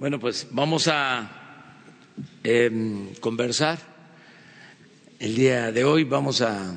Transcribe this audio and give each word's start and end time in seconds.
Bueno, 0.00 0.18
pues 0.18 0.46
vamos 0.50 0.88
a 0.88 1.30
em, 2.42 3.12
conversar. 3.16 3.78
El 5.18 5.34
día 5.34 5.70
de 5.72 5.84
hoy 5.84 6.04
vamos 6.04 6.40
a 6.40 6.74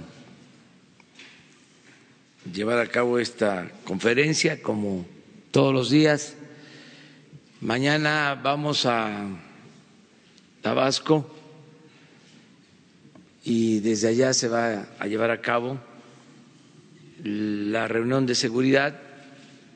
llevar 2.54 2.80
a 2.80 2.88
cabo 2.88 3.20
esta 3.20 3.72
conferencia 3.86 4.62
como 4.62 5.06
todos 5.52 5.74
los 5.74 5.90
días. 5.90 6.36
Mañana 7.62 8.38
vamos 8.44 8.86
a 8.86 9.26
Tabasco 10.62 11.34
y 13.46 13.80
desde 13.80 14.10
allá 14.10 14.34
se 14.34 14.50
va 14.50 14.86
a 15.00 15.08
llevar 15.08 15.32
a 15.32 15.40
cabo 15.40 15.80
la 17.24 17.88
reunión 17.88 18.26
de 18.26 18.36
seguridad 18.36 19.00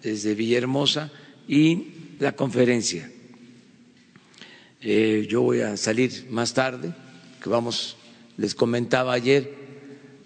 desde 0.03 0.35
Villahermosa 0.35 1.13
y 1.47 1.93
la 2.19 2.33
conferencia. 2.33 3.09
Eh, 4.79 5.25
yo 5.27 5.41
voy 5.41 5.61
a 5.61 5.75
salir 5.75 6.27
más 6.29 6.53
tarde, 6.53 6.93
que 7.41 7.49
vamos, 7.49 7.97
les 8.37 8.53
comentaba 8.53 9.13
ayer 9.13 9.51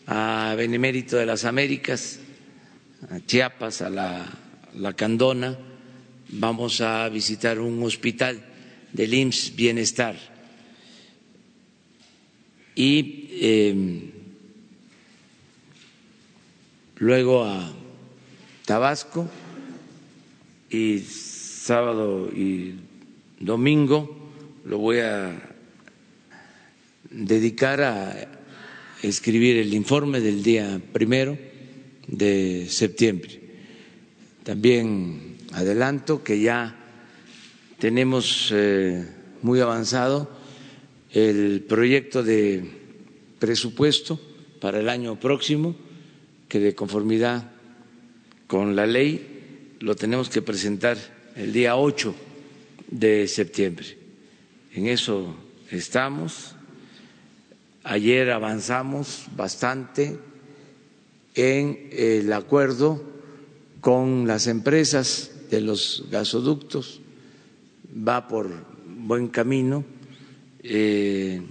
a 0.08 0.54
Benemérito 0.58 1.16
de 1.16 1.26
las 1.26 1.46
Américas, 1.46 2.20
a 3.10 3.22
Chiapas, 3.26 3.82
a 3.82 3.90
la, 3.90 4.26
la 4.76 4.94
Candona, 4.94 5.58
vamos 6.28 6.82
a 6.82 7.08
visitar 7.08 7.60
un 7.60 7.82
hospital 7.84 8.44
del 8.92 9.14
IMSS 9.14 9.56
Bienestar. 9.56 10.18
Y 12.76 13.28
eh, 13.32 14.12
luego 16.98 17.46
a 17.46 17.72
Tabasco 18.66 19.30
y 20.70 21.00
sábado 21.00 22.30
y 22.36 22.76
domingo 23.40 24.21
lo 24.66 24.78
voy 24.78 25.00
a 25.00 25.40
dedicar 27.10 27.82
a 27.82 28.28
escribir 29.02 29.58
el 29.58 29.74
informe 29.74 30.20
del 30.20 30.44
día 30.44 30.80
primero 30.94 31.38
de 32.08 32.68
septiembre. 32.70 33.40
También 34.44 35.38
adelanto 35.54 36.24
que 36.24 36.40
ya 36.40 36.76
tenemos 37.80 38.50
eh, 38.54 39.06
muy 39.42 39.60
avanzado 39.60 40.30
el 41.12 41.62
proyecto 41.68 42.24
de 42.24 42.64
presupuesto 43.40 44.20
para 44.60 44.80
el 44.80 44.90
año 44.90 45.20
próximo, 45.20 45.76
que 46.48 46.60
de 46.60 46.76
conformidad 46.76 47.52
con 48.48 48.76
la 48.76 48.86
ley 48.86 49.76
lo 49.80 49.96
tenemos 49.96 50.30
que 50.30 50.42
presentar 50.42 50.98
el 51.36 51.52
día 51.52 51.76
8 51.76 52.14
de 52.92 53.28
septiembre. 53.28 54.01
En 54.74 54.88
eso 54.88 55.36
estamos. 55.70 56.56
Ayer 57.84 58.32
avanzamos 58.32 59.26
bastante 59.36 60.18
en 61.36 61.90
el 61.92 62.32
acuerdo 62.32 63.04
con 63.82 64.28
las 64.28 64.48
empresas 64.48 65.32
de 65.50 65.62
los 65.62 66.06
gasoductos, 66.10 67.02
va 68.08 68.28
por 68.28 68.50
buen 68.86 69.28
camino 69.28 69.84
eh, 70.64 71.42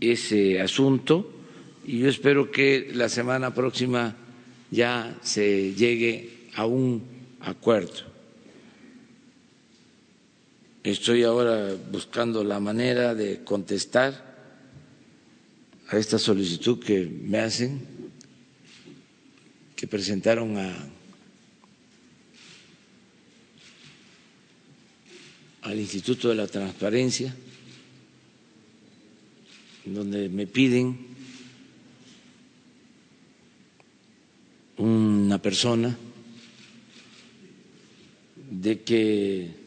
ese 0.00 0.60
asunto 0.60 1.28
y 1.84 2.00
yo 2.00 2.08
espero 2.08 2.50
que 2.50 2.90
la 2.92 3.08
semana 3.08 3.54
próxima 3.54 4.16
ya 4.70 5.18
se 5.22 5.74
llegue 5.74 6.48
a 6.54 6.66
un 6.66 7.02
acuerdo. 7.40 8.11
Estoy 10.84 11.22
ahora 11.22 11.76
buscando 11.92 12.42
la 12.42 12.58
manera 12.58 13.14
de 13.14 13.44
contestar 13.44 14.32
a 15.88 15.96
esta 15.96 16.18
solicitud 16.18 16.80
que 16.82 17.06
me 17.06 17.38
hacen, 17.38 17.86
que 19.76 19.86
presentaron 19.86 20.56
a, 20.58 20.74
al 25.62 25.78
Instituto 25.78 26.30
de 26.30 26.34
la 26.34 26.48
Transparencia, 26.48 27.32
donde 29.84 30.28
me 30.28 30.48
piden 30.48 30.98
una 34.78 35.40
persona 35.40 35.96
de 38.50 38.80
que 38.82 39.61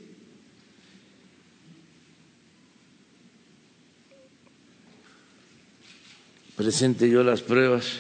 presente 6.56 7.10
yo 7.10 7.24
las 7.24 7.42
pruebas. 7.42 8.00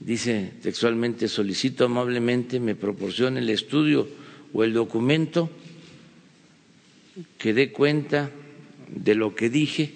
Dice 0.00 0.52
textualmente, 0.62 1.28
solicito 1.28 1.84
amablemente 1.84 2.58
me 2.58 2.74
proporcione 2.74 3.40
el 3.40 3.50
estudio 3.50 4.08
o 4.52 4.64
el 4.64 4.72
documento 4.72 5.50
que 7.38 7.52
dé 7.52 7.70
cuenta 7.70 8.30
de 8.88 9.14
lo 9.14 9.34
que 9.34 9.50
dije, 9.50 9.92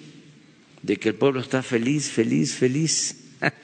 de 0.83 0.97
que 0.99 1.09
el 1.11 1.15
pueblo 1.15 1.41
está 1.41 1.63
feliz, 1.63 2.11
feliz, 2.11 2.55
feliz. 2.55 3.17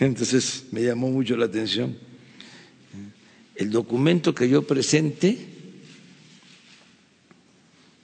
Entonces 0.00 0.66
me 0.72 0.82
llamó 0.82 1.10
mucho 1.10 1.36
la 1.36 1.44
atención. 1.46 1.96
El 3.54 3.70
documento 3.70 4.34
que 4.34 4.48
yo 4.48 4.66
presente 4.66 5.38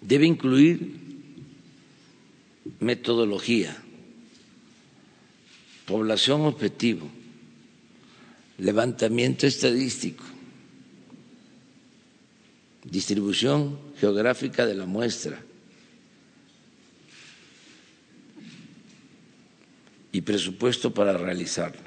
debe 0.01 0.27
incluir 0.27 1.06
metodología, 2.81 3.77
población 5.87 6.43
objetivo, 6.43 7.09
levantamiento 8.59 9.47
estadístico, 9.47 10.25
distribución 12.85 13.79
geográfica 13.99 14.67
de 14.67 14.75
la 14.75 14.87
muestra 14.87 15.41
y 20.13 20.21
presupuesto 20.23 20.93
para 20.95 21.13
realizarlo, 21.13 21.83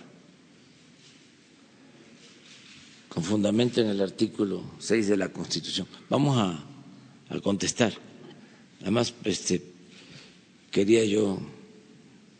con 3.07 3.23
fundamento 3.23 3.81
en 3.81 3.87
el 3.87 4.01
artículo 4.01 4.63
6 4.79 5.07
de 5.07 5.17
la 5.17 5.29
Constitución. 5.29 5.87
Vamos 6.09 6.37
a, 6.37 6.63
a 7.29 7.39
contestar. 7.39 7.93
Además, 8.81 9.13
este, 9.23 9.68
quería 10.71 11.03
yo 11.05 11.39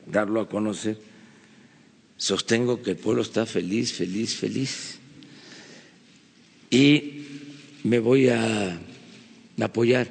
darlo 0.06 0.42
a 0.42 0.50
conocer. 0.50 1.00
Sostengo 2.18 2.82
que 2.82 2.92
el 2.92 2.98
pueblo 2.98 3.22
está 3.22 3.46
feliz, 3.46 3.94
feliz, 3.94 4.36
feliz. 4.36 5.00
Y 6.70 7.24
me 7.84 8.00
voy 8.00 8.30
a 8.30 8.80
apoyar 9.62 10.10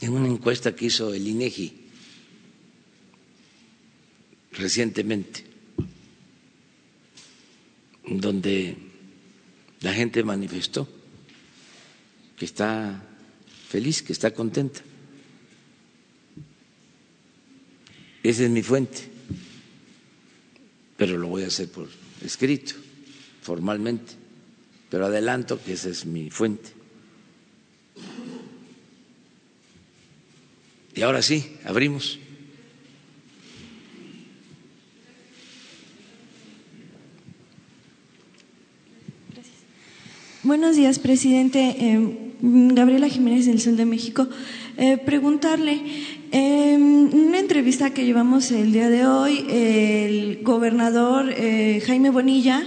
en 0.00 0.12
una 0.12 0.28
encuesta 0.28 0.74
que 0.74 0.86
hizo 0.86 1.12
el 1.12 1.26
INEGI 1.26 1.72
recientemente, 4.52 5.44
donde 8.06 8.76
la 9.80 9.92
gente 9.92 10.22
manifestó 10.22 10.88
que 12.36 12.44
está 12.44 13.02
feliz, 13.68 14.02
que 14.02 14.12
está 14.12 14.32
contenta. 14.32 14.80
Esa 18.24 18.44
es 18.44 18.50
mi 18.50 18.62
fuente, 18.62 19.02
pero 20.96 21.18
lo 21.18 21.28
voy 21.28 21.42
a 21.42 21.48
hacer 21.48 21.68
por 21.68 21.90
escrito, 22.24 22.72
formalmente, 23.42 24.14
pero 24.88 25.04
adelanto 25.04 25.62
que 25.62 25.74
esa 25.74 25.90
es 25.90 26.06
mi 26.06 26.30
fuente. 26.30 26.70
Y 30.94 31.02
ahora 31.02 31.20
sí, 31.20 31.56
abrimos. 31.66 32.18
Buenos 40.42 40.76
días, 40.76 40.98
presidente. 40.98 41.76
Eh, 41.78 42.32
Gabriela 42.40 43.08
Jiménez 43.08 43.44
del 43.44 43.60
Sol 43.60 43.76
de 43.76 43.84
México. 43.84 44.28
Eh, 44.76 44.98
preguntarle, 44.98 45.80
en 46.36 47.10
una 47.14 47.38
entrevista 47.38 47.90
que 47.90 48.04
llevamos 48.04 48.50
el 48.50 48.72
día 48.72 48.88
de 48.88 49.06
hoy, 49.06 49.46
el 49.48 50.40
gobernador 50.42 51.32
eh, 51.36 51.80
Jaime 51.86 52.10
Bonilla 52.10 52.60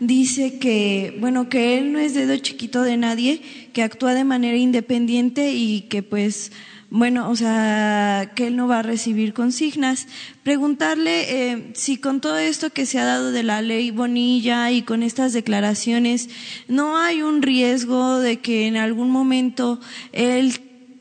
dice 0.00 0.58
que, 0.58 1.16
bueno, 1.20 1.48
que 1.48 1.78
él 1.78 1.92
no 1.92 2.00
es 2.00 2.14
dedo 2.14 2.36
chiquito 2.38 2.82
de 2.82 2.96
nadie, 2.96 3.40
que 3.72 3.84
actúa 3.84 4.14
de 4.14 4.24
manera 4.24 4.56
independiente 4.56 5.52
y 5.52 5.82
que 5.82 6.02
pues 6.02 6.50
bueno, 6.90 7.30
o 7.30 7.36
sea, 7.36 8.32
que 8.34 8.48
él 8.48 8.56
no 8.56 8.68
va 8.68 8.80
a 8.80 8.82
recibir 8.82 9.32
consignas. 9.32 10.06
Preguntarle 10.42 11.52
eh, 11.52 11.70
si 11.74 11.96
con 11.96 12.20
todo 12.20 12.38
esto 12.38 12.70
que 12.70 12.86
se 12.86 12.98
ha 12.98 13.04
dado 13.04 13.30
de 13.30 13.42
la 13.44 13.62
ley 13.62 13.92
Bonilla 13.92 14.70
y 14.72 14.82
con 14.82 15.04
estas 15.04 15.32
declaraciones, 15.32 16.30
¿no 16.66 16.96
hay 16.96 17.22
un 17.22 17.42
riesgo 17.42 18.18
de 18.18 18.38
que 18.38 18.66
en 18.66 18.76
algún 18.76 19.10
momento 19.10 19.80
él 20.12 20.52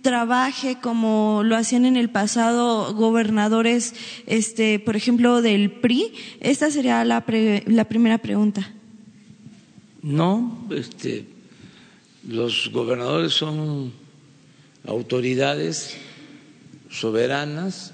trabaje 0.04 0.78
como 0.80 1.42
lo 1.44 1.56
hacían 1.56 1.86
en 1.86 1.96
el 1.96 2.12
pasado 2.12 2.94
gobernadores, 2.94 3.96
este, 4.28 4.78
por 4.78 4.96
ejemplo, 4.96 5.42
del 5.42 5.72
PRI? 5.72 6.14
Esta 6.40 6.70
sería 6.70 7.04
la, 7.04 7.26
la 7.66 7.84
primera 7.86 8.20
pregunta. 8.20 8.72
No, 10.04 10.68
este, 10.70 11.26
los 12.28 12.70
gobernadores 12.72 13.34
son 13.34 13.94
autoridades 14.86 15.96
soberanas, 16.92 17.94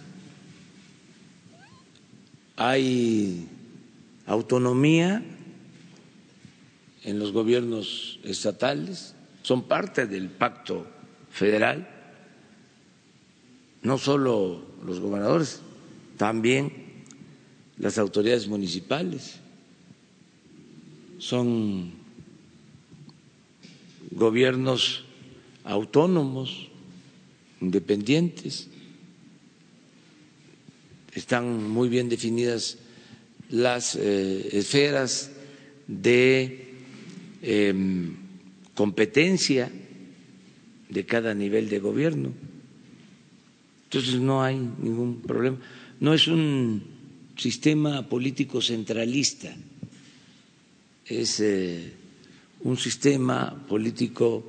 hay 2.58 3.48
autonomía 4.26 5.24
en 7.04 7.20
los 7.20 7.32
gobiernos 7.32 8.20
estatales, 8.24 9.16
son 9.44 9.64
parte 9.64 10.06
del 10.08 10.30
pacto 10.30 10.86
federal, 11.32 11.99
no 13.84 13.98
solo 13.98 14.62
los 14.86 15.00
gobernadores, 15.00 15.62
también 16.18 16.72
las 17.78 17.98
autoridades 17.98 18.48
municipales 18.48 19.36
son 21.18 21.92
gobiernos 24.12 25.06
autónomos, 25.64 26.68
independientes, 27.62 28.68
están 31.14 31.70
muy 31.70 31.90
bien 31.90 32.10
definidas 32.10 32.78
las 33.50 33.96
eh, 33.96 34.50
esferas 34.54 35.32
de 35.88 36.74
em, 37.42 38.16
competencia 38.76 39.72
de 40.90 41.06
cada 41.06 41.34
nivel 41.34 41.70
de 41.70 41.80
gobierno. 41.80 42.32
Entonces 43.92 44.20
no 44.20 44.44
hay 44.44 44.56
ningún 44.56 45.20
problema. 45.22 45.58
No 46.00 46.14
es 46.14 46.28
un 46.28 46.84
sistema 47.36 48.08
político 48.08 48.62
centralista, 48.62 49.50
es 51.08 51.40
eh, 51.40 51.92
un 52.62 52.78
sistema 52.78 53.52
político 53.68 54.46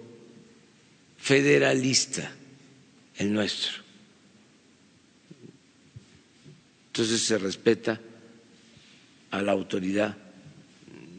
federalista, 1.17 2.31
el 3.17 3.33
nuestro. 3.33 3.83
Entonces 6.89 7.23
se 7.23 7.39
respeta 7.39 7.99
a 9.31 9.41
la 9.41 9.53
autoridad 9.53 10.15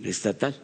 estatal. 0.03 0.55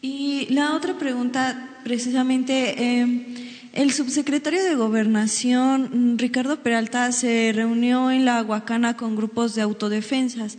Y 0.00 0.46
la 0.50 0.76
otra 0.76 0.96
pregunta, 0.96 1.80
precisamente, 1.82 3.00
eh, 3.00 3.45
el 3.76 3.92
subsecretario 3.92 4.64
de 4.64 4.74
Gobernación, 4.74 6.16
Ricardo 6.16 6.62
Peralta, 6.62 7.12
se 7.12 7.52
reunió 7.54 8.10
en 8.10 8.24
la 8.24 8.42
Huacana 8.42 8.96
con 8.96 9.16
grupos 9.16 9.54
de 9.54 9.60
autodefensas. 9.60 10.56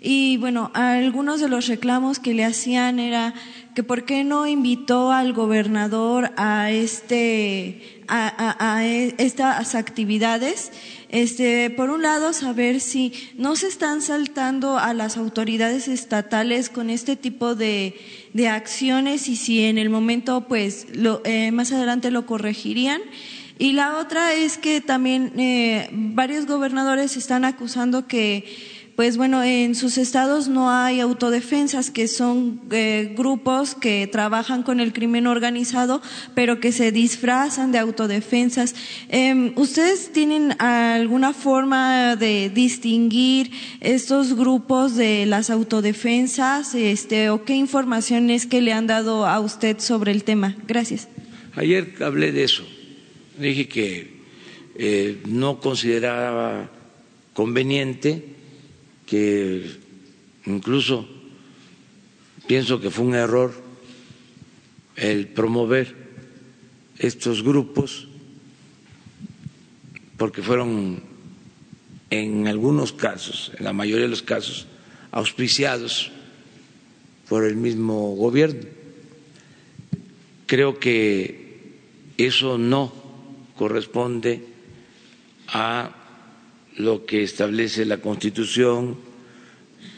Y 0.00 0.36
bueno, 0.38 0.72
algunos 0.74 1.40
de 1.40 1.48
los 1.48 1.68
reclamos 1.68 2.18
que 2.18 2.34
le 2.34 2.44
hacían 2.44 2.98
era 2.98 3.34
que 3.76 3.84
por 3.84 4.04
qué 4.04 4.24
no 4.24 4.48
invitó 4.48 5.12
al 5.12 5.32
gobernador 5.32 6.32
a 6.36 6.72
este 6.72 8.02
a, 8.08 8.84
estas 8.84 9.74
actividades. 9.74 10.72
Este, 11.08 11.70
por 11.70 11.90
un 11.90 12.02
lado, 12.02 12.32
saber 12.32 12.80
si 12.80 13.12
no 13.36 13.54
se 13.54 13.68
están 13.68 14.02
saltando 14.02 14.78
a 14.78 14.92
las 14.92 15.16
autoridades 15.16 15.86
estatales 15.86 16.68
con 16.68 16.90
este 16.90 17.16
tipo 17.16 17.54
de, 17.54 17.94
de 18.36 18.48
acciones 18.48 19.28
y 19.28 19.36
si 19.36 19.64
en 19.64 19.78
el 19.78 19.88
momento, 19.88 20.42
pues, 20.42 20.86
lo, 20.94 21.22
eh, 21.24 21.50
más 21.52 21.72
adelante 21.72 22.10
lo 22.10 22.26
corregirían. 22.26 23.00
Y 23.58 23.72
la 23.72 23.96
otra 23.96 24.34
es 24.34 24.58
que 24.58 24.82
también 24.82 25.32
eh, 25.38 25.88
varios 25.90 26.44
gobernadores 26.44 27.16
están 27.16 27.46
acusando 27.46 28.06
que 28.06 28.44
pues 28.96 29.18
bueno, 29.18 29.42
en 29.42 29.74
sus 29.74 29.98
estados 29.98 30.48
no 30.48 30.70
hay 30.70 31.00
autodefensas, 31.00 31.90
que 31.90 32.08
son 32.08 32.62
eh, 32.70 33.12
grupos 33.14 33.74
que 33.74 34.08
trabajan 34.10 34.62
con 34.62 34.80
el 34.80 34.94
crimen 34.94 35.26
organizado, 35.26 36.00
pero 36.34 36.60
que 36.60 36.72
se 36.72 36.92
disfrazan 36.92 37.72
de 37.72 37.78
autodefensas. 37.78 38.74
Em, 39.10 39.52
¿Ustedes 39.56 40.12
tienen 40.14 40.58
alguna 40.62 41.34
forma 41.34 42.16
de 42.16 42.48
distinguir 42.48 43.50
estos 43.80 44.34
grupos 44.34 44.96
de 44.96 45.26
las 45.26 45.50
autodefensas? 45.50 46.74
Este, 46.74 47.28
¿O 47.28 47.44
qué 47.44 47.54
información 47.54 48.30
es 48.30 48.46
que 48.46 48.62
le 48.62 48.72
han 48.72 48.86
dado 48.86 49.26
a 49.26 49.38
usted 49.40 49.78
sobre 49.78 50.10
el 50.10 50.24
tema? 50.24 50.56
Gracias. 50.66 51.08
Ayer 51.54 51.92
hablé 52.00 52.32
de 52.32 52.44
eso. 52.44 52.64
Dije 53.38 53.68
que 53.68 54.16
eh, 54.74 55.18
no 55.26 55.60
consideraba 55.60 56.70
conveniente 57.34 58.35
que 59.06 59.78
incluso 60.46 61.08
pienso 62.46 62.80
que 62.80 62.90
fue 62.90 63.04
un 63.04 63.14
error 63.14 63.52
el 64.96 65.28
promover 65.28 65.94
estos 66.98 67.42
grupos 67.42 68.08
porque 70.16 70.42
fueron 70.42 71.02
en 72.10 72.48
algunos 72.48 72.92
casos, 72.92 73.52
en 73.58 73.64
la 73.64 73.72
mayoría 73.72 74.04
de 74.04 74.10
los 74.10 74.22
casos, 74.22 74.66
auspiciados 75.10 76.10
por 77.28 77.44
el 77.44 77.56
mismo 77.56 78.14
gobierno. 78.14 78.66
Creo 80.46 80.78
que 80.78 81.74
eso 82.16 82.56
no 82.56 82.92
corresponde 83.56 84.42
a 85.48 86.05
lo 86.76 87.06
que 87.06 87.22
establece 87.22 87.84
la 87.84 87.98
Constitución, 87.98 88.96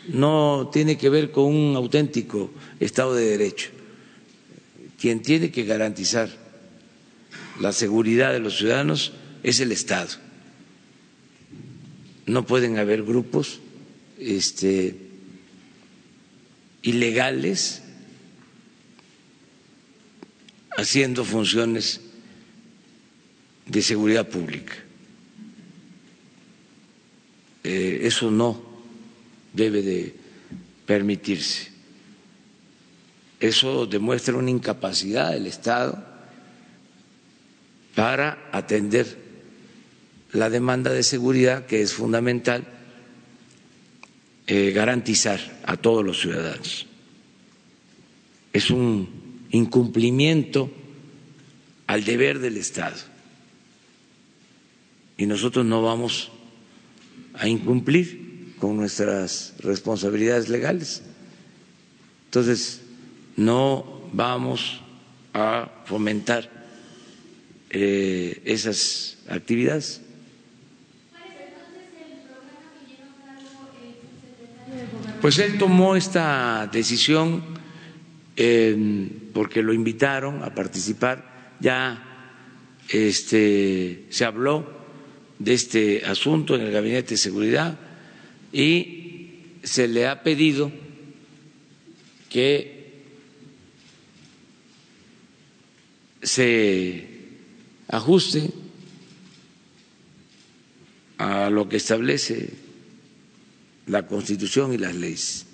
no 0.08 0.70
tiene 0.72 0.96
que 0.96 1.08
ver 1.08 1.30
con 1.30 1.44
un 1.54 1.76
auténtico 1.76 2.50
Estado 2.80 3.14
de 3.14 3.26
Derecho. 3.26 3.70
Quien 4.98 5.22
tiene 5.22 5.50
que 5.50 5.64
garantizar 5.64 6.28
la 7.60 7.72
seguridad 7.72 8.32
de 8.32 8.40
los 8.40 8.56
ciudadanos 8.58 9.12
es 9.42 9.60
el 9.60 9.72
Estado. 9.72 10.08
No 12.26 12.44
pueden 12.46 12.78
haber 12.78 13.02
grupos 13.02 13.60
este, 14.18 14.96
ilegales 16.82 17.82
haciendo 20.76 21.24
funciones 21.24 22.00
de 23.66 23.82
seguridad 23.82 24.28
pública. 24.28 24.74
Eh, 27.70 28.06
eso 28.06 28.30
no 28.30 28.58
debe 29.52 29.82
de 29.82 30.14
permitirse. 30.86 31.68
Eso 33.40 33.84
demuestra 33.84 34.36
una 34.36 34.48
incapacidad 34.48 35.32
del 35.32 35.46
Estado 35.46 36.02
para 37.94 38.48
atender 38.52 39.18
la 40.32 40.48
demanda 40.48 40.90
de 40.90 41.02
seguridad 41.02 41.66
que 41.66 41.82
es 41.82 41.92
fundamental 41.92 42.64
eh, 44.46 44.70
garantizar 44.70 45.38
a 45.64 45.76
todos 45.76 46.02
los 46.02 46.18
ciudadanos. 46.22 46.86
Es 48.54 48.70
un 48.70 49.44
incumplimiento 49.50 50.70
al 51.86 52.02
deber 52.04 52.38
del 52.38 52.56
Estado. 52.56 52.96
Y 55.18 55.26
nosotros 55.26 55.66
no 55.66 55.82
vamos 55.82 56.32
a 57.38 57.48
incumplir 57.48 58.54
con 58.58 58.76
nuestras 58.76 59.54
responsabilidades 59.60 60.48
legales. 60.48 61.02
Entonces, 62.26 62.82
no 63.36 64.02
vamos 64.12 64.80
a 65.32 65.70
fomentar 65.84 66.50
eh, 67.70 68.42
esas 68.44 69.18
actividades. 69.28 70.00
Pues 75.20 75.38
él 75.38 75.58
tomó 75.58 75.96
esta 75.96 76.68
decisión 76.72 77.42
eh, 78.36 79.08
porque 79.32 79.62
lo 79.62 79.72
invitaron 79.72 80.42
a 80.42 80.54
participar, 80.54 81.56
ya 81.60 82.04
este, 82.88 84.06
se 84.10 84.24
habló 84.24 84.77
de 85.38 85.54
este 85.54 86.04
asunto 86.04 86.54
en 86.54 86.62
el 86.62 86.72
Gabinete 86.72 87.10
de 87.10 87.16
Seguridad 87.16 87.78
y 88.52 89.40
se 89.62 89.88
le 89.88 90.06
ha 90.06 90.22
pedido 90.22 90.72
que 92.28 92.78
se 96.22 97.06
ajuste 97.88 98.50
a 101.18 101.50
lo 101.50 101.68
que 101.68 101.76
establece 101.76 102.50
la 103.86 104.06
Constitución 104.06 104.72
y 104.72 104.78
las 104.78 104.94
leyes. 104.94 105.46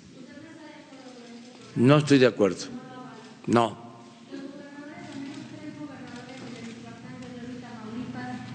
No 1.75 1.97
estoy 1.97 2.19
de 2.19 2.27
acuerdo. 2.27 2.67
No. 3.47 3.85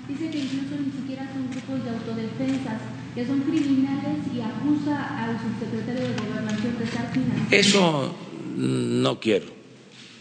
Dice 0.08 0.30
que 0.30 0.42
ni 0.42 0.90
siquiera 0.92 1.32
son 1.32 1.50
grupos 1.50 1.84
de 1.84 1.90
autodefensas, 1.90 2.80
que 3.14 3.26
son 3.26 3.40
criminales 3.40 4.18
y 4.34 4.40
acusa 4.40 5.24
al 5.24 5.38
subsecretario 5.40 6.08
de 6.08 6.14
Gobernación 6.14 6.78
de 6.78 6.84
estar 6.84 7.12
financiando. 7.12 7.56
Eso 7.56 8.14
no 8.56 9.20
quiero 9.20 9.46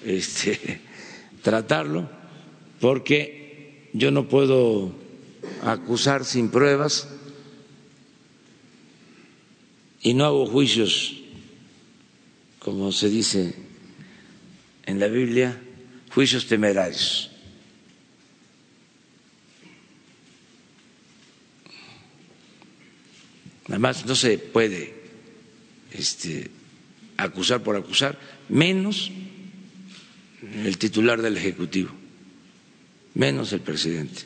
este, 0.03 0.81
tratarlo 1.41 2.09
porque 2.79 3.89
yo 3.93 4.11
no 4.11 4.27
puedo 4.27 4.91
acusar 5.63 6.25
sin 6.25 6.49
pruebas 6.49 7.07
y 10.01 10.13
no 10.13 10.25
hago 10.25 10.45
juicios, 10.45 11.17
como 12.59 12.91
se 12.91 13.09
dice 13.09 13.53
en 14.85 14.99
la 14.99 15.07
Biblia, 15.07 15.59
juicios 16.13 16.47
temerarios. 16.47 17.31
Además, 23.69 24.05
no 24.05 24.15
se 24.15 24.37
puede 24.39 24.93
este, 25.91 26.49
acusar 27.17 27.61
por 27.61 27.75
acusar, 27.75 28.17
menos 28.49 29.11
el 30.41 30.77
titular 30.79 31.21
del 31.21 31.37
Ejecutivo, 31.37 31.91
menos 33.13 33.53
el 33.53 33.61
presidente. 33.61 34.23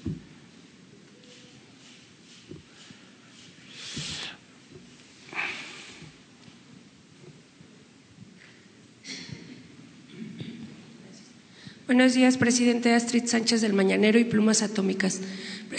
Buenos 11.86 12.14
días, 12.14 12.38
presidente 12.38 12.94
Astrid 12.94 13.26
Sánchez 13.26 13.62
del 13.62 13.74
Mañanero 13.74 14.18
y 14.18 14.24
Plumas 14.24 14.62
Atómicas. 14.64 15.20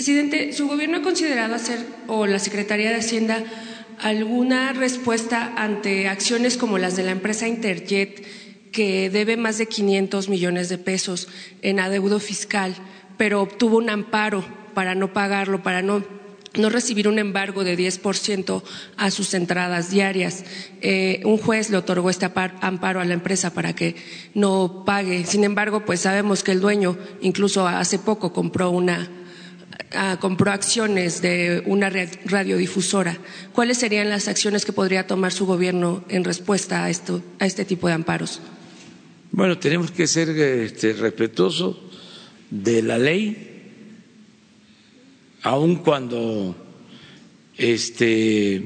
Presidente, 0.04 0.52
¿su 0.52 0.68
gobierno 0.68 0.98
ha 0.98 1.02
considerado 1.02 1.54
hacer, 1.54 1.78
o 2.08 2.26
la 2.26 2.38
Secretaría 2.38 2.90
de 2.90 2.96
Hacienda, 2.96 3.42
alguna 4.02 4.74
respuesta 4.74 5.54
ante 5.56 6.08
acciones 6.08 6.58
como 6.58 6.76
las 6.76 6.94
de 6.94 7.04
la 7.04 7.12
empresa 7.12 7.48
Interjet, 7.48 8.22
que 8.70 9.08
debe 9.08 9.38
más 9.38 9.56
de 9.56 9.64
500 9.64 10.28
millones 10.28 10.68
de 10.68 10.76
pesos 10.76 11.28
en 11.62 11.80
adeudo 11.80 12.20
fiscal, 12.20 12.74
pero 13.16 13.40
obtuvo 13.40 13.78
un 13.78 13.88
amparo 13.88 14.44
para 14.74 14.94
no 14.94 15.14
pagarlo, 15.14 15.62
para 15.62 15.80
no 15.80 16.04
no 16.52 16.68
recibir 16.68 17.08
un 17.08 17.18
embargo 17.18 17.64
de 17.64 17.76
10% 17.76 18.62
a 18.98 19.10
sus 19.10 19.32
entradas 19.32 19.90
diarias. 19.90 20.44
Eh, 20.82 21.22
un 21.24 21.38
juez 21.38 21.70
le 21.70 21.78
otorgó 21.78 22.10
este 22.10 22.26
amparo 22.60 23.00
a 23.00 23.04
la 23.06 23.14
empresa 23.14 23.54
para 23.54 23.74
que 23.74 23.96
no 24.34 24.84
pague. 24.84 25.24
Sin 25.24 25.44
embargo, 25.44 25.86
pues 25.86 26.00
sabemos 26.00 26.44
que 26.44 26.52
el 26.52 26.60
dueño 26.60 26.98
incluso 27.22 27.66
hace 27.66 27.98
poco 27.98 28.34
compró 28.34 28.70
una 28.70 29.23
ah, 29.92 30.18
compró 30.20 30.50
acciones 30.50 31.22
de 31.22 31.62
una 31.66 31.90
radiodifusora. 32.24 33.18
¿Cuáles 33.52 33.78
serían 33.78 34.08
las 34.08 34.28
acciones 34.28 34.64
que 34.64 34.72
podría 34.72 35.06
tomar 35.06 35.32
su 35.32 35.46
gobierno 35.46 36.04
en 36.08 36.24
respuesta 36.24 36.84
a 36.84 36.90
esto, 36.90 37.22
a 37.38 37.46
este 37.46 37.64
tipo 37.64 37.88
de 37.88 37.94
amparos? 37.94 38.40
Bueno, 39.32 39.58
tenemos 39.58 39.90
que 39.90 40.06
ser 40.06 40.30
este, 40.30 40.92
respetuosos 40.92 41.76
de 42.50 42.82
la 42.82 42.98
ley 42.98 43.50
aun 45.44 45.76
cuando 45.76 46.56
este, 47.56 48.62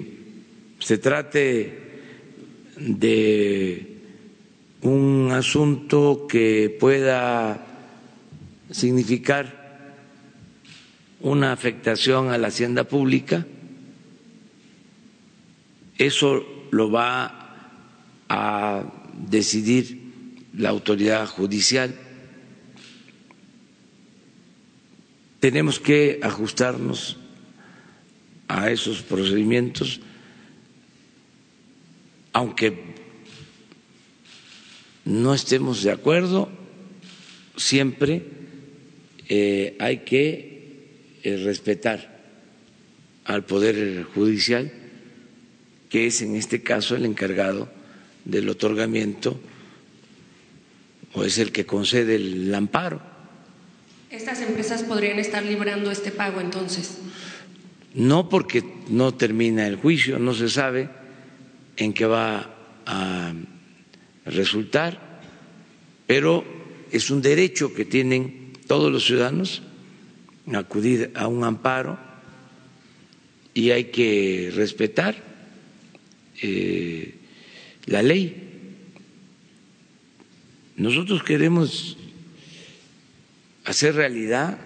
se 0.79 0.99
trate 0.99 1.79
de 2.77 3.99
un 4.83 5.31
asunto 5.33 6.27
que 6.31 6.77
pueda 6.79 7.67
significar 8.71 9.58
una 11.21 11.53
afectación 11.53 12.31
a 12.31 12.39
la 12.39 12.49
hacienda 12.49 12.85
pública, 12.85 13.47
eso 15.99 16.45
lo 16.71 16.91
va 16.91 17.57
a 18.29 18.85
decidir 19.29 20.01
la 20.57 20.69
autoridad 20.71 21.27
judicial. 21.27 21.95
Tenemos 25.41 25.81
que 25.81 26.21
ajustarnos 26.23 27.17
a 28.49 28.71
esos 28.71 29.03
procedimientos, 29.03 30.01
aunque 32.33 32.97
no 35.05 35.35
estemos 35.35 35.83
de 35.83 35.91
acuerdo, 35.93 36.49
siempre 37.57 38.25
eh, 39.29 39.77
hay 39.81 39.99
que 39.99 40.48
respetar 41.25 42.19
al 43.25 43.45
Poder 43.45 44.05
Judicial, 44.15 44.73
que 45.89 46.07
es 46.07 46.23
en 46.23 46.37
este 46.37 46.63
caso 46.63 46.97
el 46.97 47.05
encargado 47.05 47.69
del 48.25 48.49
otorgamiento 48.49 49.39
o 51.15 51.25
es 51.25 51.39
el 51.39 51.53
que 51.53 51.67
concede 51.67 52.17
el 52.17 52.55
amparo. 52.55 53.01
¿Estas 54.11 54.41
empresas 54.41 54.83
podrían 54.83 55.19
estar 55.19 55.45
librando 55.45 55.91
este 55.91 56.11
pago 56.11 56.41
entonces? 56.41 56.99
No 57.95 58.29
porque 58.29 58.65
no 58.89 59.15
termina 59.15 59.67
el 59.67 59.77
juicio, 59.77 60.19
no 60.19 60.35
se 60.35 60.49
sabe 60.49 60.89
en 61.77 61.93
qué 61.93 62.07
va 62.07 62.55
a 62.87 63.33
resultar, 64.25 65.21
pero 66.07 66.45
es 66.91 67.11
un 67.11 67.21
derecho 67.21 67.75
que 67.75 67.85
tienen 67.85 68.53
todos 68.67 68.91
los 68.91 69.05
ciudadanos 69.05 69.63
acudir 70.57 71.13
a 71.15 71.27
un 71.29 71.45
amparo 71.45 71.99
y 73.55 73.71
hay 73.71 73.85
que 73.87 74.53
respetar 74.55 75.17
eh, 76.43 77.15
la 77.87 78.03
ley. 78.03 78.45
Nosotros 80.77 81.23
queremos 81.25 81.97
hacer 83.65 83.97
realidad 83.97 84.59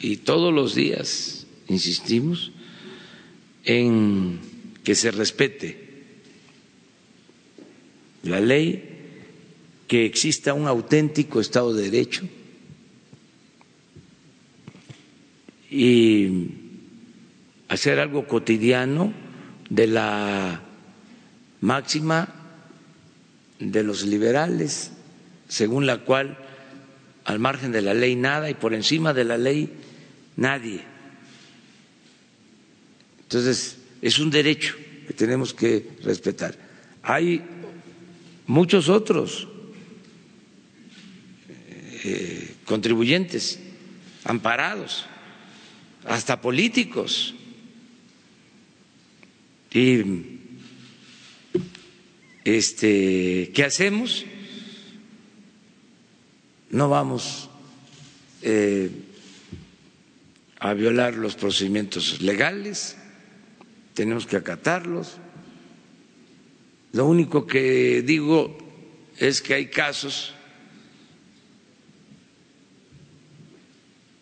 y 0.00 0.18
todos 0.18 0.54
los 0.54 0.74
días 0.74 1.46
insistimos 1.68 2.52
en 3.64 4.38
que 4.84 4.94
se 4.94 5.10
respete 5.10 5.82
la 8.22 8.40
ley, 8.40 8.88
que 9.88 10.06
exista 10.06 10.54
un 10.54 10.68
auténtico 10.68 11.40
Estado 11.40 11.74
de 11.74 11.90
Derecho 11.90 12.28
y 15.72 16.50
hacer 17.68 17.98
algo 17.98 18.26
cotidiano 18.26 19.14
de 19.70 19.86
la 19.86 20.60
máxima 21.62 22.28
de 23.58 23.82
los 23.82 24.04
liberales, 24.04 24.92
según 25.48 25.86
la 25.86 26.04
cual 26.04 26.36
al 27.24 27.38
margen 27.38 27.72
de 27.72 27.80
la 27.80 27.94
ley 27.94 28.16
nada 28.16 28.50
y 28.50 28.54
por 28.54 28.74
encima 28.74 29.14
de 29.14 29.24
la 29.24 29.38
ley 29.38 29.72
nadie. 30.36 30.82
Entonces, 33.22 33.78
es 34.02 34.18
un 34.18 34.30
derecho 34.30 34.74
que 35.06 35.14
tenemos 35.14 35.54
que 35.54 35.88
respetar. 36.02 36.54
Hay 37.02 37.42
muchos 38.46 38.90
otros 38.90 39.48
eh, 42.04 42.56
contribuyentes 42.66 43.58
amparados, 44.24 45.06
hasta 46.04 46.40
políticos. 46.40 47.34
Y 49.72 50.02
este, 52.44 53.50
¿qué 53.54 53.64
hacemos? 53.64 54.26
no 56.72 56.88
vamos 56.88 57.50
eh, 58.40 58.90
a 60.58 60.72
violar 60.72 61.14
los 61.14 61.36
procedimientos 61.36 62.20
legales, 62.22 62.96
tenemos 63.94 64.26
que 64.26 64.36
acatarlos. 64.36 65.18
Lo 66.92 67.06
único 67.06 67.46
que 67.46 68.02
digo 68.02 68.56
es 69.18 69.42
que 69.42 69.54
hay 69.54 69.66
casos 69.66 70.32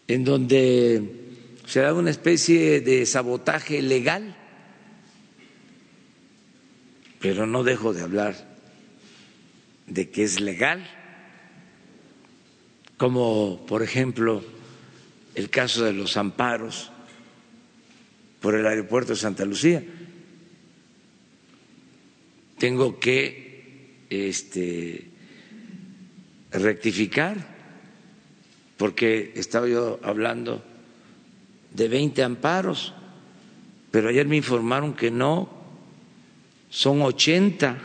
en 0.08 0.24
donde 0.24 1.19
se 1.70 1.78
da 1.78 1.94
una 1.94 2.10
especie 2.10 2.80
de 2.80 3.06
sabotaje 3.06 3.80
legal, 3.80 4.34
pero 7.20 7.46
no 7.46 7.62
dejo 7.62 7.94
de 7.94 8.02
hablar 8.02 8.34
de 9.86 10.10
que 10.10 10.24
es 10.24 10.40
legal 10.40 10.84
como 12.96 13.64
por 13.68 13.84
ejemplo 13.84 14.42
el 15.36 15.48
caso 15.48 15.84
de 15.84 15.92
los 15.92 16.16
amparos 16.16 16.90
por 18.40 18.56
el 18.56 18.66
aeropuerto 18.66 19.12
de 19.12 19.20
Santa 19.20 19.44
Lucía. 19.44 19.84
Tengo 22.58 22.98
que 22.98 24.06
este, 24.10 25.06
rectificar, 26.50 27.36
porque 28.76 29.34
estaba 29.36 29.68
yo 29.68 30.00
hablando 30.02 30.64
de 31.72 31.88
20 31.88 32.22
amparos, 32.22 32.92
pero 33.90 34.08
ayer 34.08 34.26
me 34.26 34.36
informaron 34.36 34.94
que 34.94 35.10
no, 35.10 35.48
son 36.70 37.02
80. 37.02 37.78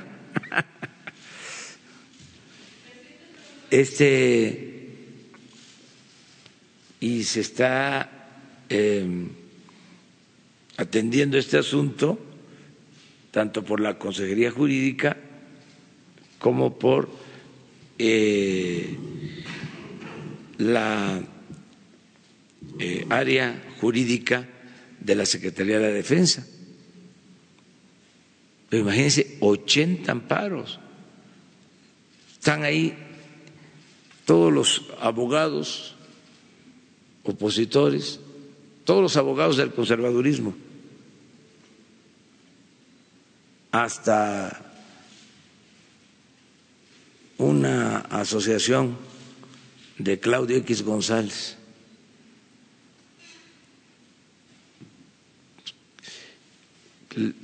Este, 3.72 4.76
y 7.02 7.24
se 7.24 7.42
está 7.42 8.10
em, 8.70 9.30
atendiendo 10.78 11.38
este 11.38 11.58
asunto 11.58 12.18
tanto 13.32 13.66
por 13.66 13.82
la 13.82 14.00
Consejería 14.00 14.50
Jurídica 14.50 15.18
como 16.40 16.80
por 16.80 17.10
eh, 18.00 18.96
la 20.58 21.22
eh, 22.80 23.06
área 23.10 23.62
jurídica 23.80 24.48
de 25.00 25.16
la 25.16 25.26
Secretaría 25.26 25.80
de 25.80 25.88
la 25.88 25.94
Defensa. 25.94 26.46
Pero 28.70 28.84
imagínense, 28.84 29.38
80 29.40 30.12
amparos. 30.12 30.80
Están 32.34 32.64
ahí 32.64 32.96
todos 34.26 34.52
los 34.52 34.86
abogados 35.00 35.96
opositores, 37.24 38.20
todos 38.84 39.02
los 39.02 39.18
abogados 39.18 39.58
del 39.58 39.74
conservadurismo, 39.74 40.56
hasta 43.72 44.62
una 47.38 47.98
asociación 47.98 48.98
de 49.98 50.20
Claudio 50.20 50.58
X 50.58 50.84
González. 50.84 51.58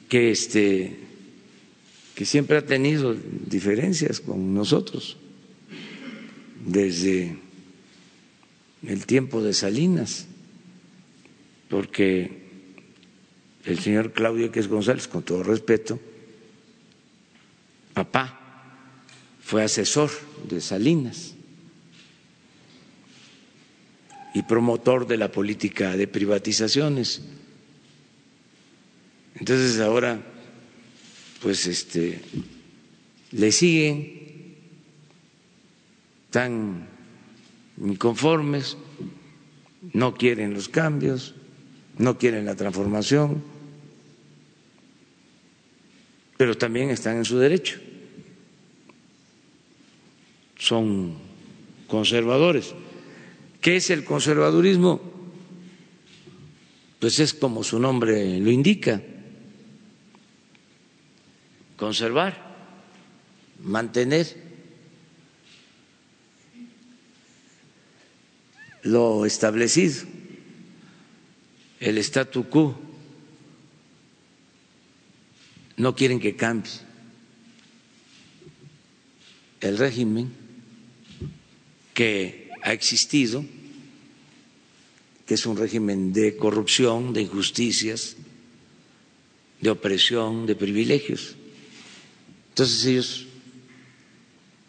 Que 0.09 0.31
este 0.31 0.97
que 2.15 2.25
siempre 2.25 2.57
ha 2.57 2.65
tenido 2.65 3.15
diferencias 3.47 4.19
con 4.19 4.53
nosotros 4.53 5.17
desde 6.65 7.37
el 8.85 9.05
tiempo 9.05 9.41
de 9.41 9.53
Salinas, 9.53 10.27
porque 11.69 12.41
el 13.65 13.79
señor 13.79 14.11
Claudio 14.13 14.45
X 14.47 14.67
González, 14.67 15.07
con 15.07 15.23
todo 15.23 15.43
respeto, 15.43 15.99
papá, 17.93 18.39
fue 19.41 19.63
asesor 19.63 20.09
de 20.49 20.61
Salinas 20.61 21.35
y 24.33 24.43
promotor 24.43 25.07
de 25.07 25.17
la 25.17 25.31
política 25.31 25.95
de 25.97 26.07
privatizaciones. 26.07 27.21
Entonces 29.41 29.79
ahora, 29.79 30.21
pues 31.41 31.65
este, 31.65 32.21
le 33.31 33.51
siguen 33.51 34.21
están 36.27 36.87
inconformes, 37.83 38.77
no 39.93 40.13
quieren 40.13 40.53
los 40.53 40.69
cambios, 40.69 41.33
no 41.97 42.19
quieren 42.19 42.45
la 42.45 42.55
transformación, 42.55 43.41
pero 46.37 46.55
también 46.55 46.91
están 46.91 47.17
en 47.17 47.25
su 47.25 47.39
derecho. 47.39 47.79
Son 50.59 51.15
conservadores. 51.87 52.75
¿Qué 53.59 53.77
es 53.77 53.89
el 53.89 54.05
conservadurismo? 54.05 55.01
Pues 56.99 57.19
es 57.19 57.33
como 57.33 57.63
su 57.63 57.79
nombre 57.79 58.39
lo 58.39 58.51
indica, 58.51 59.01
conservar, 61.81 62.37
mantener 63.63 64.37
lo 68.83 69.25
establecido, 69.25 70.05
el 71.79 71.97
statu 71.97 72.47
quo. 72.49 72.79
No 75.77 75.95
quieren 75.95 76.19
que 76.19 76.35
cambie 76.35 76.69
el 79.61 79.79
régimen 79.79 80.31
que 81.95 82.51
ha 82.61 82.73
existido, 82.73 83.43
que 85.25 85.33
es 85.33 85.47
un 85.47 85.57
régimen 85.57 86.13
de 86.13 86.37
corrupción, 86.37 87.11
de 87.11 87.23
injusticias, 87.23 88.17
de 89.61 89.71
opresión, 89.71 90.45
de 90.45 90.55
privilegios. 90.55 91.40
Entonces 92.61 92.85
ellos 92.85 93.25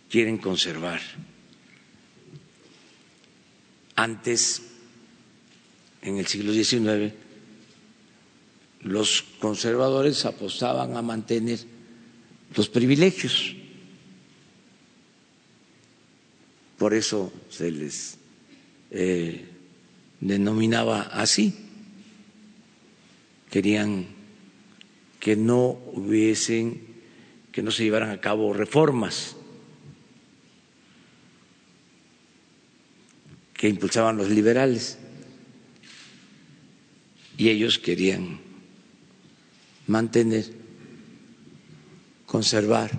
quieren 0.08 0.38
conservar 0.38 1.02
antes, 3.94 4.62
en 6.00 6.16
el 6.16 6.26
siglo 6.26 6.54
XIX, 6.54 7.12
los 8.80 9.20
conservadores 9.40 10.24
apostaban 10.24 10.96
a 10.96 11.02
mantener 11.02 11.58
los 12.56 12.70
privilegios. 12.70 13.54
Por 16.78 16.94
eso 16.94 17.30
se 17.50 17.70
les 17.70 18.16
eh, 18.90 19.44
denominaba 20.18 21.02
así. 21.02 21.54
Querían 23.50 24.06
que 25.20 25.36
no 25.36 25.66
hubiesen, 25.92 26.91
que 27.52 27.62
no 27.62 27.70
se 27.70 27.84
llevaran 27.84 28.10
a 28.10 28.20
cabo 28.20 28.54
reformas 28.54 29.36
que 33.62 33.68
impulsaban 33.68 34.16
los 34.16 34.28
liberales. 34.28 34.98
Y 37.38 37.48
ellos 37.48 37.78
querían 37.78 38.40
mantener, 39.86 40.46
conservar 42.26 42.90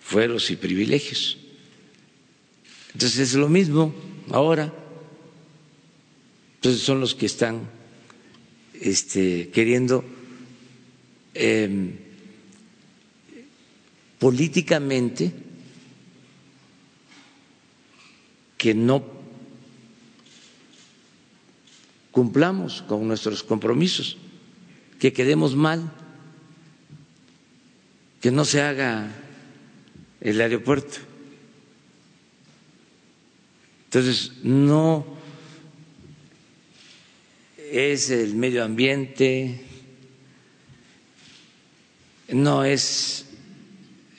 fueros 0.00 0.50
y 0.50 0.56
privilegios. 0.56 1.36
Entonces 2.94 3.18
es 3.18 3.34
lo 3.34 3.50
mismo 3.50 3.94
ahora. 4.30 4.72
Entonces 6.54 6.80
son 6.80 7.00
los 7.00 7.14
que 7.14 7.26
están 7.26 7.68
este, 8.80 9.50
queriendo 9.50 10.04
em, 11.34 11.94
políticamente 14.18 15.32
que 18.56 18.74
no 18.74 19.04
cumplamos 22.10 22.82
con 22.82 23.06
nuestros 23.06 23.44
compromisos, 23.44 24.18
que 24.98 25.12
quedemos 25.12 25.54
mal, 25.54 25.92
que 28.20 28.32
no 28.32 28.44
se 28.44 28.60
haga 28.60 29.14
el 30.20 30.40
aeropuerto. 30.40 30.98
Entonces, 33.84 34.32
no 34.42 35.06
es 37.56 38.10
el 38.10 38.34
medio 38.34 38.64
ambiente, 38.64 39.67
no 42.28 42.64
es 42.64 43.26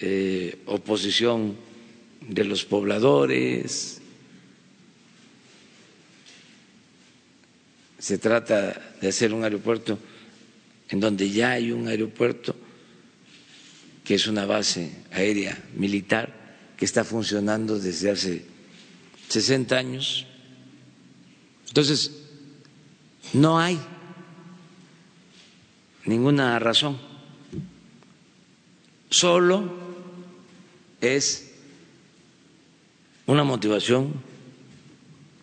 eh, 0.02 0.62
oposición 0.66 1.56
de 2.28 2.44
los 2.44 2.66
pobladores, 2.66 4.02
se 8.00 8.18
trata 8.18 8.94
de 9.02 9.08
hacer 9.10 9.34
un 9.34 9.44
aeropuerto 9.44 10.00
en 10.90 11.00
donde 11.00 11.30
ya 11.30 11.52
hay 11.52 11.72
un 11.72 11.88
aeropuerto 11.88 12.56
que 14.04 14.16
es 14.16 14.26
una 14.26 14.46
base 14.46 15.04
aérea 15.12 15.62
militar 15.76 16.34
que 16.76 16.86
está 16.86 17.04
funcionando 17.04 17.78
desde 17.78 18.10
hace 18.10 18.46
60 19.28 19.78
años. 19.78 20.26
Entonces, 21.68 22.12
no 23.34 23.60
hay 23.60 23.80
ninguna 26.06 26.58
razón, 26.58 26.98
solo 29.10 29.72
es 31.02 31.52
una 33.26 33.44
motivación 33.44 34.14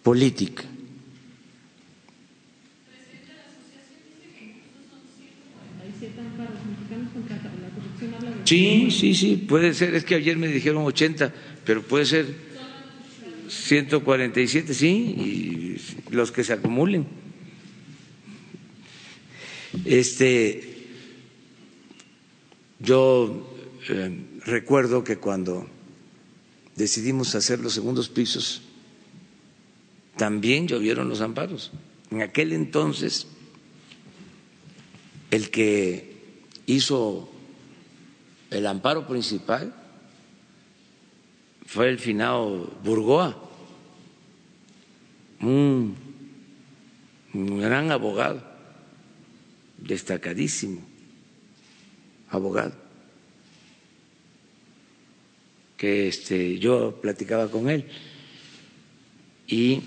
política. 0.02 0.64
Sí, 8.44 8.90
sí, 8.92 9.14
sí, 9.14 9.36
puede 9.36 9.74
ser. 9.74 9.94
Es 9.94 10.04
que 10.04 10.14
ayer 10.14 10.36
me 10.36 10.46
dijeron 10.46 10.84
80, 10.84 11.34
pero 11.64 11.82
puede 11.82 12.06
ser 12.06 12.26
147, 13.48 14.72
sí, 14.72 14.88
y 14.88 16.14
los 16.14 16.30
que 16.30 16.44
se 16.44 16.52
acumulen. 16.52 17.06
Este, 19.84 20.88
yo 22.78 23.55
eh, 23.88 24.24
recuerdo 24.44 25.04
que 25.04 25.18
cuando 25.18 25.66
decidimos 26.74 27.34
hacer 27.34 27.60
los 27.60 27.72
segundos 27.72 28.08
pisos, 28.08 28.62
también 30.16 30.66
llovieron 30.66 31.08
los 31.08 31.20
amparos. 31.20 31.72
En 32.10 32.22
aquel 32.22 32.52
entonces, 32.52 33.26
el 35.30 35.50
que 35.50 36.16
hizo 36.66 37.28
el 38.50 38.66
amparo 38.66 39.06
principal 39.06 39.74
fue 41.66 41.88
el 41.88 41.98
finado 41.98 42.72
Burgoa, 42.84 43.42
un, 45.40 45.94
gran 47.34 47.90
abogado, 47.90 48.42
destacadísimo 49.78 50.80
abogado, 52.30 52.74
que 55.76 56.08
este, 56.08 56.58
yo 56.58 57.00
platicaba 57.00 57.50
con 57.50 57.68
él 57.68 57.84
y 59.46 59.82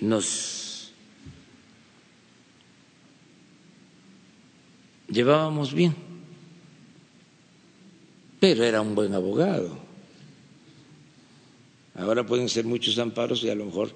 nos 0.00 0.92
llevábamos 5.08 5.74
bien 5.74 6.10
pero 8.40 8.64
era 8.64 8.80
un 8.80 8.94
buen 8.94 9.14
abogado. 9.14 9.78
Ahora 11.94 12.24
pueden 12.24 12.48
ser 12.48 12.64
muchos 12.64 12.98
amparos 12.98 13.44
y 13.44 13.50
a 13.50 13.54
lo 13.54 13.66
mejor 13.66 13.92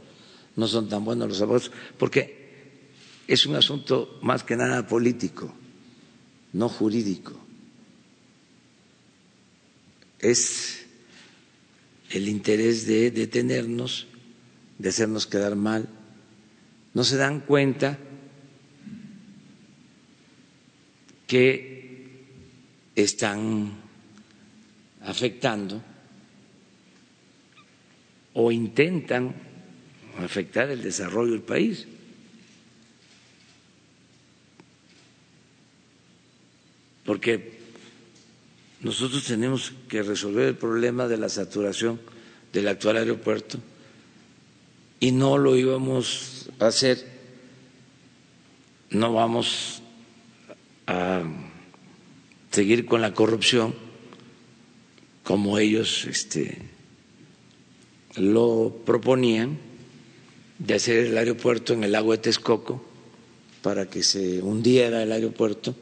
no 0.54 0.68
son 0.68 0.88
tan 0.88 1.04
buenos 1.04 1.28
los 1.28 1.40
abogados, 1.40 1.72
porque 1.98 2.92
es 3.26 3.46
un 3.46 3.56
asunto 3.56 4.18
más 4.20 4.44
que 4.44 4.54
nada 4.54 4.86
político, 4.86 5.52
no 6.52 6.68
jurídico. 6.68 7.43
Es 10.24 10.86
el 12.08 12.28
interés 12.28 12.86
de 12.86 13.10
detenernos, 13.10 14.06
de 14.78 14.88
hacernos 14.88 15.26
quedar 15.26 15.54
mal. 15.54 15.86
No 16.94 17.04
se 17.04 17.18
dan 17.18 17.40
cuenta 17.40 17.98
que 21.26 22.24
están 22.96 23.74
afectando 25.02 25.82
o 28.32 28.50
intentan 28.50 29.34
afectar 30.16 30.70
el 30.70 30.82
desarrollo 30.82 31.32
del 31.32 31.42
país. 31.42 31.86
Porque 37.04 37.53
nosotros 38.84 39.24
tenemos 39.24 39.72
que 39.88 40.02
resolver 40.02 40.46
el 40.46 40.56
problema 40.56 41.08
de 41.08 41.16
la 41.16 41.30
saturación 41.30 41.98
del 42.52 42.68
actual 42.68 42.98
aeropuerto 42.98 43.58
y 45.00 45.10
no 45.10 45.38
lo 45.38 45.56
íbamos 45.56 46.50
a 46.58 46.66
hacer, 46.66 47.02
no 48.90 49.14
vamos 49.14 49.82
a 50.86 51.22
seguir 52.50 52.84
con 52.84 53.00
la 53.00 53.14
corrupción 53.14 53.74
como 55.22 55.58
ellos 55.58 56.04
este, 56.04 56.58
lo 58.16 58.82
proponían, 58.84 59.58
de 60.58 60.74
hacer 60.74 61.06
el 61.06 61.16
aeropuerto 61.18 61.72
en 61.72 61.84
el 61.84 61.92
lago 61.92 62.12
de 62.12 62.18
Texcoco 62.18 62.84
para 63.62 63.88
que 63.88 64.02
se 64.02 64.42
hundiera 64.42 65.02
el 65.02 65.10
aeropuerto 65.10 65.74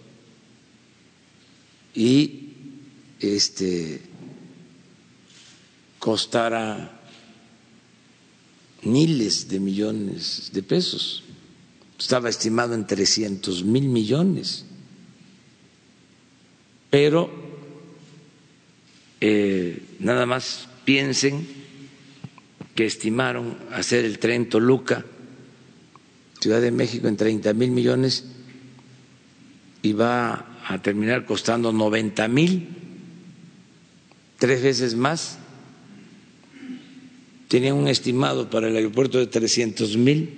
y 1.94 2.41
este 3.22 4.02
costara 5.98 7.00
miles 8.82 9.48
de 9.48 9.60
millones 9.60 10.50
de 10.52 10.62
pesos. 10.62 11.22
Estaba 11.98 12.28
estimado 12.28 12.74
en 12.74 12.86
300 12.86 13.64
mil 13.64 13.84
millones. 13.88 14.64
Pero 16.90 17.30
eh, 19.20 19.80
nada 20.00 20.26
más 20.26 20.68
piensen 20.84 21.46
que 22.74 22.86
estimaron 22.86 23.56
hacer 23.72 24.04
el 24.04 24.18
tren 24.18 24.48
Toluca, 24.48 25.04
Ciudad 26.40 26.60
de 26.60 26.72
México, 26.72 27.06
en 27.06 27.16
30 27.16 27.54
mil 27.54 27.70
millones 27.70 28.24
y 29.82 29.92
va 29.92 30.58
a 30.66 30.82
terminar 30.82 31.24
costando 31.24 31.72
90 31.72 32.26
mil, 32.28 32.81
tres 34.42 34.60
veces 34.60 34.96
más. 34.96 35.38
Tenían 37.46 37.76
un 37.76 37.86
estimado 37.86 38.50
para 38.50 38.66
el 38.66 38.74
aeropuerto 38.74 39.18
de 39.18 39.28
300 39.28 39.96
mil, 39.96 40.36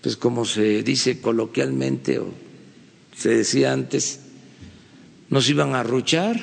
pues 0.00 0.16
como 0.16 0.46
se 0.46 0.82
dice 0.82 1.20
coloquialmente 1.20 2.18
o 2.18 2.32
se 3.14 3.28
decía 3.28 3.74
antes, 3.74 4.20
nos 5.28 5.50
iban 5.50 5.74
a 5.74 5.80
arruchar, 5.80 6.40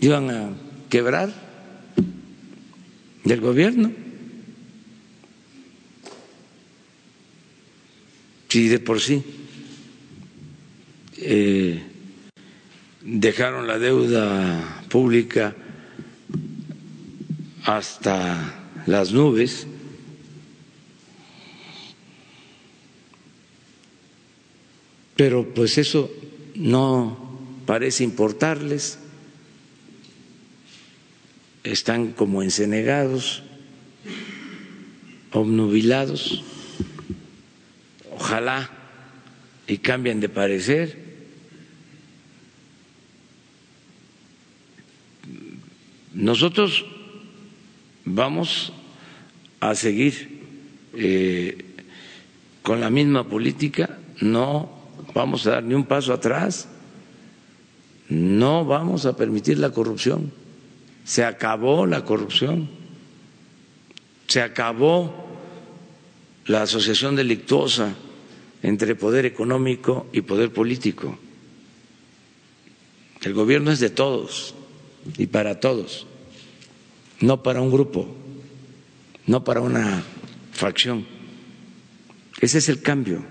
iban 0.00 0.30
a 0.30 0.56
quebrar 0.88 1.34
del 3.24 3.42
gobierno. 3.42 3.92
Si 8.48 8.68
de 8.68 8.78
por 8.78 9.02
sí 9.02 9.37
eh, 11.20 11.82
dejaron 13.02 13.66
la 13.66 13.78
deuda 13.78 14.84
pública 14.88 15.54
hasta 17.64 18.54
las 18.86 19.12
nubes, 19.12 19.66
pero 25.16 25.52
pues 25.52 25.78
eso 25.78 26.10
no 26.54 27.38
parece 27.66 28.04
importarles, 28.04 28.98
están 31.64 32.12
como 32.12 32.42
encenegados, 32.42 33.42
obnubilados, 35.32 36.42
ojalá 38.12 38.70
y 39.66 39.78
cambien 39.78 40.20
de 40.20 40.28
parecer. 40.28 41.07
Nosotros 46.18 46.84
vamos 48.04 48.72
a 49.60 49.76
seguir 49.76 50.42
eh, 50.94 51.64
con 52.62 52.80
la 52.80 52.90
misma 52.90 53.22
política, 53.22 54.00
no 54.20 54.68
vamos 55.14 55.46
a 55.46 55.52
dar 55.52 55.62
ni 55.62 55.74
un 55.74 55.84
paso 55.84 56.12
atrás. 56.12 56.66
No 58.08 58.64
vamos 58.64 59.06
a 59.06 59.16
permitir 59.16 59.58
la 59.58 59.70
corrupción. 59.70 60.32
Se 61.04 61.24
acabó 61.24 61.86
la 61.86 62.04
corrupción. 62.04 62.68
Se 64.26 64.42
acabó 64.42 65.14
la 66.46 66.62
asociación 66.62 67.14
delictuosa 67.14 67.94
entre 68.64 68.96
poder 68.96 69.24
económico 69.24 70.08
y 70.12 70.22
poder 70.22 70.52
político. 70.52 71.16
El 73.22 73.34
gobierno 73.34 73.70
es 73.70 73.78
de 73.78 73.90
todos 73.90 74.56
y 75.16 75.26
para 75.28 75.60
todos, 75.60 76.06
no 77.20 77.42
para 77.42 77.60
un 77.60 77.70
grupo, 77.70 78.06
no 79.26 79.44
para 79.44 79.60
una 79.60 80.02
facción. 80.52 81.06
Ese 82.40 82.58
es 82.58 82.68
el 82.68 82.80
cambio. 82.82 83.24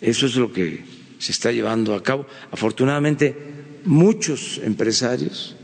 Eso 0.00 0.26
es 0.26 0.36
lo 0.36 0.52
que 0.52 0.84
se 1.18 1.32
está 1.32 1.50
llevando 1.50 1.94
a 1.94 2.02
cabo. 2.02 2.26
Afortunadamente, 2.52 3.34
muchos 3.84 4.58
empresarios 4.62 5.56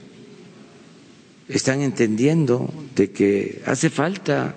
están 1.48 1.82
entendiendo 1.82 2.72
de 2.94 3.10
que 3.10 3.62
hace 3.66 3.90
falta 3.90 4.54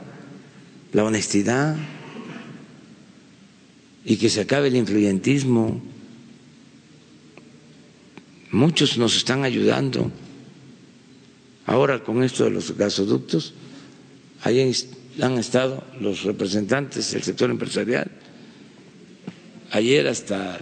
la 0.93 1.03
honestidad 1.03 1.75
y 4.05 4.17
que 4.17 4.29
se 4.29 4.41
acabe 4.41 4.67
el 4.67 4.75
influyentismo. 4.75 5.81
muchos 8.53 8.97
nos 8.97 9.15
están 9.17 9.43
ayudando. 9.43 10.11
Ahora 11.65 12.03
con 12.03 12.23
esto 12.23 12.43
de 12.43 12.51
los 12.51 12.75
gasoductos, 12.77 13.53
ahí 14.43 14.73
han 15.21 15.37
estado 15.37 15.83
los 15.99 16.23
representantes 16.23 17.11
del 17.11 17.23
sector 17.23 17.49
empresarial. 17.49 18.11
Ayer 19.71 20.07
hasta 20.07 20.59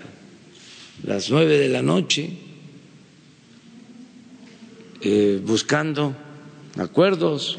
las 1.03 1.29
nueve 1.31 1.57
de 1.57 1.69
la 1.69 1.81
noche 1.81 2.29
eh, 5.01 5.41
buscando 5.43 6.15
acuerdos 6.77 7.57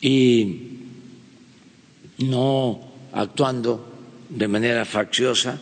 y 0.00 0.78
no 2.18 2.80
actuando 3.12 3.86
de 4.28 4.46
manera 4.48 4.84
facciosa, 4.84 5.58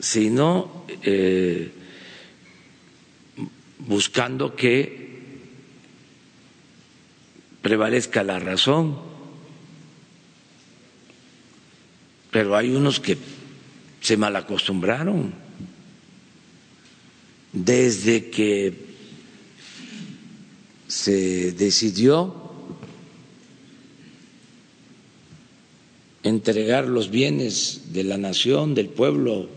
sino 0.00 0.84
eh, 1.02 1.72
buscando 3.86 4.54
que 4.54 5.04
prevalezca 7.62 8.22
la 8.22 8.38
razón. 8.38 8.98
Pero 12.30 12.56
hay 12.56 12.70
unos 12.74 13.00
que 13.00 13.16
se 14.00 14.16
malacostumbraron 14.16 15.32
desde 17.52 18.28
que 18.30 18.74
se 20.88 21.52
decidió 21.52 22.44
entregar 26.24 26.86
los 26.86 27.10
bienes 27.10 27.92
de 27.92 28.02
la 28.04 28.18
nación, 28.18 28.74
del 28.74 28.88
pueblo, 28.88 29.48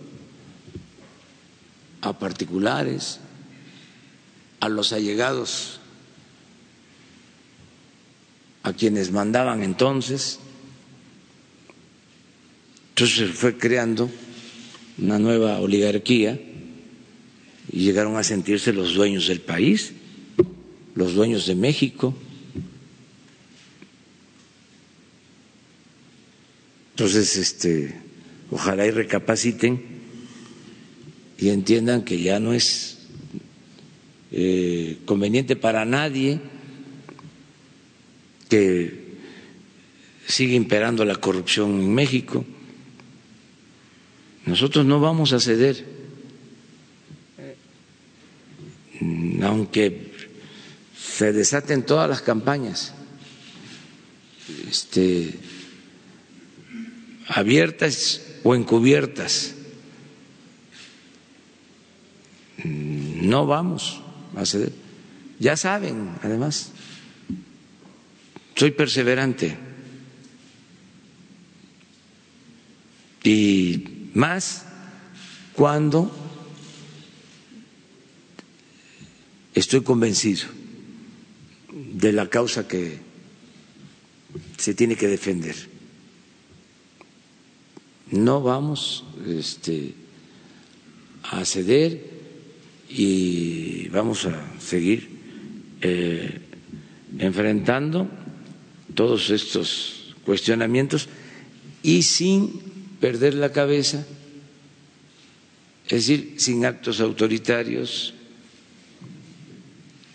a 2.02 2.18
particulares, 2.20 3.20
a 4.60 4.70
los 4.70 4.94
allegados, 4.94 5.80
a 8.64 8.74
quienes 8.74 9.12
mandaban 9.12 9.64
entonces. 9.64 10.40
Entonces 12.90 13.32
fue 13.32 13.58
creando 13.58 14.10
una 14.98 15.20
nueva 15.20 15.60
oligarquía 15.60 16.40
y 17.72 17.80
llegaron 17.80 18.18
a 18.18 18.24
sentirse 18.24 18.74
los 18.74 18.94
dueños 18.96 19.28
del 19.28 19.42
país, 19.42 19.94
los 20.96 21.14
dueños 21.14 21.46
de 21.46 21.56
México. 21.56 22.16
Entonces, 26.92 27.38
este, 27.38 27.96
ojalá 28.50 28.88
y 28.88 28.92
recapaciten 28.92 29.84
y 31.38 31.50
entiendan 31.50 32.04
que 32.04 32.20
ya 32.20 32.40
no 32.40 32.54
es 32.54 32.97
eh, 34.32 35.00
conveniente 35.06 35.56
para 35.56 35.86
nadie 35.86 36.40
que 38.50 39.08
siga 40.28 40.54
imperando 40.54 41.06
la 41.06 41.16
corrupción 41.16 41.72
en 41.82 41.94
México. 41.94 42.46
Nosotros 44.46 44.86
no 44.86 45.00
vamos 45.00 45.34
a 45.34 45.40
ceder, 45.40 45.86
aunque 49.42 50.14
se 50.98 51.34
desaten 51.34 51.86
todas 51.86 52.10
las 52.10 52.22
campañas. 52.22 52.94
Este, 54.70 55.34
abiertas 57.28 58.22
o 58.44 58.56
encubiertas. 58.56 59.56
No 62.64 63.46
vamos 63.46 64.02
a 64.38 64.46
ceder. 64.46 64.72
Ya 65.40 65.58
saben, 65.58 66.16
además, 66.24 66.72
soy 68.56 68.72
perseverante. 68.72 69.58
Y 73.24 74.10
más 74.14 74.66
cuando 75.54 76.12
estoy 79.54 79.82
convencido 79.84 80.48
de 81.94 82.14
la 82.14 82.30
causa 82.30 82.68
que 82.68 83.00
se 84.58 84.74
tiene 84.74 84.96
que 84.96 85.08
defender 85.08 85.78
no 88.12 88.42
vamos 88.42 89.04
este, 89.26 89.94
a 91.24 91.44
ceder 91.46 92.17
y 92.90 93.90
vamos 93.90 94.26
a 94.26 94.60
seguir 94.60 95.10
eh, 95.82 96.40
enfrentando 97.20 98.08
todos 98.96 99.30
estos 99.30 100.16
cuestionamientos 100.26 101.10
y 101.84 102.02
sin 102.04 102.60
perder 103.00 103.36
la 103.36 103.52
cabeza, 103.52 104.06
es 105.86 106.08
decir, 106.08 106.36
sin 106.38 106.66
actos 106.66 107.00
autoritarios, 107.00 108.14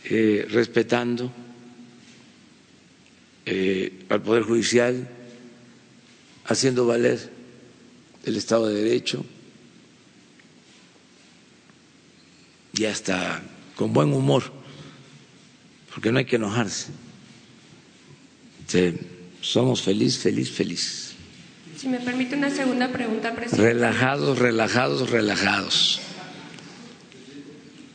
eh, 0.04 0.46
respetando 0.50 1.32
eh, 3.46 4.04
al 4.08 4.22
Poder 4.22 4.42
Judicial, 4.42 5.08
haciendo 6.44 6.86
valer 6.86 7.30
del 8.24 8.36
Estado 8.36 8.68
de 8.68 8.82
Derecho 8.82 9.24
y 12.72 12.84
hasta 12.84 13.42
con 13.76 13.92
buen 13.92 14.12
humor, 14.12 14.44
porque 15.92 16.12
no 16.12 16.18
hay 16.18 16.24
que 16.24 16.36
enojarse. 16.36 16.88
somos 19.40 19.82
feliz, 19.82 20.18
feliz, 20.18 20.50
feliz. 20.50 21.14
Si 21.76 21.88
me 21.88 21.98
permite 21.98 22.36
una 22.36 22.50
segunda 22.50 22.88
pregunta, 22.88 23.34
presidente. 23.34 23.72
Relajados, 23.72 24.38
relajados, 24.38 25.10
relajados. 25.10 26.00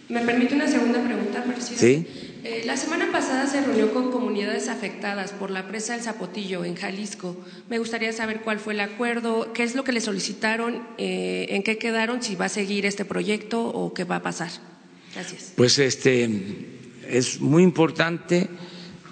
¿Me 0.10 0.22
permite 0.22 0.56
una 0.56 0.68
segunda 0.68 1.04
pregunta, 1.04 1.44
presidente? 1.44 2.10
Sí. 2.12 2.27
Eh, 2.48 2.64
la 2.64 2.78
semana 2.78 3.12
pasada 3.12 3.46
se 3.46 3.60
reunió 3.60 3.94
con 3.94 4.10
comunidades 4.10 4.70
afectadas 4.70 5.34
por 5.34 5.52
la 5.52 5.68
presa 5.68 5.92
del 5.96 6.02
Zapotillo 6.02 6.64
en 6.64 6.76
Jalisco. 6.76 7.36
Me 7.68 7.78
gustaría 7.78 8.14
saber 8.14 8.40
cuál 8.40 8.62
fue 8.62 8.74
el 8.74 8.80
acuerdo, 8.80 9.52
qué 9.52 9.64
es 9.64 9.76
lo 9.76 9.84
que 9.84 9.92
le 9.92 10.00
solicitaron, 10.00 10.82
eh, 10.98 11.48
en 11.50 11.62
qué 11.62 11.78
quedaron, 11.78 12.24
si 12.24 12.36
va 12.36 12.46
a 12.46 12.50
seguir 12.50 12.86
este 12.86 13.04
proyecto 13.04 13.68
o 13.68 13.94
qué 13.94 14.06
va 14.06 14.18
a 14.18 14.22
pasar. 14.22 14.50
Gracias. 15.14 15.52
Pues 15.58 15.78
este 15.78 16.30
es 17.10 17.42
muy 17.42 17.64
importante 17.64 18.48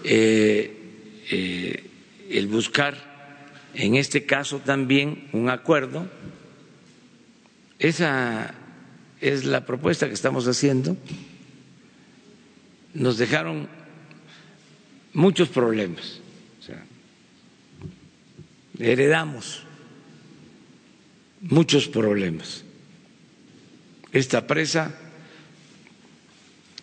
eh, 0.06 1.84
el 2.30 2.48
buscar, 2.48 2.96
en 3.74 3.96
este 3.96 4.26
caso 4.26 4.60
también, 4.60 5.28
un 5.34 5.50
acuerdo. 5.50 6.10
Esa 7.80 8.56
es 9.20 9.44
la 9.44 9.66
propuesta 9.66 10.08
que 10.08 10.14
estamos 10.14 10.48
haciendo 10.48 10.96
nos 12.96 13.18
dejaron 13.18 13.68
muchos 15.14 15.50
problemas. 15.50 16.22
heredamos 18.80 19.64
muchos 21.42 21.88
problemas. 21.88 22.64
Esta 24.12 24.48
presa 24.48 24.94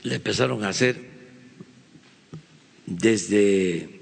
la 0.03 0.14
empezaron 0.14 0.64
a 0.64 0.68
hacer 0.68 0.96
desde 2.87 4.01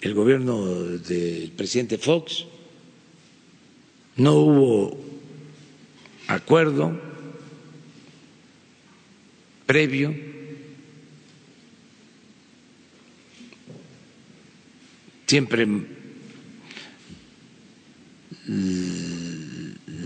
el 0.00 0.14
gobierno 0.14 0.66
del 0.66 1.50
presidente 1.56 1.98
Fox, 1.98 2.46
no 4.16 4.34
hubo 4.34 4.98
acuerdo 6.28 7.00
previo 9.66 10.31
siempre 15.26 15.66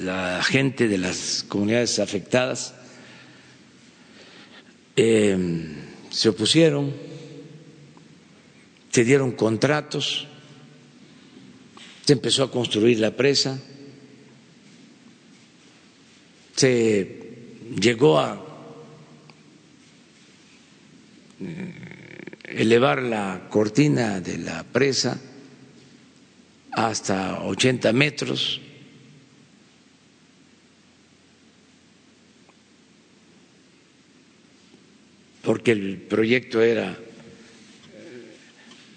la 0.02 0.42
gente 0.42 0.88
de 0.88 0.98
las 0.98 1.44
comunidades 1.48 1.98
afectadas 1.98 2.74
eh, 4.94 5.36
se 6.10 6.28
opusieron, 6.28 6.94
se 8.90 9.04
dieron 9.04 9.32
contratos, 9.32 10.26
se 12.04 12.12
empezó 12.12 12.44
a 12.44 12.50
construir 12.50 13.00
la 13.00 13.10
presa, 13.16 13.58
se 16.54 17.20
llegó 17.78 18.18
a 18.18 18.42
elevar 22.46 23.02
la 23.02 23.48
cortina 23.50 24.20
de 24.20 24.38
la 24.38 24.62
presa 24.64 25.18
hasta 26.72 27.42
80 27.42 27.92
metros. 27.92 28.60
porque 35.46 35.70
el 35.70 35.98
proyecto 35.98 36.60
era 36.60 36.98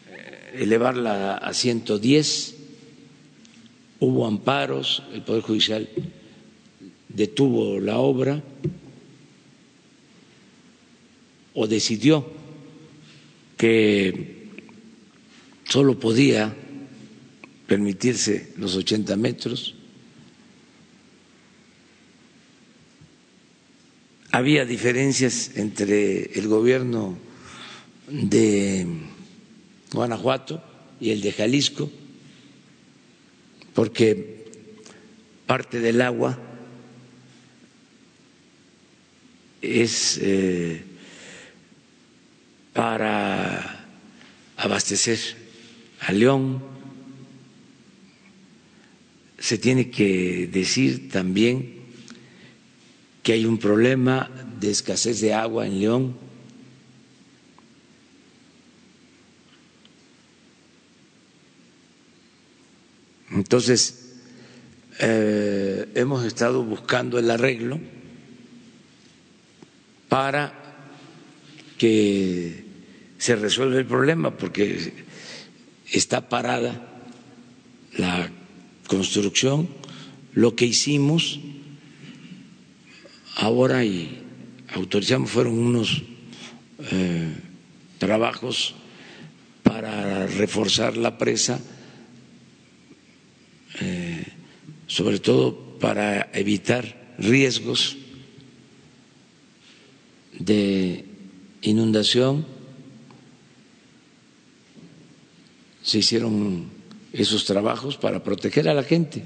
eh, 0.07 0.51
elevarla 0.55 1.37
a 1.37 1.53
110, 1.53 2.55
hubo 3.99 4.25
amparos, 4.25 5.03
el 5.13 5.21
Poder 5.21 5.43
Judicial 5.43 5.87
detuvo 7.07 7.79
la 7.79 7.99
obra 7.99 8.41
o 11.53 11.67
decidió 11.67 12.38
que 13.59 14.47
solo 15.65 15.99
podía 15.99 16.55
permitirse 17.67 18.53
los 18.55 18.73
80 18.77 19.17
metros. 19.17 19.75
Había 24.31 24.63
diferencias 24.63 25.51
entre 25.57 26.39
el 26.39 26.47
gobierno 26.47 27.17
de 28.07 28.87
Guanajuato 29.91 30.63
y 31.01 31.09
el 31.09 31.19
de 31.19 31.33
Jalisco, 31.33 31.91
porque 33.73 34.45
parte 35.45 35.81
del 35.81 36.01
agua 36.01 36.39
es 39.61 40.17
eh, 40.21 40.81
para 42.73 43.85
abastecer 44.57 45.19
a 46.01 46.11
León. 46.11 46.61
Se 49.37 49.57
tiene 49.57 49.89
que 49.89 50.49
decir 50.51 51.09
también 51.09 51.79
que 53.23 53.33
hay 53.33 53.45
un 53.45 53.57
problema 53.57 54.29
de 54.59 54.71
escasez 54.71 55.21
de 55.21 55.33
agua 55.33 55.65
en 55.65 55.79
León. 55.79 56.29
Entonces, 63.31 64.15
eh, 64.99 65.87
hemos 65.95 66.25
estado 66.25 66.63
buscando 66.63 67.19
el 67.19 67.31
arreglo 67.31 67.79
para 70.09 70.58
que 71.79 72.63
se 73.17 73.35
resuelva 73.35 73.79
el 73.79 73.85
problema, 73.85 74.37
porque 74.37 74.93
está 75.91 76.29
parada 76.29 77.01
la 77.97 78.29
construcción. 78.85 79.67
Lo 80.33 80.55
que 80.55 80.65
hicimos 80.65 81.39
ahora 83.37 83.83
y 83.83 84.21
autorizamos 84.75 85.31
fueron 85.31 85.57
unos 85.57 86.03
eh, 86.91 87.33
trabajos 87.97 88.75
para 89.63 90.27
reforzar 90.27 90.97
la 90.97 91.17
presa, 91.17 91.59
eh, 93.79 94.25
sobre 94.87 95.19
todo 95.19 95.79
para 95.79 96.29
evitar 96.33 97.15
riesgos 97.17 97.97
de 100.37 101.08
inundación. 101.61 102.45
Se 105.83 105.99
hicieron 105.99 106.67
esos 107.13 107.45
trabajos 107.45 107.97
para 107.97 108.23
proteger 108.23 108.69
a 108.69 108.73
la 108.73 108.83
gente, 108.83 109.23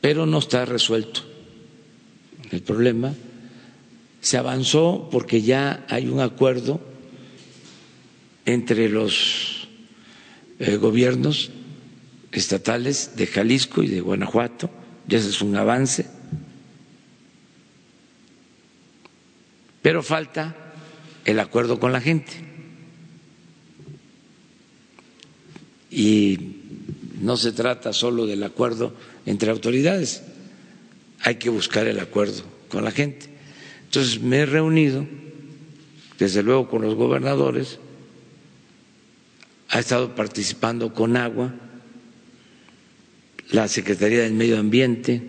pero 0.00 0.26
no 0.26 0.38
está 0.38 0.64
resuelto 0.64 1.22
el 2.50 2.62
problema. 2.62 3.14
Se 4.20 4.36
avanzó 4.36 5.08
porque 5.12 5.42
ya 5.42 5.86
hay 5.88 6.08
un 6.08 6.20
acuerdo 6.20 6.80
entre 8.46 8.88
los 8.88 9.68
eh, 10.58 10.76
gobiernos 10.76 11.50
estatales 12.32 13.12
de 13.16 13.26
Jalisco 13.26 13.82
y 13.82 13.88
de 13.88 14.00
Guanajuato, 14.00 14.70
ya 15.06 15.18
es 15.18 15.40
un 15.40 15.56
avance, 15.56 16.06
pero 19.88 20.02
falta 20.02 20.54
el 21.24 21.40
acuerdo 21.40 21.80
con 21.80 21.92
la 21.92 22.02
gente. 22.02 22.30
Y 25.90 26.38
no 27.22 27.38
se 27.38 27.52
trata 27.52 27.94
solo 27.94 28.26
del 28.26 28.42
acuerdo 28.42 28.92
entre 29.24 29.50
autoridades, 29.50 30.24
hay 31.20 31.36
que 31.36 31.48
buscar 31.48 31.86
el 31.86 32.00
acuerdo 32.00 32.42
con 32.68 32.84
la 32.84 32.90
gente. 32.90 33.30
Entonces 33.84 34.20
me 34.20 34.40
he 34.40 34.44
reunido, 34.44 35.06
desde 36.18 36.42
luego, 36.42 36.68
con 36.68 36.82
los 36.82 36.94
gobernadores, 36.94 37.78
ha 39.70 39.78
estado 39.78 40.14
participando 40.14 40.92
con 40.92 41.16
agua, 41.16 41.54
la 43.52 43.66
Secretaría 43.68 44.20
del 44.20 44.34
Medio 44.34 44.58
Ambiente 44.58 45.22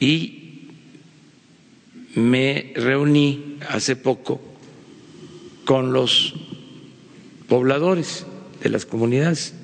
y 0.00 0.37
me 2.14 2.72
reuní 2.74 3.58
hace 3.68 3.96
poco 3.96 4.40
con 5.64 5.92
los 5.92 6.34
pobladores 7.48 8.26
de 8.62 8.68
las 8.70 8.86
comunidades 8.86 9.54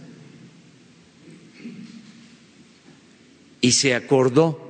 y 3.61 3.73
se 3.73 3.95
acordó 3.95 4.61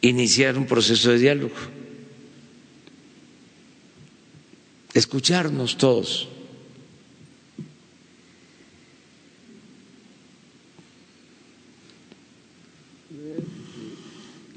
iniciar 0.00 0.56
un 0.56 0.66
proceso 0.66 1.10
de 1.10 1.18
diálogo, 1.18 1.54
escucharnos 4.94 5.76
todos. 5.76 6.28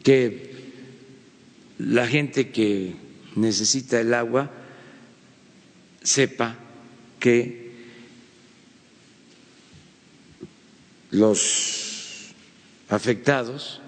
Que 0.04 0.54
la 1.80 2.08
gente 2.08 2.50
que 2.52 2.94
necesita 3.36 4.00
el 4.00 4.14
agua 4.14 4.52
sepa 6.04 6.58
que 7.20 7.72
los 11.12 12.34
afectados 12.90 13.80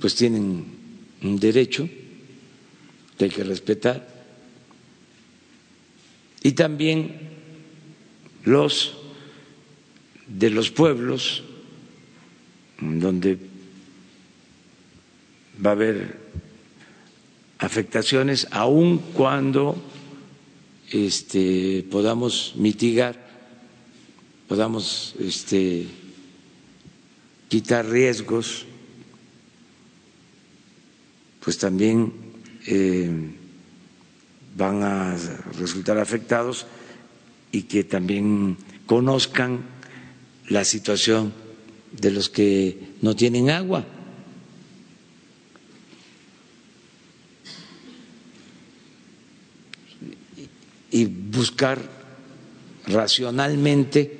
pues 0.00 0.14
tienen 0.14 0.64
un 1.22 1.38
derecho 1.38 1.88
que 3.16 3.24
hay 3.24 3.30
que 3.30 3.44
respetar. 3.44 4.08
Y 6.42 6.52
también 6.52 7.20
los 8.44 8.94
de 10.26 10.50
los 10.50 10.70
pueblos 10.70 11.44
donde 12.80 13.51
va 15.64 15.70
a 15.70 15.72
haber 15.72 16.18
afectaciones 17.58 18.46
aun 18.50 18.98
cuando 18.98 19.76
este, 20.90 21.84
podamos 21.90 22.54
mitigar 22.56 23.22
podamos 24.52 25.14
este, 25.18 25.86
quitar 27.48 27.88
riesgos, 27.88 28.66
pues 31.42 31.56
también 31.56 32.12
eh, 32.66 33.10
van 34.54 34.82
a 34.82 35.16
resultar 35.58 35.96
afectados 35.96 36.66
y 37.50 37.62
que 37.62 37.82
también 37.84 38.58
conozcan 38.84 39.60
la 40.50 40.66
situación 40.66 41.32
de 41.98 42.10
los 42.10 42.28
que 42.28 42.78
no 43.00 43.16
tienen 43.16 43.48
agua. 43.48 43.86
Y 50.92 51.06
buscar 51.06 51.80
racionalmente 52.86 54.18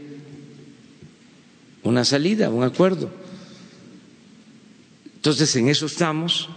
una 1.82 2.04
salida, 2.04 2.50
un 2.50 2.64
acuerdo. 2.64 3.10
Entonces, 5.14 5.54
en 5.56 5.68
eso 5.68 5.86
estamos, 5.86 6.48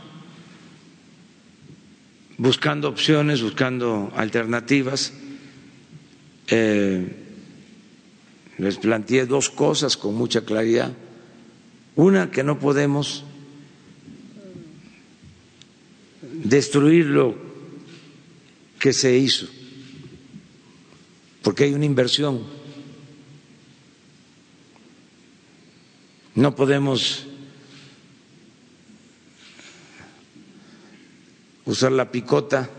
buscando 2.38 2.89
opciones, 2.89 3.41
buscando 3.41 4.11
alternativas. 4.16 5.13
Eh, 6.47 7.24
les 8.57 8.78
planteé 8.78 9.26
dos 9.26 9.49
cosas 9.49 9.97
con 9.97 10.16
mucha 10.16 10.41
claridad. 10.41 10.93
Una, 11.95 12.32
que 12.32 12.43
no 12.43 12.59
podemos 12.59 13.24
destruir 16.22 17.07
lo 17.07 17.36
que 18.80 18.93
se 18.93 19.18
hizo, 19.18 19.47
porque 21.46 21.64
hay 21.66 21.74
una 21.76 21.86
inversión 21.86 22.41
No 26.36 26.54
podemos 26.54 27.26
usar 31.64 31.93
la 31.93 32.12
picota 32.12 32.70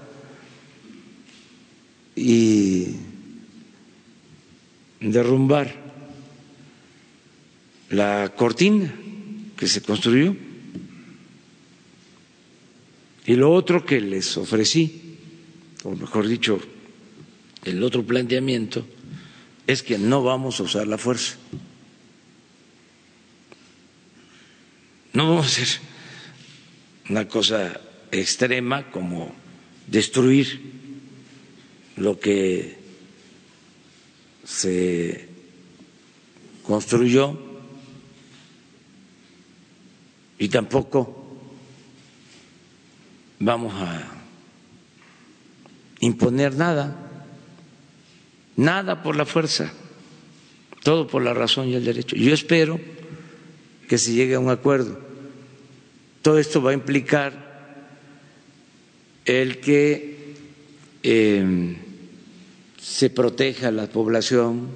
y 2.15 2.97
derrumbar 5.01 5.75
la 7.89 8.35
cortina 8.37 8.95
que 9.57 9.67
se 9.67 9.81
construyó. 9.81 10.37
Y 13.25 13.37
lo 13.37 13.53
otro 13.53 13.87
que 13.87 14.03
les 14.03 14.37
ofrecí, 14.37 15.17
o 15.83 15.93
mejor 15.93 16.29
dicho, 16.29 16.61
el 17.67 17.83
otro 17.83 18.05
planteamiento, 18.05 18.87
es 19.67 19.83
que 19.83 19.99
no 19.99 20.23
vamos 20.23 20.61
a 20.61 20.63
usar 20.65 20.87
la 20.87 20.99
fuerza. 20.99 21.37
No 25.13 25.29
vamos 25.31 25.47
a 25.47 25.49
hacer 25.49 25.81
una 27.09 27.27
cosa 27.29 27.81
extrema 28.13 28.91
como 28.91 29.33
destruir 29.87 30.61
lo 31.97 32.19
que 32.21 32.79
se 34.45 35.29
construyó 36.63 37.39
y 40.39 40.49
tampoco 40.49 41.27
vamos 43.39 43.75
a 43.75 44.03
imponer 46.01 46.55
nada, 46.55 47.06
nada 48.57 49.03
por 49.03 49.17
la 49.17 49.25
fuerza, 49.27 49.73
todo 50.83 51.07
por 51.07 51.23
la 51.23 51.35
razón 51.35 51.69
y 51.69 51.75
el 51.75 51.85
derecho. 51.85 52.17
Yo 52.17 52.33
espero 52.35 52.81
que 53.89 53.99
se 53.99 54.13
llegue 54.13 54.35
a 54.35 54.41
un 54.41 54.51
acuerdo. 54.51 55.01
Todo 56.23 56.39
esto 56.39 56.63
va 56.63 56.71
a 56.73 56.75
implicar 56.75 57.47
el 59.25 59.61
que 59.61 60.35
eh, 61.03 61.77
se 62.81 63.11
proteja 63.11 63.69
a 63.69 63.73
la 63.73 63.87
población 63.89 64.69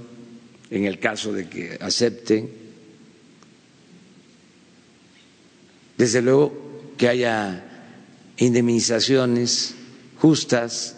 en 0.70 0.84
el 0.84 0.98
caso 0.98 1.32
de 1.32 1.48
que 1.48 1.76
acepten. 1.80 2.50
Desde 5.96 6.22
luego 6.22 6.92
que 6.96 7.08
haya 7.08 7.64
indemnizaciones 8.36 9.74
justas. 10.18 10.96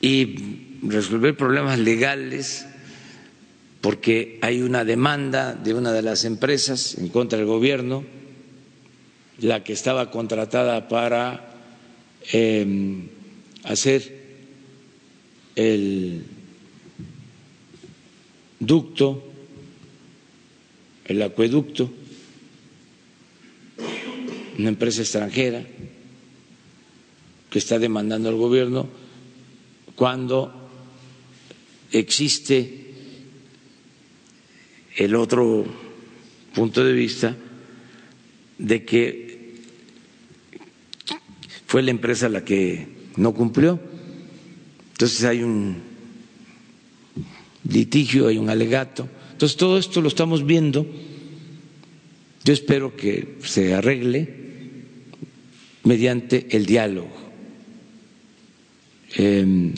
Y 0.00 0.78
resolver 0.82 1.36
problemas 1.36 1.78
legales 1.78 2.66
porque 3.80 4.38
hay 4.42 4.62
una 4.62 4.84
demanda 4.84 5.54
de 5.54 5.74
una 5.74 5.92
de 5.92 6.02
las 6.02 6.24
empresas 6.24 6.96
en 6.98 7.08
contra 7.08 7.38
del 7.38 7.46
gobierno, 7.46 8.04
la 9.40 9.62
que 9.62 9.72
estaba 9.72 10.10
contratada 10.10 10.88
para 10.88 11.54
em, 12.32 13.08
hacer 13.64 14.18
el 15.54 16.24
ducto 18.58 19.28
el 21.08 21.22
acueducto, 21.22 21.90
una 24.58 24.68
empresa 24.68 25.00
extranjera 25.00 25.64
que 27.48 27.58
está 27.58 27.78
demandando 27.78 28.28
al 28.28 28.34
gobierno 28.36 28.86
cuando 29.98 30.70
existe 31.90 32.86
el 34.96 35.14
otro 35.16 35.66
punto 36.54 36.84
de 36.84 36.92
vista 36.92 37.36
de 38.58 38.84
que 38.84 39.54
fue 41.66 41.82
la 41.82 41.90
empresa 41.90 42.28
la 42.28 42.44
que 42.44 42.86
no 43.16 43.34
cumplió. 43.34 43.78
Entonces 44.92 45.24
hay 45.24 45.42
un 45.42 45.76
litigio, 47.68 48.28
hay 48.28 48.38
un 48.38 48.48
alegato 48.48 49.08
entonces, 49.38 49.56
todo 49.56 49.78
esto 49.78 50.00
lo 50.00 50.08
estamos 50.08 50.44
viendo. 50.44 50.84
Yo 52.42 52.52
espero 52.52 52.96
que 52.96 53.36
se 53.44 53.72
arregle 53.72 54.34
mediante 55.84 56.48
el 56.56 56.66
diálogo. 56.66 57.14
Em, 59.14 59.72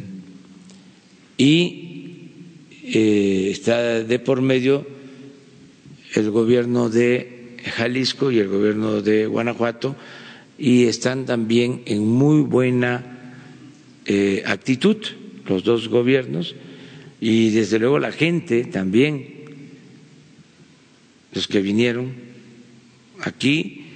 y 1.41 2.29
eh, 2.85 3.49
está 3.51 4.05
de 4.05 4.19
por 4.19 4.43
medio 4.43 4.87
el 6.13 6.31
gobierno 6.31 6.91
de 6.91 7.57
Jalisco 7.65 8.31
y 8.31 8.41
el 8.41 8.49
gobierno 8.49 9.01
de 9.01 9.25
Guanajuato 9.25 9.97
y 10.59 10.85
están 10.85 11.25
también 11.25 11.81
en 11.87 12.07
muy 12.07 12.43
buena 12.43 13.33
eh, 14.05 14.43
actitud 14.45 14.99
los 15.47 15.65
dos 15.65 15.89
gobiernos 15.89 16.55
y 17.23 17.49
desde 17.49 17.79
luego 17.79 17.99
la 17.99 18.13
gente 18.13 18.65
también 18.65 19.47
los 21.33 21.49
que 21.49 21.63
vinieron 21.63 22.13
aquí 23.23 23.87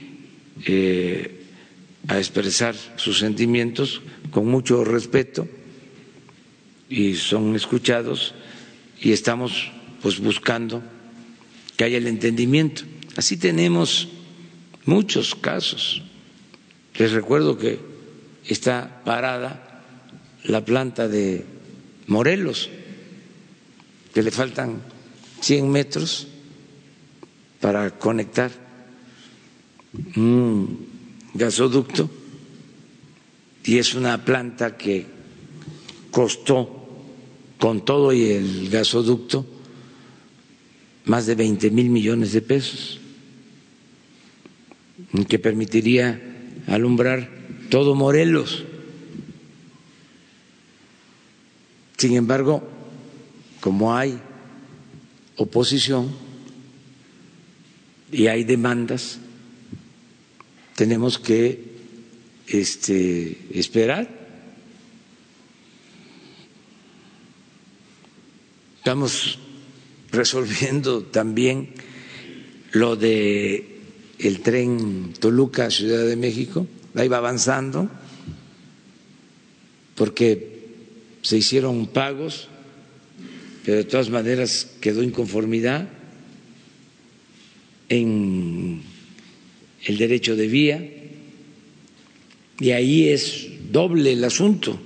eh, 0.64 1.44
a 2.08 2.16
expresar 2.16 2.74
sus 2.96 3.18
sentimientos 3.18 4.00
con 4.30 4.46
mucho 4.46 4.82
respeto 4.82 5.46
y 6.94 7.16
son 7.16 7.56
escuchados 7.56 8.34
y 9.00 9.10
estamos 9.10 9.72
pues 10.00 10.20
buscando 10.20 10.80
que 11.76 11.82
haya 11.82 11.98
el 11.98 12.06
entendimiento. 12.06 12.82
Así 13.16 13.36
tenemos 13.36 14.08
muchos 14.84 15.34
casos. 15.34 16.02
Les 16.96 17.10
recuerdo 17.10 17.58
que 17.58 17.80
está 18.46 19.02
parada 19.04 19.82
la 20.44 20.64
planta 20.64 21.08
de 21.08 21.44
Morelos, 22.06 22.70
que 24.12 24.22
le 24.22 24.30
faltan 24.30 24.80
100 25.40 25.68
metros 25.68 26.28
para 27.60 27.90
conectar 27.98 28.52
un 30.14 30.86
gasoducto 31.34 32.08
y 33.64 33.78
es 33.78 33.94
una 33.94 34.24
planta 34.24 34.76
que 34.76 35.06
costó 36.12 36.73
con 37.64 37.82
todo 37.82 38.12
y 38.12 38.26
el 38.26 38.68
gasoducto 38.68 39.46
más 41.06 41.24
de 41.24 41.34
20 41.34 41.70
mil 41.70 41.88
millones 41.88 42.34
de 42.34 42.42
pesos, 42.42 43.00
que 45.26 45.38
permitiría 45.38 46.20
alumbrar 46.66 47.30
todo 47.70 47.94
Morelos. 47.94 48.64
Sin 51.96 52.16
embargo, 52.16 52.68
como 53.60 53.96
hay 53.96 54.20
oposición, 55.36 56.12
y 58.12 58.26
hay 58.26 58.44
demandas, 58.44 59.20
tenemos 60.76 61.18
que 61.18 61.64
este, 62.46 63.38
esperar. 63.58 64.23
Estamos 68.84 69.38
resolviendo 70.12 71.04
también 71.04 71.70
lo 72.72 72.96
de 72.96 73.80
el 74.18 74.40
tren 74.40 75.14
Toluca 75.18 75.70
Ciudad 75.70 76.04
de 76.04 76.16
México, 76.16 76.66
ahí 76.94 77.08
va 77.08 77.16
avanzando 77.16 77.88
porque 79.94 80.66
se 81.22 81.38
hicieron 81.38 81.86
pagos, 81.86 82.48
pero 83.64 83.78
de 83.78 83.84
todas 83.84 84.10
maneras 84.10 84.72
quedó 84.82 85.02
inconformidad 85.02 85.88
en 87.88 88.82
el 89.86 89.96
derecho 89.96 90.36
de 90.36 90.46
vía. 90.46 90.90
Y 92.60 92.72
ahí 92.72 93.08
es 93.08 93.46
doble 93.72 94.12
el 94.12 94.22
asunto, 94.24 94.78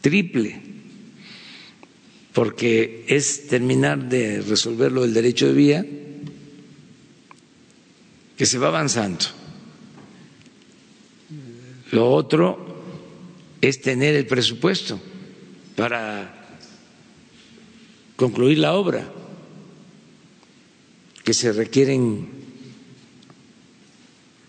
triple, 0.00 0.65
porque 2.36 3.06
es 3.08 3.46
terminar 3.46 4.10
de 4.10 4.42
resolverlo 4.42 5.04
el 5.04 5.14
derecho 5.14 5.46
de 5.46 5.52
vía 5.54 5.86
que 8.36 8.44
se 8.44 8.58
va 8.58 8.68
avanzando. 8.68 9.24
Lo 11.92 12.12
otro 12.12 12.82
es 13.62 13.80
tener 13.80 14.14
el 14.16 14.26
presupuesto 14.26 15.00
para 15.76 16.60
concluir 18.16 18.58
la 18.58 18.74
obra 18.74 19.10
que 21.24 21.32
se 21.32 21.54
requieren 21.54 22.28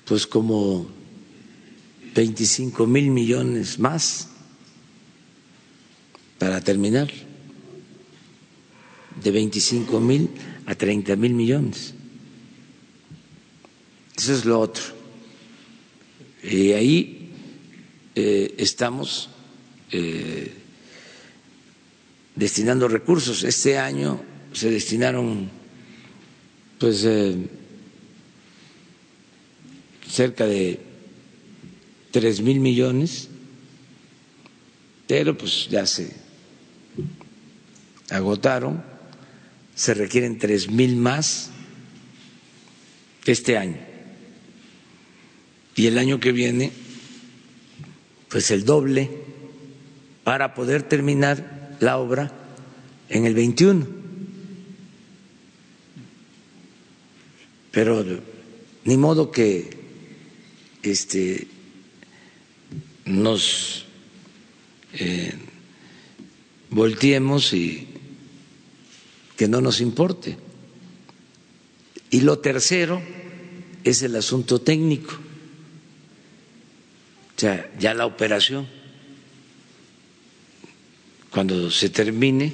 pues 0.04 0.28
como 0.28 0.90
25 2.14 2.86
mil 2.86 3.12
millones 3.12 3.80
más 3.80 4.28
para 6.38 6.60
terminar 6.60 7.27
de 9.24 9.32
25 9.32 10.00
mil 10.00 10.30
a 10.66 10.76
30 10.76 11.16
mil 11.16 11.34
millones. 11.34 11.94
Eso 14.16 14.34
es 14.34 14.46
lo 14.46 14.60
otro. 14.60 14.84
Y 16.44 16.72
ahí 16.72 17.30
eh, 18.16 18.56
estamos 18.58 19.30
eh, 19.92 20.54
destinando 22.36 22.88
recursos. 22.88 23.44
Este 23.44 23.78
año 23.78 24.20
se 24.54 24.70
destinaron 24.72 25.50
pues 26.80 27.04
eh, 27.06 27.36
cerca 30.10 30.46
de 30.46 30.80
tres 32.12 32.42
mil 32.42 32.60
millones, 32.60 33.30
pero 35.08 35.38
pues 35.38 35.68
ya 35.70 35.86
se 35.86 36.12
agotaron, 38.10 38.84
se 39.78 39.94
requieren 39.94 40.40
tres 40.40 40.70
mil 40.72 40.98
más 40.98 41.52
este 43.26 43.58
año. 43.58 43.78
Y 45.76 45.86
el 45.86 46.00
año 46.00 46.20
que 46.20 46.32
viene, 46.32 46.72
pues 48.28 48.50
el 48.50 48.66
doble 48.66 49.12
para 50.24 50.56
poder 50.56 50.82
terminar 50.82 51.78
la 51.80 52.00
obra 52.00 52.32
en 53.08 53.26
el 53.28 53.36
21. 53.36 53.88
Pero 57.72 58.04
ni 58.84 58.98
modo 58.98 59.32
que 59.32 59.70
este, 60.82 61.46
nos 63.06 63.86
eh, 64.94 65.34
volteemos 66.72 67.54
y 67.54 67.88
que 69.38 69.48
no 69.48 69.62
nos 69.62 69.80
importe. 69.80 70.36
Y 72.10 72.22
lo 72.22 72.40
tercero 72.40 73.02
es 73.84 74.02
el 74.02 74.16
asunto 74.16 74.60
técnico, 74.60 75.14
o 75.14 77.40
sea, 77.40 77.72
ya 77.80 77.94
la 77.94 78.08
operación, 78.08 78.68
cuando 81.30 81.70
se 81.70 81.90
termine, 81.90 82.52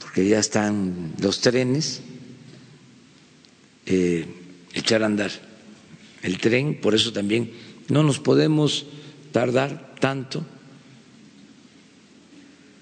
porque 0.00 0.26
ya 0.28 0.40
están 0.40 1.14
los 1.20 1.40
trenes, 1.40 2.00
eh, 3.86 4.26
echar 4.74 5.04
a 5.04 5.06
andar 5.06 5.30
el 6.22 6.38
tren, 6.38 6.80
por 6.80 6.94
eso 6.94 7.12
también 7.12 7.52
no 7.88 8.02
nos 8.02 8.18
podemos 8.18 8.86
tardar 9.32 9.94
tanto 10.00 10.44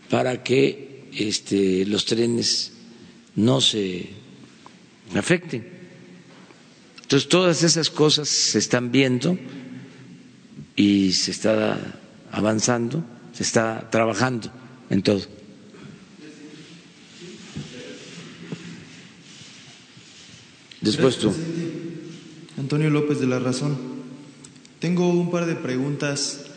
para 0.09 0.43
que 0.43 0.88
este, 1.19 1.85
los 1.87 2.05
trenes 2.05 2.73
no 3.37 3.61
se 3.61 4.11
afecten. 5.15 5.67
Entonces, 7.03 7.29
todas 7.29 7.63
esas 7.63 7.91
cosas 7.91 8.29
se 8.29 8.59
están 8.59 8.93
viendo 8.93 9.39
y 10.77 11.13
se 11.13 11.31
está 11.31 12.01
avanzando, 12.31 13.03
se 13.33 13.43
está 13.43 13.89
trabajando 13.91 14.51
en 14.91 15.03
todo. 15.03 15.23
Después 20.81 21.19
tú. 21.19 21.33
Antonio 22.57 22.91
López 22.91 23.21
de 23.21 23.27
la 23.27 23.39
Razón. 23.39 23.77
Tengo 24.79 25.09
un 25.09 25.31
par 25.31 25.47
de 25.47 25.57
preguntas. 25.57 26.48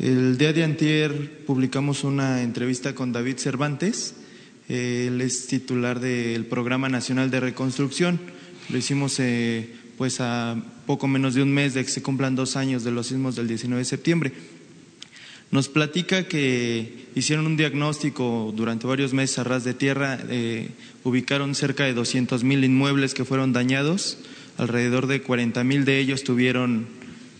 El 0.00 0.38
día 0.38 0.54
de 0.54 0.64
antier 0.64 1.44
publicamos 1.44 2.04
una 2.04 2.40
entrevista 2.40 2.94
con 2.94 3.12
David 3.12 3.36
Cervantes. 3.36 4.14
Él 4.66 5.20
es 5.20 5.46
titular 5.46 6.00
del 6.00 6.46
Programa 6.46 6.88
Nacional 6.88 7.30
de 7.30 7.38
Reconstrucción. 7.38 8.18
Lo 8.70 8.78
hicimos 8.78 9.20
eh, 9.20 9.74
pues 9.98 10.22
a 10.22 10.56
poco 10.86 11.06
menos 11.06 11.34
de 11.34 11.42
un 11.42 11.52
mes 11.52 11.74
de 11.74 11.84
que 11.84 11.90
se 11.90 12.00
cumplan 12.00 12.34
dos 12.34 12.56
años 12.56 12.82
de 12.82 12.92
los 12.92 13.08
sismos 13.08 13.36
del 13.36 13.46
19 13.46 13.78
de 13.78 13.84
septiembre. 13.84 14.32
Nos 15.50 15.68
platica 15.68 16.26
que 16.26 17.08
hicieron 17.14 17.44
un 17.44 17.58
diagnóstico 17.58 18.54
durante 18.56 18.86
varios 18.86 19.12
meses 19.12 19.38
a 19.38 19.44
ras 19.44 19.64
de 19.64 19.74
tierra, 19.74 20.18
eh, 20.30 20.70
ubicaron 21.04 21.54
cerca 21.54 21.84
de 21.84 21.92
200 21.92 22.42
mil 22.42 22.64
inmuebles 22.64 23.12
que 23.12 23.26
fueron 23.26 23.52
dañados 23.52 24.16
alrededor 24.56 25.08
de 25.08 25.20
40 25.20 25.62
mil 25.62 25.84
de 25.84 25.98
ellos 25.98 26.24
tuvieron 26.24 26.86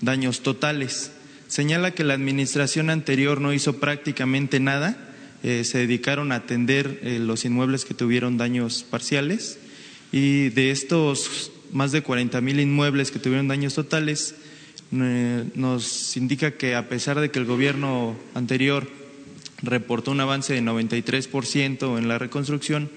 daños 0.03 0.43
totales. 0.43 1.13
Señala 1.51 1.91
que 1.91 2.05
la 2.05 2.15
administración 2.15 2.91
anterior 2.91 3.41
no 3.41 3.53
hizo 3.53 3.81
prácticamente 3.81 4.61
nada, 4.61 4.97
eh, 5.43 5.65
se 5.65 5.79
dedicaron 5.79 6.31
a 6.31 6.37
atender 6.37 7.01
eh, 7.03 7.19
los 7.19 7.45
inmuebles 7.45 7.85
que 7.85 7.93
tuvieron 7.93 8.37
daños 8.37 8.85
parciales 8.89 9.59
y 10.13 10.51
de 10.51 10.71
estos 10.71 11.51
más 11.73 11.91
de 11.91 12.03
40 12.03 12.41
mil 12.41 12.61
inmuebles 12.61 13.11
que 13.11 13.19
tuvieron 13.19 13.49
daños 13.49 13.75
totales, 13.75 14.37
eh, 14.93 15.45
nos 15.57 16.17
indica 16.17 16.53
que 16.53 16.77
a 16.77 16.89
pesar 16.89 17.19
de 17.19 17.33
que 17.33 17.41
el 17.41 17.47
gobierno 17.47 18.17
anterior 18.35 18.89
reportó 19.61 20.13
un 20.13 20.21
avance 20.21 20.55
de 20.55 20.63
93% 20.63 21.99
en 21.99 22.07
la 22.07 22.19
reconstrucción, 22.19 22.91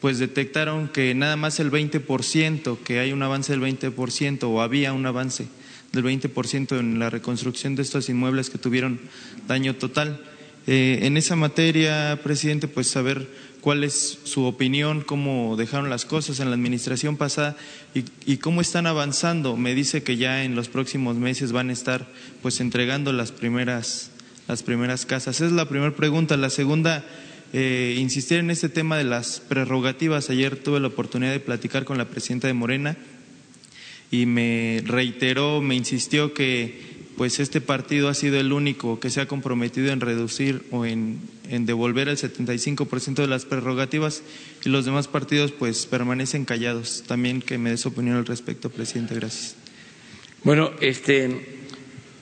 pues 0.00 0.18
detectaron 0.18 0.88
que 0.88 1.14
nada 1.14 1.36
más 1.36 1.60
el 1.60 1.70
20%, 1.70 2.76
que 2.82 2.98
hay 2.98 3.12
un 3.12 3.22
avance 3.22 3.52
del 3.52 3.62
20% 3.62 4.42
o 4.42 4.62
había 4.62 4.92
un 4.92 5.06
avance 5.06 5.46
del 5.92 6.04
20% 6.04 6.78
en 6.78 6.98
la 6.98 7.10
reconstrucción 7.10 7.74
de 7.74 7.82
estos 7.82 8.08
inmuebles 8.08 8.50
que 8.50 8.58
tuvieron 8.58 9.00
daño 9.48 9.74
total. 9.76 10.20
Eh, 10.66 11.00
en 11.02 11.16
esa 11.16 11.36
materia, 11.36 12.20
presidente, 12.22 12.68
pues 12.68 12.88
saber 12.88 13.28
cuál 13.60 13.84
es 13.84 14.18
su 14.24 14.44
opinión, 14.44 15.02
cómo 15.02 15.56
dejaron 15.56 15.90
las 15.90 16.04
cosas 16.04 16.40
en 16.40 16.48
la 16.48 16.54
administración 16.54 17.16
pasada 17.16 17.56
y, 17.94 18.36
cómo 18.38 18.60
están 18.60 18.86
avanzando. 18.86 19.56
Me 19.56 19.74
dice 19.74 20.02
que 20.02 20.16
ya 20.16 20.44
en 20.44 20.54
los 20.54 20.68
próximos 20.68 21.16
meses 21.16 21.52
van 21.52 21.70
a 21.70 21.72
estar 21.72 22.06
pues 22.42 22.60
entregando 22.60 23.12
las 23.12 23.32
primeras 23.32 24.10
las 24.48 24.62
primeras 24.64 25.06
casas. 25.06 25.36
Esa 25.36 25.46
es 25.46 25.52
la 25.52 25.68
primera 25.68 25.94
pregunta. 25.94 26.36
La 26.36 26.50
segunda 26.50 27.04
eh, 27.52 27.96
insistir 27.98 28.38
en 28.38 28.50
este 28.50 28.68
tema 28.68 28.96
de 28.96 29.04
las 29.04 29.40
prerrogativas. 29.40 30.28
Ayer 30.30 30.56
tuve 30.56 30.80
la 30.80 30.88
oportunidad 30.88 31.30
de 31.30 31.40
platicar 31.40 31.84
con 31.84 31.98
la 31.98 32.08
presidenta 32.08 32.48
de 32.48 32.54
Morena 32.54 32.96
y 34.10 34.26
me 34.26 34.82
reiteró, 34.84 35.60
me 35.60 35.76
insistió 35.76 36.34
que 36.34 36.90
pues 37.16 37.38
este 37.38 37.60
partido 37.60 38.08
ha 38.08 38.14
sido 38.14 38.40
el 38.40 38.52
único 38.52 38.98
que 38.98 39.10
se 39.10 39.20
ha 39.20 39.28
comprometido 39.28 39.92
en 39.92 40.00
reducir 40.00 40.62
o 40.70 40.86
en, 40.86 41.20
en 41.50 41.66
devolver 41.66 42.08
el 42.08 42.16
75% 42.16 43.14
de 43.16 43.26
las 43.26 43.44
prerrogativas 43.44 44.22
y 44.64 44.70
los 44.70 44.86
demás 44.86 45.06
partidos 45.06 45.52
pues 45.52 45.84
permanecen 45.84 46.46
callados. 46.46 47.04
También 47.06 47.42
que 47.42 47.58
me 47.58 47.70
dé 47.70 47.76
su 47.76 47.88
opinión 47.88 48.16
al 48.16 48.24
respecto, 48.24 48.70
presidente. 48.70 49.14
Gracias. 49.14 49.54
Bueno, 50.44 50.70
este, 50.80 51.68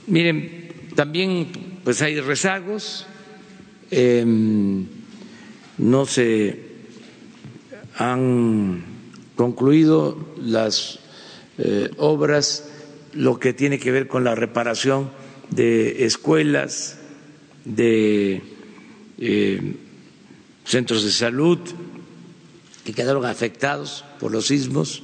miren, 0.09 0.72
también 0.97 1.47
pues 1.84 2.03
hay 2.03 2.18
rezagos. 2.20 3.07
Eh, 3.93 4.24
no 5.78 6.07
se 6.07 6.61
han 7.97 8.82
concluido 9.36 10.34
las 10.43 10.99
eh, 11.59 11.90
obras, 11.96 12.68
lo 13.12 13.38
que 13.38 13.52
tiene 13.52 13.78
que 13.78 13.90
ver 13.90 14.06
con 14.06 14.24
la 14.24 14.34
reparación 14.34 15.11
de 15.50 16.04
escuelas, 16.04 16.98
de 17.64 18.42
eh, 19.18 19.74
centros 20.64 21.04
de 21.04 21.11
salud 21.11 21.59
que 22.84 22.92
quedaron 22.92 23.26
afectados 23.26 24.04
por 24.20 24.32
los 24.32 24.46
sismos, 24.46 25.02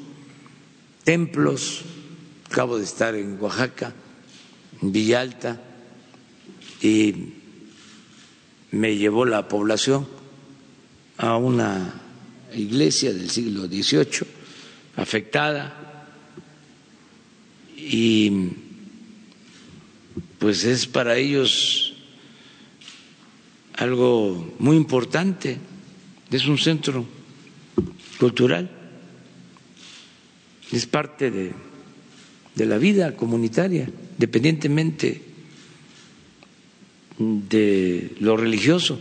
templos, 1.03 1.83
acabo 2.51 2.79
de 2.79 2.85
estar 2.85 3.15
en 3.15 3.37
Oaxaca, 3.41 3.93
en 4.81 4.93
Villalta, 4.93 5.61
y 6.81 7.35
me 8.71 8.97
llevó 8.97 9.25
la 9.25 9.49
población 9.49 10.07
a 11.19 11.37
una 11.37 12.01
iglesia 12.55 13.13
del 13.13 13.31
siglo 13.31 13.67
XVIII 13.67 14.27
afectada 14.97 15.84
y 17.77 18.51
pues 20.39 20.65
es 20.65 20.87
para 20.87 21.17
ellos 21.17 21.95
algo 23.75 24.55
muy 24.59 24.77
importante, 24.77 25.59
es 26.31 26.47
un 26.47 26.59
centro 26.59 27.07
cultural, 28.19 28.71
es 30.71 30.87
parte 30.87 31.31
de, 31.31 31.53
de 32.55 32.67
la 32.67 32.79
vida 32.79 33.17
comunitaria, 33.17 33.89
independientemente 34.13 35.23
de 37.19 38.15
lo 38.21 38.37
religioso. 38.37 39.01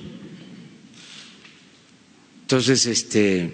Entonces, 2.41 2.86
este, 2.86 3.51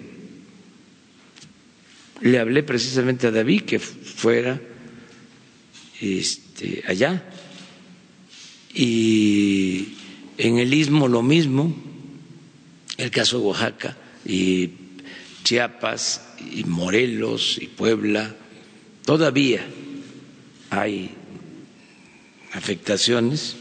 le 2.20 2.38
hablé 2.38 2.62
precisamente 2.62 3.26
a 3.26 3.30
David 3.30 3.62
que 3.62 3.78
fuera 3.78 4.60
este, 6.00 6.82
allá. 6.86 7.22
Y 8.74 9.94
en 10.38 10.58
el 10.58 10.72
istmo 10.72 11.08
lo 11.08 11.22
mismo, 11.22 11.74
el 12.96 13.10
caso 13.10 13.38
de 13.38 13.44
Oaxaca, 13.44 13.96
y 14.24 14.70
Chiapas 15.44 16.34
y 16.52 16.64
Morelos 16.64 17.58
y 17.60 17.66
Puebla, 17.66 18.34
todavía 19.04 19.66
hay 20.70 21.10
afectaciones. 22.52 23.56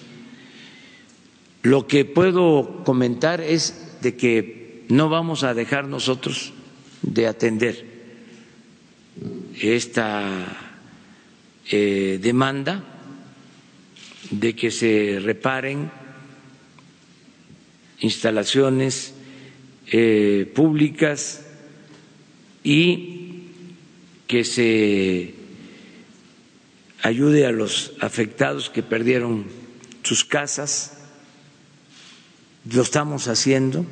Lo 1.63 1.87
que 1.87 2.05
puedo 2.05 2.83
comentar 2.85 3.41
es 3.41 3.97
de 4.01 4.15
que 4.15 4.85
no 4.89 5.09
vamos 5.09 5.43
a 5.43 5.53
dejar 5.53 5.87
nosotros 5.87 6.53
de 7.01 7.27
atender 7.27 7.85
esta 9.59 10.68
eh, 11.71 12.19
demanda 12.21 12.83
de 14.31 14.55
que 14.55 14.71
se 14.71 15.19
reparen 15.21 15.91
instalaciones 17.99 19.13
eh, 19.87 20.51
públicas 20.53 21.45
y 22.63 23.43
que 24.27 24.43
se 24.43 25.33
ayude 27.01 27.45
a 27.45 27.51
los 27.51 27.93
afectados 27.99 28.69
que 28.69 28.83
perdieron 28.83 29.45
sus 30.03 30.25
casas. 30.25 30.97
Lo 32.71 32.81
estamos 32.81 33.27
haciendo. 33.27 33.85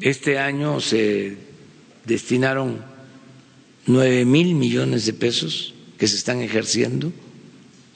Este 0.00 0.38
año 0.38 0.80
se 0.80 1.36
destinaron 2.04 2.95
nueve 3.86 4.24
mil 4.24 4.54
millones 4.54 5.06
de 5.06 5.12
pesos 5.12 5.74
que 5.98 6.08
se 6.08 6.16
están 6.16 6.40
ejerciendo 6.40 7.12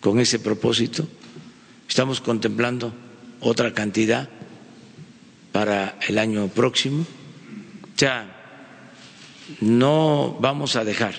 con 0.01 0.20
ese 0.20 0.38
propósito. 0.38 1.07
Estamos 1.88 2.20
contemplando 2.20 2.93
otra 3.41 3.74
cantidad 3.74 4.28
para 5.53 5.99
el 6.07 6.18
año 6.18 6.49
próximo. 6.49 7.03
O 7.03 7.99
sea, 7.99 8.36
no 9.61 10.38
vamos 10.41 10.76
a 10.76 10.84
dejar, 10.84 11.14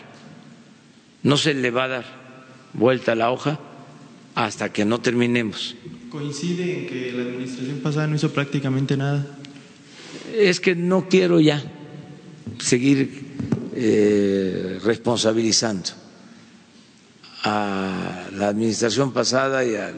no 1.24 1.38
se 1.38 1.53
le 1.53 1.69
va 1.69 1.84
a 1.84 1.88
dar 1.88 2.05
vuelta 2.74 3.11
a 3.11 3.15
la 3.15 3.32
hoja 3.32 3.59
hasta 4.36 4.72
que 4.72 4.86
no 4.86 4.99
terminemos. 4.99 5.76
¿Coincide 6.09 6.80
en 6.80 6.88
que 6.88 7.11
la 7.11 7.24
administración 7.24 7.80
pasada 7.80 8.07
no 8.07 8.15
hizo 8.15 8.32
prácticamente 8.32 8.97
nada? 8.97 9.38
Es 10.36 10.59
que 10.59 10.76
no 10.76 11.07
quiero 11.09 11.39
ya 11.39 11.61
seguir 12.59 13.32
eh, 13.74 14.80
responsabilizando 14.84 15.89
a 17.43 18.28
la 18.34 18.49
administración 18.49 19.11
pasada 19.13 19.63
y 19.65 19.76
a 19.76 19.93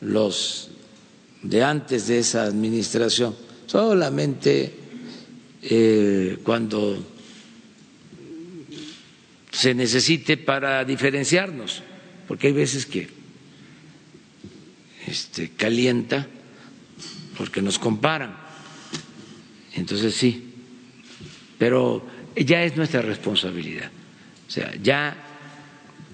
los 0.00 0.70
de 1.42 1.62
antes 1.62 2.06
de 2.06 2.18
esa 2.18 2.44
administración. 2.44 3.34
Solamente 3.66 4.74
eh, 5.62 6.38
cuando 6.44 6.98
se 9.50 9.74
necesite 9.74 10.36
para 10.36 10.84
diferenciarnos, 10.84 11.82
porque 12.28 12.48
hay 12.48 12.52
veces 12.52 12.86
que 12.86 13.08
este, 15.06 15.50
calienta 15.50 16.28
porque 17.36 17.62
nos 17.62 17.78
comparan. 17.78 18.36
Entonces 19.74 20.14
sí, 20.14 20.54
pero 21.58 22.04
ya 22.44 22.64
es 22.64 22.76
nuestra 22.76 23.02
responsabilidad. 23.02 23.90
O 24.46 24.50
sea, 24.50 24.74
ya 24.82 25.16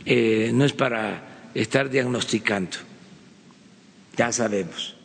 eh, 0.04 0.50
no 0.52 0.64
es 0.64 0.72
para 0.72 1.50
estar 1.54 1.88
diagnosticando, 1.88 2.76
ya 4.16 4.32
sabemos. 4.32 4.96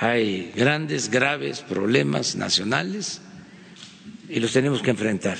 Hay 0.00 0.52
grandes, 0.54 1.10
graves 1.10 1.60
problemas 1.60 2.36
nacionales 2.36 3.20
y 4.28 4.38
los 4.38 4.52
tenemos 4.52 4.80
que 4.82 4.90
enfrentar. 4.90 5.38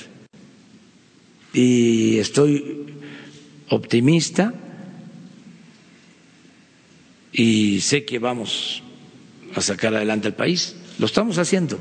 Y 1.53 2.19
estoy 2.19 2.93
optimista 3.69 4.53
y 7.31 7.79
sé 7.81 8.03
que 8.05 8.19
vamos 8.19 8.83
a 9.55 9.61
sacar 9.61 9.95
adelante 9.95 10.27
el 10.27 10.33
país. 10.33 10.75
Lo 10.99 11.05
estamos 11.05 11.37
haciendo. 11.37 11.79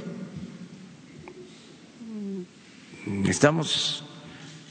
Estamos 3.29 4.05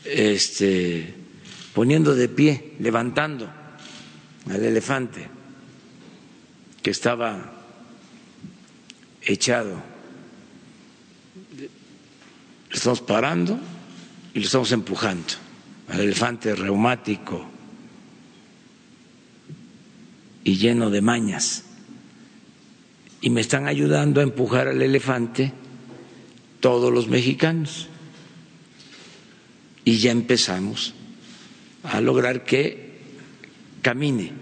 este, 0.03 1.13
poniendo 1.73 2.15
de 2.15 2.27
pie, 2.27 2.73
levantando 2.79 3.49
al 4.49 4.63
elefante 4.63 5.27
que 6.81 6.89
estaba 6.89 7.53
echado 9.21 9.97
lo 12.69 12.75
estamos 12.75 13.01
parando 13.01 13.59
y 14.33 14.39
lo 14.39 14.45
estamos 14.45 14.71
empujando 14.71 15.33
al 15.89 16.01
elefante 16.01 16.53
reumático 16.55 17.45
y 20.43 20.57
lleno 20.57 20.89
de 20.89 21.01
mañas. 21.01 21.63
Y 23.21 23.29
me 23.29 23.41
están 23.41 23.67
ayudando 23.67 24.19
a 24.19 24.23
empujar 24.23 24.67
al 24.67 24.81
elefante 24.81 25.53
todos 26.59 26.93
los 26.93 27.07
mexicanos. 27.07 27.87
Y 29.87 29.99
ya 29.99 30.11
empezamos 30.11 30.93
a 31.83 32.01
lograr 32.01 32.43
que 32.43 32.97
camine 33.81 34.33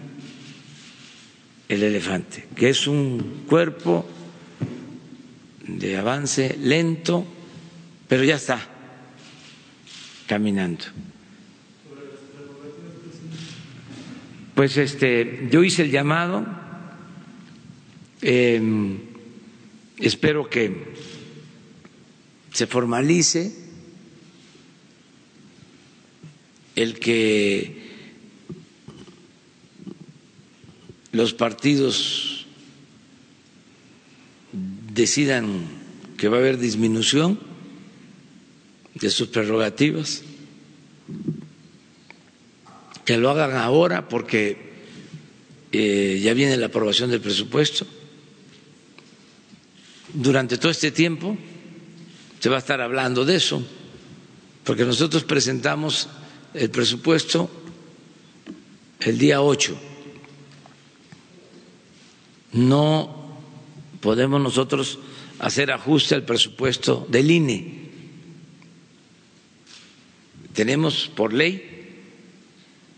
el 1.69 1.83
elefante, 1.83 2.47
que 2.55 2.69
es 2.69 2.87
un 2.87 3.43
cuerpo 3.47 4.09
de 5.67 5.97
avance 5.97 6.57
lento, 6.59 7.27
pero 8.07 8.23
ya 8.23 8.37
está 8.37 8.59
caminando. 10.25 10.85
Pues 14.55 14.77
este, 14.77 15.47
yo 15.51 15.63
hice 15.63 15.83
el 15.83 15.91
llamado, 15.91 16.43
em, 18.23 18.97
espero 19.99 20.49
que 20.49 20.73
se 22.51 22.65
formalice 22.65 23.64
el 26.75 26.99
que 26.99 27.85
los 31.11 31.33
partidos 31.33 32.45
decidan 34.93 35.63
que 36.17 36.27
va 36.27 36.37
a 36.37 36.39
haber 36.39 36.57
disminución 36.57 37.39
de 38.95 39.09
sus 39.09 39.27
prerrogativas, 39.27 40.23
que 43.03 43.17
lo 43.17 43.29
hagan 43.29 43.55
ahora 43.55 44.09
porque 44.09 44.73
eh, 45.71 46.19
ya 46.23 46.33
viene 46.33 46.57
la 46.57 46.67
aprobación 46.67 47.11
del 47.11 47.21
presupuesto. 47.21 47.85
Durante 50.13 50.57
todo 50.57 50.71
este 50.71 50.91
tiempo 50.91 51.37
se 52.39 52.49
va 52.49 52.55
a 52.55 52.59
estar 52.59 52.79
hablando 52.81 53.25
de 53.25 53.35
eso, 53.35 53.61
porque 54.63 54.85
nosotros 54.85 55.23
presentamos 55.23 56.07
el 56.55 56.69
presupuesto 56.69 57.49
el 59.01 59.17
día 59.17 59.41
8. 59.41 59.77
No 62.53 63.37
podemos 64.01 64.41
nosotros 64.41 64.99
hacer 65.39 65.71
ajuste 65.71 66.15
al 66.15 66.23
presupuesto 66.23 67.05
del 67.09 67.29
INE 67.29 67.85
tenemos 70.55 71.11
por 71.13 71.33
ley 71.33 72.01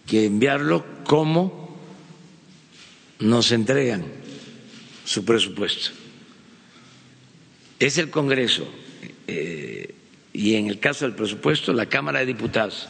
que 0.06 0.26
enviarlo 0.26 0.86
como 1.04 1.76
nos 3.20 3.52
entregan 3.52 4.06
su 5.04 5.26
presupuesto. 5.26 5.90
Es 7.80 7.98
el 7.98 8.10
Congreso 8.10 8.68
eh, 9.28 9.94
y 10.34 10.56
en 10.56 10.68
el 10.68 10.80
caso 10.80 11.06
del 11.06 11.16
presupuesto 11.16 11.74
la 11.74 11.88
Cámara 11.88 12.20
de 12.20 12.28
Diputados 12.28 12.88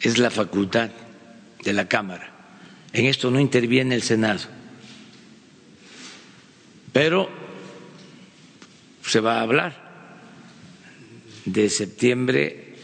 es 0.00 0.18
la 0.18 0.30
facultad 0.30 0.90
de 1.62 1.72
la 1.72 1.88
Cámara. 1.88 2.30
En 2.92 3.06
esto 3.06 3.30
no 3.30 3.38
interviene 3.38 3.94
el 3.94 4.02
Senado. 4.02 4.40
Pero 6.92 7.28
se 9.02 9.20
va 9.20 9.38
a 9.38 9.42
hablar 9.42 9.90
de 11.44 11.68
septiembre 11.68 12.74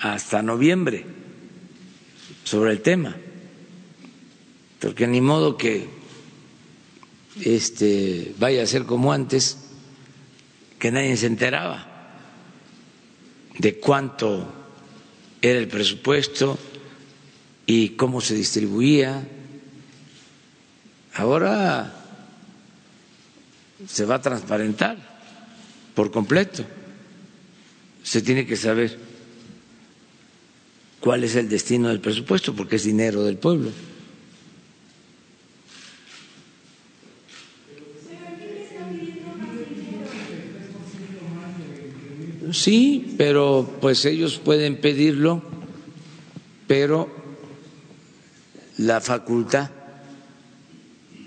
hasta 0.00 0.42
noviembre 0.42 1.04
sobre 2.44 2.72
el 2.72 2.80
tema, 2.80 3.16
porque 4.80 5.06
ni 5.06 5.20
modo 5.20 5.56
que 5.56 5.88
este 7.42 8.34
vaya 8.38 8.62
a 8.62 8.66
ser 8.66 8.84
como 8.84 9.12
antes, 9.12 9.58
que 10.78 10.90
nadie 10.90 11.16
se 11.16 11.26
enteraba 11.26 11.86
de 13.58 13.78
cuánto 13.78 14.59
era 15.42 15.58
el 15.58 15.68
presupuesto 15.68 16.58
y 17.66 17.90
cómo 17.90 18.20
se 18.20 18.34
distribuía. 18.34 19.26
Ahora 21.14 21.94
se 23.86 24.04
va 24.04 24.16
a 24.16 24.22
transparentar 24.22 24.96
por 25.94 26.10
completo. 26.10 26.64
Se 28.02 28.22
tiene 28.22 28.46
que 28.46 28.56
saber 28.56 28.98
cuál 31.00 31.24
es 31.24 31.36
el 31.36 31.48
destino 31.48 31.88
del 31.88 32.00
presupuesto, 32.00 32.54
porque 32.54 32.76
es 32.76 32.84
dinero 32.84 33.24
del 33.24 33.36
pueblo. 33.36 33.70
Sí, 42.52 43.14
pero 43.16 43.78
pues 43.80 44.04
ellos 44.04 44.38
pueden 44.38 44.80
pedirlo, 44.80 45.42
pero 46.66 47.08
la 48.78 49.00
facultad 49.00 49.70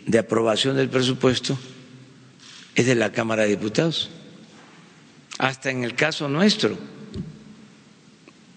de 0.05 0.19
aprobación 0.19 0.75
del 0.75 0.89
presupuesto 0.89 1.57
es 2.75 2.85
de 2.85 2.95
la 2.95 3.11
Cámara 3.11 3.43
de 3.43 3.49
Diputados, 3.49 4.09
hasta 5.37 5.69
en 5.69 5.83
el 5.83 5.95
caso 5.95 6.27
nuestro, 6.27 6.77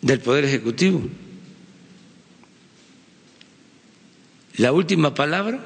del 0.03 0.21
Poder 0.21 0.45
Ejecutivo. 0.45 1.03
La 4.57 4.73
última 4.73 5.15
palabra 5.15 5.61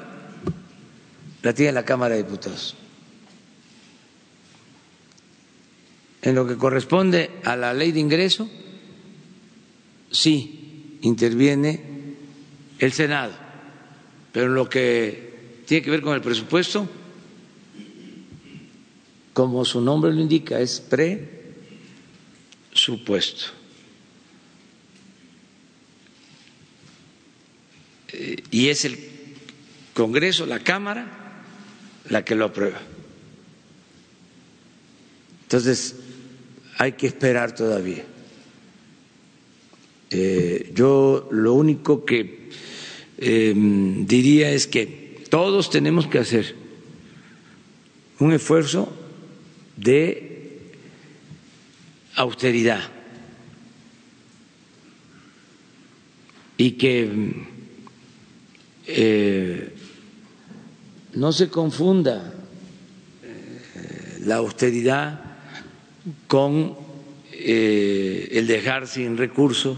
la 1.41 1.53
tiene 1.53 1.71
la 1.71 1.85
Cámara 1.85 2.15
de 2.15 2.23
Diputados. 2.23 2.75
En 6.21 6.35
lo 6.35 6.45
que 6.47 6.57
corresponde 6.57 7.31
a 7.43 7.55
la 7.55 7.73
ley 7.73 7.91
de 7.91 7.99
ingreso, 7.99 8.49
sí 10.11 10.97
interviene 11.01 11.81
el 12.79 12.91
Senado, 12.91 13.33
pero 14.31 14.47
en 14.47 14.55
lo 14.55 14.69
que 14.69 15.31
tiene 15.65 15.83
que 15.83 15.91
ver 15.91 16.01
con 16.01 16.13
el 16.13 16.21
presupuesto, 16.21 16.87
como 19.33 19.65
su 19.65 19.81
nombre 19.81 20.13
lo 20.13 20.21
indica, 20.21 20.59
es 20.59 20.79
presupuesto. 22.69 23.45
Eh, 28.13 28.43
y 28.51 28.67
es 28.67 28.85
el 28.85 28.99
Congreso, 29.93 30.45
la 30.45 30.59
Cámara, 30.59 31.43
la 32.09 32.23
que 32.25 32.35
lo 32.35 32.45
aprueba. 32.45 32.79
Entonces, 35.43 35.95
hay 36.77 36.93
que 36.93 37.07
esperar 37.07 37.53
todavía. 37.53 38.03
Eh, 40.09 40.71
yo 40.75 41.29
lo 41.31 41.53
único 41.53 42.03
que 42.03 42.49
em, 43.17 44.05
diría 44.05 44.51
es 44.51 44.67
que 44.67 45.23
todos 45.29 45.69
tenemos 45.69 46.07
que 46.07 46.19
hacer 46.19 46.55
un 48.19 48.33
esfuerzo 48.33 48.91
de 49.77 50.59
austeridad 52.15 52.81
y 56.57 56.71
que 56.71 57.09
eh, 58.87 59.73
no 61.13 61.31
se 61.31 61.49
confunda 61.49 62.33
eh, 63.23 64.19
la 64.25 64.35
austeridad 64.35 65.30
con 66.27 66.75
eh, 67.31 68.29
el 68.31 68.47
dejar 68.47 68.87
sin 68.87 69.17
recursos 69.17 69.77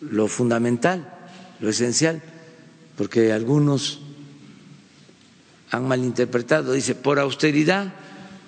lo 0.00 0.28
fundamental, 0.28 1.12
lo 1.60 1.68
esencial, 1.68 2.22
porque 2.96 3.32
algunos 3.32 4.00
han 5.70 5.88
malinterpretado, 5.88 6.72
dice, 6.72 6.94
por 6.94 7.18
austeridad 7.18 7.94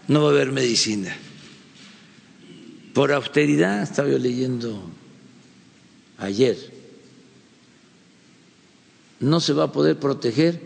no 0.08 0.22
va 0.22 0.28
a 0.28 0.32
haber 0.32 0.52
medicina. 0.52 1.16
Por 2.94 3.12
austeridad, 3.12 3.82
estaba 3.82 4.08
yo 4.08 4.18
leyendo 4.18 4.88
ayer, 6.18 6.56
no 9.20 9.40
se 9.40 9.52
va 9.52 9.64
a 9.64 9.72
poder 9.72 9.98
proteger 9.98 10.60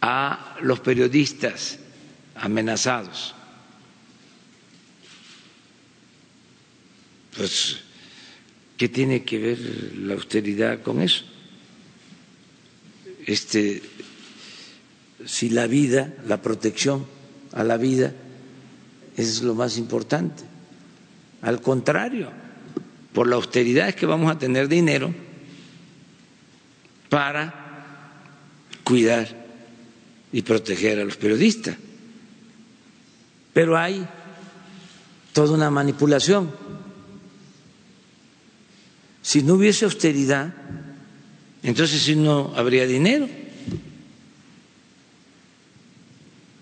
a 0.00 0.56
los 0.60 0.80
periodistas 0.80 1.78
amenazados 2.34 3.34
Pues, 7.36 7.78
¿qué 8.76 8.88
tiene 8.88 9.24
que 9.24 9.38
ver 9.38 9.58
la 9.98 10.14
austeridad 10.14 10.82
con 10.82 11.00
eso? 11.00 11.24
Este, 13.26 13.82
si 15.24 15.50
la 15.50 15.66
vida, 15.66 16.12
la 16.26 16.40
protección 16.42 17.06
a 17.52 17.64
la 17.64 17.76
vida 17.76 18.12
es 19.16 19.42
lo 19.42 19.54
más 19.54 19.78
importante. 19.78 20.44
Al 21.42 21.60
contrario, 21.60 22.30
por 23.12 23.28
la 23.28 23.36
austeridad 23.36 23.88
es 23.88 23.96
que 23.96 24.06
vamos 24.06 24.30
a 24.30 24.38
tener 24.38 24.68
dinero 24.68 25.14
para 27.08 27.62
cuidar 28.82 29.44
y 30.32 30.42
proteger 30.42 31.00
a 31.00 31.04
los 31.04 31.16
periodistas. 31.16 31.76
Pero 33.52 33.76
hay 33.78 34.06
toda 35.32 35.54
una 35.54 35.70
manipulación 35.70 36.50
si 39.24 39.42
no 39.42 39.54
hubiese 39.54 39.86
austeridad, 39.86 40.52
entonces 41.62 42.02
sí 42.02 42.14
no 42.14 42.52
habría 42.56 42.86
dinero, 42.86 43.26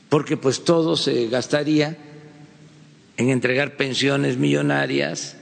porque 0.09 0.37
pues 0.37 0.63
todo 0.63 0.97
se 0.97 1.27
gastaría 1.27 1.99
en 3.17 3.31
entregar 3.31 3.77
pensiones 3.77 4.37
millonarias, 4.37 5.37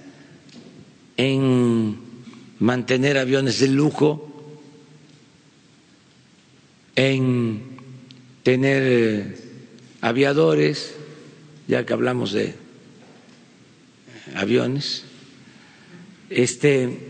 en 1.18 1.98
mantener 2.58 3.18
aviones 3.18 3.60
de 3.60 3.68
lujo, 3.68 4.26
en 6.96 7.76
tener 8.42 8.82
eh, 8.82 9.36
aviadores, 10.00 10.94
ya 11.68 11.84
que 11.84 11.92
hablamos 11.92 12.32
de 12.32 12.54
aviones, 14.34 15.04
este 16.30 17.09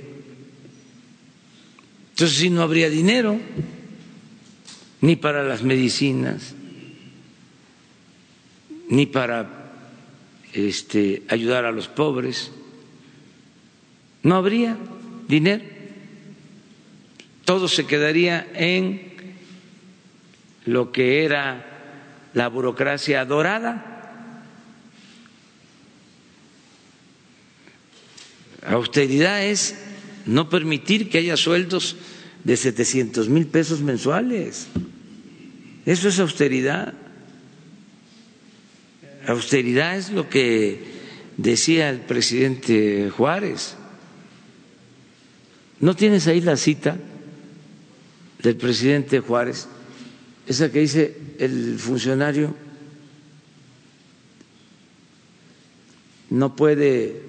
entonces 2.20 2.38
sí 2.38 2.50
no 2.50 2.60
habría 2.60 2.90
dinero 2.90 3.40
ni 5.00 5.16
para 5.16 5.42
las 5.42 5.62
medicinas, 5.62 6.54
ni 8.90 9.06
para 9.06 9.72
este, 10.52 11.22
ayudar 11.28 11.64
a 11.64 11.72
los 11.72 11.88
pobres. 11.88 12.50
No 14.22 14.36
habría 14.36 14.76
dinero. 15.28 15.64
Todo 17.46 17.68
se 17.68 17.86
quedaría 17.86 18.46
en 18.54 19.14
lo 20.66 20.92
que 20.92 21.24
era 21.24 22.28
la 22.34 22.48
burocracia 22.48 23.24
dorada. 23.24 24.12
Austeridad 28.66 29.42
es 29.42 29.74
no 30.26 30.50
permitir 30.50 31.08
que 31.08 31.16
haya 31.16 31.38
sueldos 31.38 31.96
de 32.45 32.57
700 32.57 33.28
mil 33.28 33.47
pesos 33.47 33.80
mensuales. 33.80 34.66
Eso 35.86 36.09
es 36.09 36.18
austeridad. 36.18 36.95
Austeridad 39.26 39.97
es 39.97 40.11
lo 40.11 40.28
que 40.28 40.80
decía 41.36 41.91
el 41.91 42.01
presidente 42.01 43.11
Juárez. 43.11 43.74
¿No 45.80 45.97
tienes 45.97 46.26
ahí 46.26 46.41
la 46.41 46.57
cita 46.57 46.97
del 48.43 48.57
presidente 48.57 49.20
Juárez? 49.20 49.68
Esa 50.47 50.70
que 50.70 50.80
dice 50.80 51.16
el 51.38 51.78
funcionario 51.78 52.55
no 56.30 56.55
puede 56.55 57.22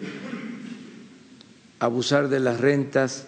abusar 1.80 2.30
de 2.30 2.40
las 2.40 2.60
rentas 2.60 3.28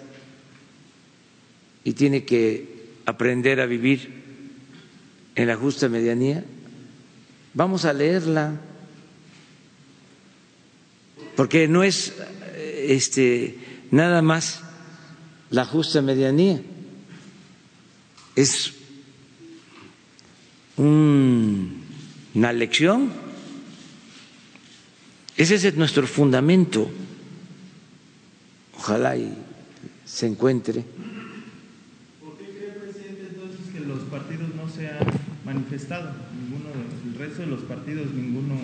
y 1.84 1.94
tiene 1.94 2.24
que 2.24 2.74
aprender 3.06 3.60
a 3.60 3.66
vivir 3.66 4.24
en 5.36 5.48
la 5.48 5.56
justa 5.56 5.90
medianía, 5.90 6.44
vamos 7.54 7.86
a 7.86 7.94
leerla, 7.94 8.60
porque 11.36 11.68
no 11.68 11.84
es 11.84 12.14
este, 12.56 13.58
nada 13.92 14.22
más 14.22 14.62
la 15.50 15.66
justa 15.66 16.02
medianía, 16.02 16.62
es 18.36 18.74
una 20.78 22.54
lección, 22.54 23.12
ese 25.36 25.56
es 25.56 25.76
nuestro 25.76 26.08
fundamento, 26.08 26.90
ojalá 28.78 29.18
y 29.18 29.34
se 30.06 30.28
encuentre 30.28 30.86
partidos 34.14 34.54
no 34.56 34.70
sean 34.70 35.00
manifestado. 35.44 36.12
Ninguno, 36.40 36.70
el 37.12 37.18
resto 37.18 37.42
de 37.42 37.48
los 37.48 37.62
partidos, 37.62 38.14
ninguno 38.14 38.56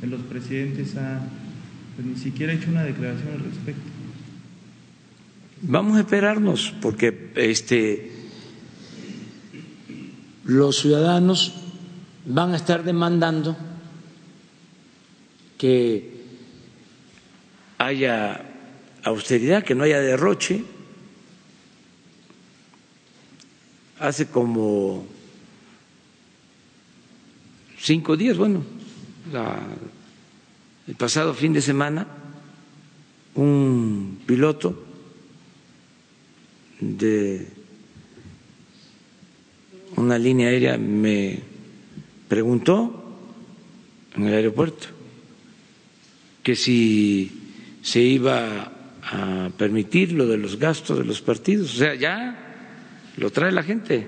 de 0.00 0.06
los 0.06 0.22
presidentes 0.22 0.96
ha 0.96 1.20
pues, 1.94 2.06
ni 2.06 2.16
siquiera 2.16 2.54
hecho 2.54 2.70
una 2.70 2.82
declaración 2.82 3.28
al 3.34 3.44
respecto. 3.44 3.82
Vamos 5.60 5.98
a 5.98 6.00
esperarnos, 6.00 6.74
porque 6.80 7.30
este, 7.36 8.10
los 10.44 10.78
ciudadanos 10.78 11.54
van 12.24 12.54
a 12.54 12.56
estar 12.56 12.82
demandando 12.82 13.56
que 15.58 16.22
haya 17.78 18.44
austeridad, 19.04 19.62
que 19.62 19.74
no 19.74 19.84
haya 19.84 20.00
derroche. 20.00 20.64
Hace 23.98 24.26
como 24.26 25.06
cinco 27.78 28.16
días, 28.16 28.36
bueno, 28.36 28.62
el 30.86 30.94
pasado 30.96 31.32
fin 31.32 31.52
de 31.52 31.62
semana, 31.62 32.06
un 33.36 34.18
piloto 34.26 34.84
de 36.80 37.46
una 39.96 40.18
línea 40.18 40.48
aérea 40.48 40.76
me 40.76 41.40
preguntó 42.28 43.16
en 44.14 44.26
el 44.26 44.34
aeropuerto 44.34 44.88
que 46.42 46.54
si 46.54 47.32
se 47.82 48.00
iba 48.00 48.72
a 49.02 49.50
permitir 49.56 50.12
lo 50.12 50.26
de 50.26 50.36
los 50.36 50.58
gastos 50.58 50.98
de 50.98 51.04
los 51.04 51.22
partidos. 51.22 51.74
O 51.74 51.78
sea, 51.78 51.94
ya 51.94 52.45
lo 53.16 53.30
trae 53.30 53.52
la 53.52 53.62
gente. 53.62 54.06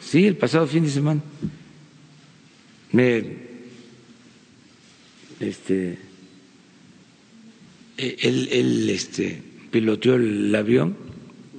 Sí, 0.00 0.26
el 0.26 0.36
pasado 0.36 0.66
fin 0.66 0.84
de 0.84 0.90
semana. 0.90 1.20
Me 2.92 3.48
este 5.40 5.98
él, 7.96 8.48
él 8.50 8.90
este 8.90 9.42
piloteó 9.70 10.14
el 10.14 10.54
avión 10.54 10.96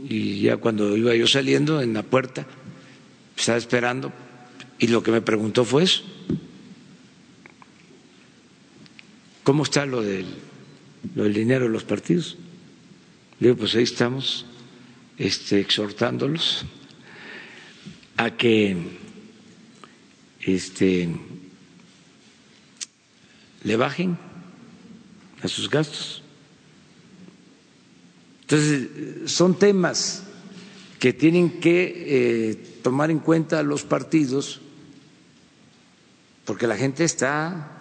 y 0.07 0.41
ya 0.41 0.57
cuando 0.57 0.97
iba 0.97 1.13
yo 1.15 1.27
saliendo 1.27 1.81
en 1.81 1.93
la 1.93 2.03
puerta 2.03 2.47
estaba 3.37 3.57
esperando 3.57 4.11
y 4.79 4.87
lo 4.87 5.03
que 5.03 5.11
me 5.11 5.21
preguntó 5.21 5.63
fue 5.65 5.83
eso 5.83 6.03
¿Cómo 9.49 9.63
está 9.63 9.87
lo 9.87 10.03
del, 10.03 10.27
lo 11.15 11.23
del 11.23 11.33
dinero 11.33 11.65
de 11.65 11.71
los 11.71 11.83
partidos? 11.83 12.37
Digo, 13.39 13.55
pues 13.55 13.75
ahí 13.75 13.83
estamos 13.83 14.45
este, 15.17 15.59
exhortándolos 15.59 16.65
a 18.17 18.31
que 18.31 18.75
este, 20.41 21.09
le 23.63 23.75
bajen 23.77 24.17
a 25.41 25.47
sus 25.47 25.69
gastos. 25.69 26.21
Entonces, 28.41 29.31
son 29.31 29.57
temas 29.57 30.23
que 30.99 31.13
tienen 31.13 31.59
que 31.61 31.93
eh, 32.51 32.55
tomar 32.83 33.09
en 33.09 33.19
cuenta 33.19 33.63
los 33.63 33.83
partidos 33.83 34.59
porque 36.43 36.67
la 36.67 36.75
gente 36.75 37.03
está 37.03 37.77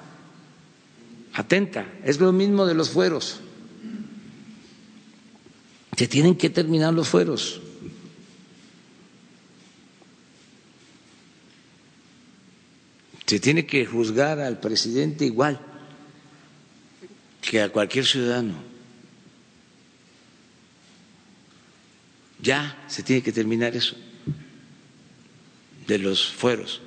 atenta. 1.33 1.87
Es 2.05 2.21
lo 2.21 2.33
mismo 2.33 2.67
de 2.67 2.75
los 2.75 2.91
fueros. 2.91 3.41
Se 5.99 6.07
tienen 6.07 6.37
que 6.37 6.49
terminar 6.49 6.95
los 6.95 7.09
fueros. 7.09 7.61
Se 13.27 13.41
tiene 13.41 13.67
que 13.67 13.85
juzgar 13.85 14.39
al 14.39 14.61
presidente 14.61 15.25
igual 15.25 15.61
que 17.41 17.61
a 17.61 17.71
cualquier 17.71 18.07
ciudadano. 18.07 18.55
Ya 22.41 22.81
se 22.87 23.03
tiene 23.03 23.21
que 23.21 23.33
terminar 23.33 23.75
eso 23.75 23.97
de 25.89 25.99
los 25.99 26.29
fueros. 26.29 26.81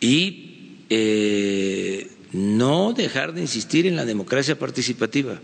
Y 0.00 0.78
eh, 0.90 2.10
no 2.32 2.92
dejar 2.92 3.34
de 3.34 3.42
insistir 3.42 3.86
en 3.86 3.94
la 3.94 4.04
democracia 4.04 4.58
participativa, 4.58 5.40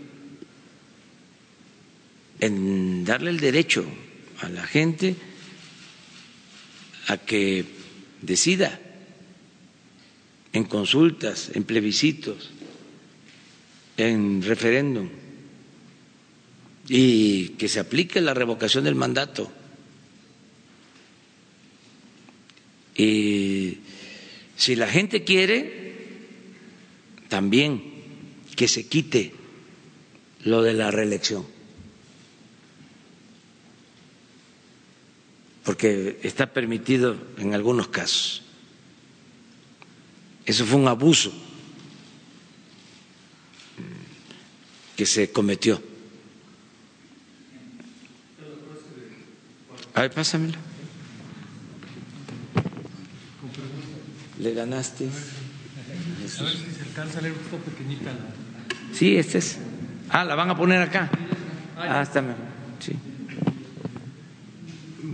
en 2.39 3.03
darle 3.05 3.29
el 3.31 3.39
derecho 3.39 3.85
a 4.41 4.49
la 4.49 4.65
gente 4.65 5.15
a 7.07 7.17
que 7.17 7.65
decida 8.21 8.79
en 10.53 10.63
consultas, 10.65 11.51
en 11.53 11.63
plebiscitos, 11.63 12.51
en 13.97 14.41
referéndum 14.43 15.09
y 16.89 17.49
que 17.49 17.67
se 17.67 17.79
aplique 17.79 18.21
la 18.21 18.33
revocación 18.33 18.83
del 18.83 18.95
mandato. 18.95 19.51
Y 22.95 23.77
si 24.55 24.75
la 24.75 24.87
gente 24.87 25.23
quiere, 25.23 25.93
también 27.27 27.83
que 28.55 28.67
se 28.67 28.87
quite 28.87 29.33
lo 30.43 30.61
de 30.63 30.73
la 30.73 30.89
reelección, 30.91 31.45
porque 35.67 36.17
está 36.23 36.53
permitido 36.53 37.17
en 37.37 37.53
algunos 37.53 37.89
casos. 37.89 38.41
Eso 40.45 40.65
fue 40.65 40.79
un 40.79 40.87
abuso 40.87 41.29
que 44.95 45.05
se 45.05 45.29
cometió. 45.29 45.83
A 49.93 50.03
ver, 50.03 50.11
pásamelo. 50.13 50.57
Le 54.39 54.53
ganaste. 54.53 55.09
Sí, 58.93 59.17
este 59.17 59.39
es. 59.39 59.57
Ah, 60.07 60.23
la 60.23 60.35
van 60.35 60.49
a 60.49 60.55
poner 60.55 60.81
acá. 60.81 61.09
Ah, 61.75 62.03
está 62.03 62.21
mejor. 62.21 62.37
Sí. 62.79 62.93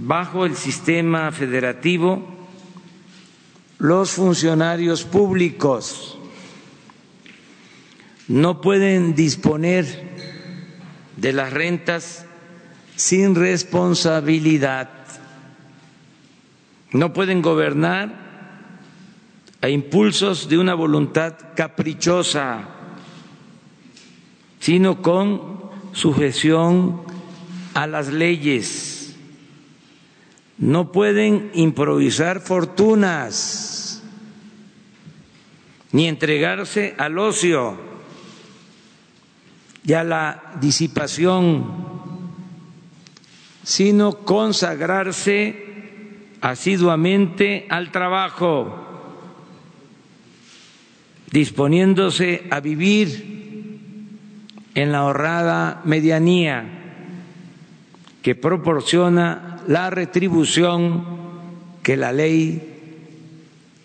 Bajo 0.05 0.45
el 0.45 0.57
sistema 0.57 1.31
federativo, 1.31 2.21
los 3.77 4.11
funcionarios 4.11 5.05
públicos 5.05 6.17
no 8.27 8.59
pueden 8.59 9.15
disponer 9.15 9.85
de 11.15 11.31
las 11.31 11.53
rentas 11.53 12.25
sin 12.97 13.33
responsabilidad. 13.33 14.89
No 16.91 17.13
pueden 17.13 17.41
gobernar 17.41 18.13
a 19.61 19.69
impulsos 19.69 20.49
de 20.49 20.57
una 20.57 20.73
voluntad 20.73 21.35
caprichosa, 21.55 22.67
sino 24.59 25.01
con 25.01 25.71
sujeción 25.93 27.03
a 27.73 27.87
las 27.87 28.09
leyes. 28.09 29.02
No 30.57 30.91
pueden 30.91 31.51
improvisar 31.53 32.39
fortunas 32.39 34.03
ni 35.91 36.07
entregarse 36.07 36.95
al 36.97 37.17
ocio 37.19 37.77
y 39.85 39.93
a 39.93 40.03
la 40.03 40.53
disipación, 40.59 41.65
sino 43.63 44.17
consagrarse 44.19 45.63
asiduamente 46.41 47.67
al 47.69 47.91
trabajo 47.91 48.79
disponiéndose 51.33 52.45
a 52.51 52.59
vivir 52.59 53.33
en 54.75 54.91
la 54.91 54.99
ahorrada 54.99 55.81
medianía 55.83 56.63
que 58.21 58.35
proporciona 58.35 59.52
la 59.67 59.89
retribución 59.89 61.05
que 61.81 61.97
la 61.97 62.11
ley 62.11 62.61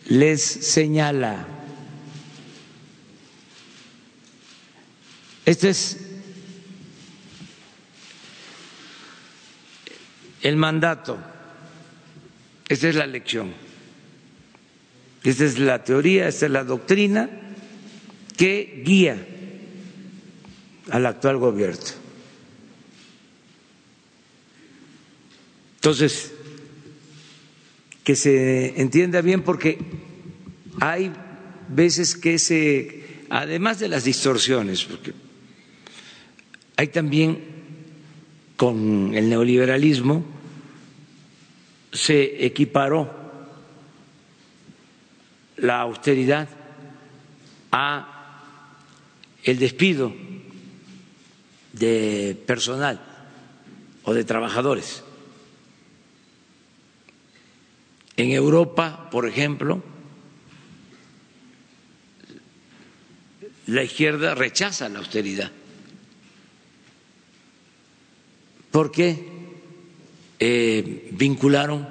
les 0.06 0.42
señala. 0.42 1.46
Este 5.44 5.70
es 5.70 5.98
el 10.42 10.56
mandato, 10.56 11.18
esta 12.68 12.88
es 12.88 12.94
la 12.94 13.06
lección. 13.06 13.68
Esta 15.24 15.44
es 15.44 15.58
la 15.58 15.82
teoría, 15.82 16.28
esta 16.28 16.46
es 16.46 16.52
la 16.52 16.64
doctrina 16.64 17.28
que 18.36 18.82
guía 18.84 19.26
al 20.90 21.06
actual 21.06 21.38
gobierno. 21.38 22.07
Entonces, 25.78 26.32
que 28.02 28.16
se 28.16 28.80
entienda 28.80 29.20
bien 29.20 29.42
porque 29.42 29.78
hay 30.80 31.12
veces 31.68 32.16
que 32.16 32.40
se, 32.40 33.04
además 33.30 33.78
de 33.78 33.88
las 33.88 34.02
distorsiones, 34.02 34.82
porque 34.84 35.12
hay 36.76 36.88
también 36.88 37.38
con 38.56 39.14
el 39.14 39.28
neoliberalismo, 39.28 40.24
se 41.92 42.44
equiparó 42.44 43.14
la 45.58 45.82
austeridad 45.82 46.48
a 47.70 48.14
el 49.44 49.60
despido 49.60 50.12
de 51.72 52.36
personal 52.46 53.00
o 54.02 54.12
de 54.12 54.24
trabajadores. 54.24 55.04
En 58.18 58.32
Europa, 58.32 59.08
por 59.12 59.28
ejemplo, 59.28 59.80
la 63.68 63.84
izquierda 63.84 64.34
rechaza 64.34 64.88
la 64.88 64.98
austeridad 64.98 65.52
porque 68.72 69.24
eh, 70.40 71.10
vincularon 71.12 71.86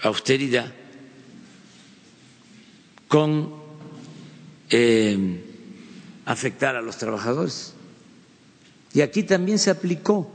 austeridad 0.00 0.72
con 3.08 3.54
eh, 4.70 5.44
afectar 6.24 6.76
a 6.76 6.82
los 6.82 6.96
trabajadores. 6.96 7.74
Y 8.94 9.02
aquí 9.02 9.22
también 9.22 9.58
se 9.58 9.70
aplicó. 9.70 10.32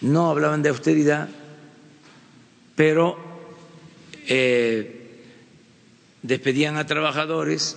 No 0.00 0.30
hablaban 0.30 0.62
de 0.62 0.68
austeridad, 0.68 1.28
pero 2.78 3.18
eh, 4.28 5.24
despedían 6.22 6.76
a 6.76 6.86
trabajadores 6.86 7.76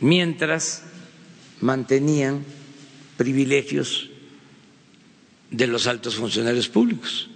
mientras 0.00 0.82
mantenían 1.62 2.44
privilegios 3.16 4.10
de 5.50 5.66
los 5.66 5.86
altos 5.86 6.16
funcionarios 6.16 6.68
públicos. 6.68 7.30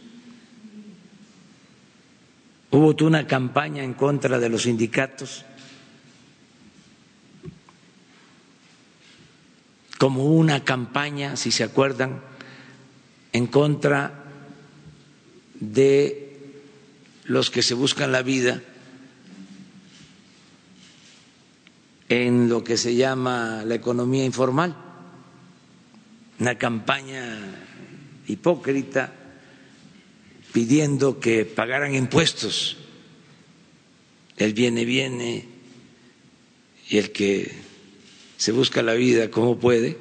Hubo 2.69 2.95
una 3.07 3.27
campaña 3.27 3.83
en 3.83 3.95
contra 3.95 4.39
de 4.39 4.51
los 4.51 4.65
sindicatos, 4.65 5.47
como 9.97 10.27
una 10.27 10.63
campaña, 10.63 11.37
si 11.37 11.51
se 11.51 11.65
acuerdan, 11.65 12.21
en 13.33 13.47
contra 13.47 14.20
de 15.61 16.37
los 17.25 17.51
que 17.51 17.63
se 17.63 17.75
buscan 17.75 18.13
la 18.13 18.23
vida 18.23 18.63
en 22.09 22.49
lo 22.49 22.65
que 22.65 22.77
se 22.77 22.97
llama 22.97 23.63
la 23.65 23.77
economía 23.77 24.25
informal, 24.25 24.77
una 26.41 26.59
campaña 26.59 27.39
hipócrita 28.27 29.13
pidiendo 30.53 31.21
que 31.21 31.45
pagaran 31.45 31.95
impuestos, 31.95 32.79
el 34.37 34.53
viene, 34.53 34.85
viene, 34.85 35.47
y 36.89 36.99
el 36.99 37.13
que 37.13 37.53
se 38.37 38.51
busca 38.51 38.83
la 38.83 38.95
vida 38.95 39.31
como 39.31 39.61
puede, 39.61 39.97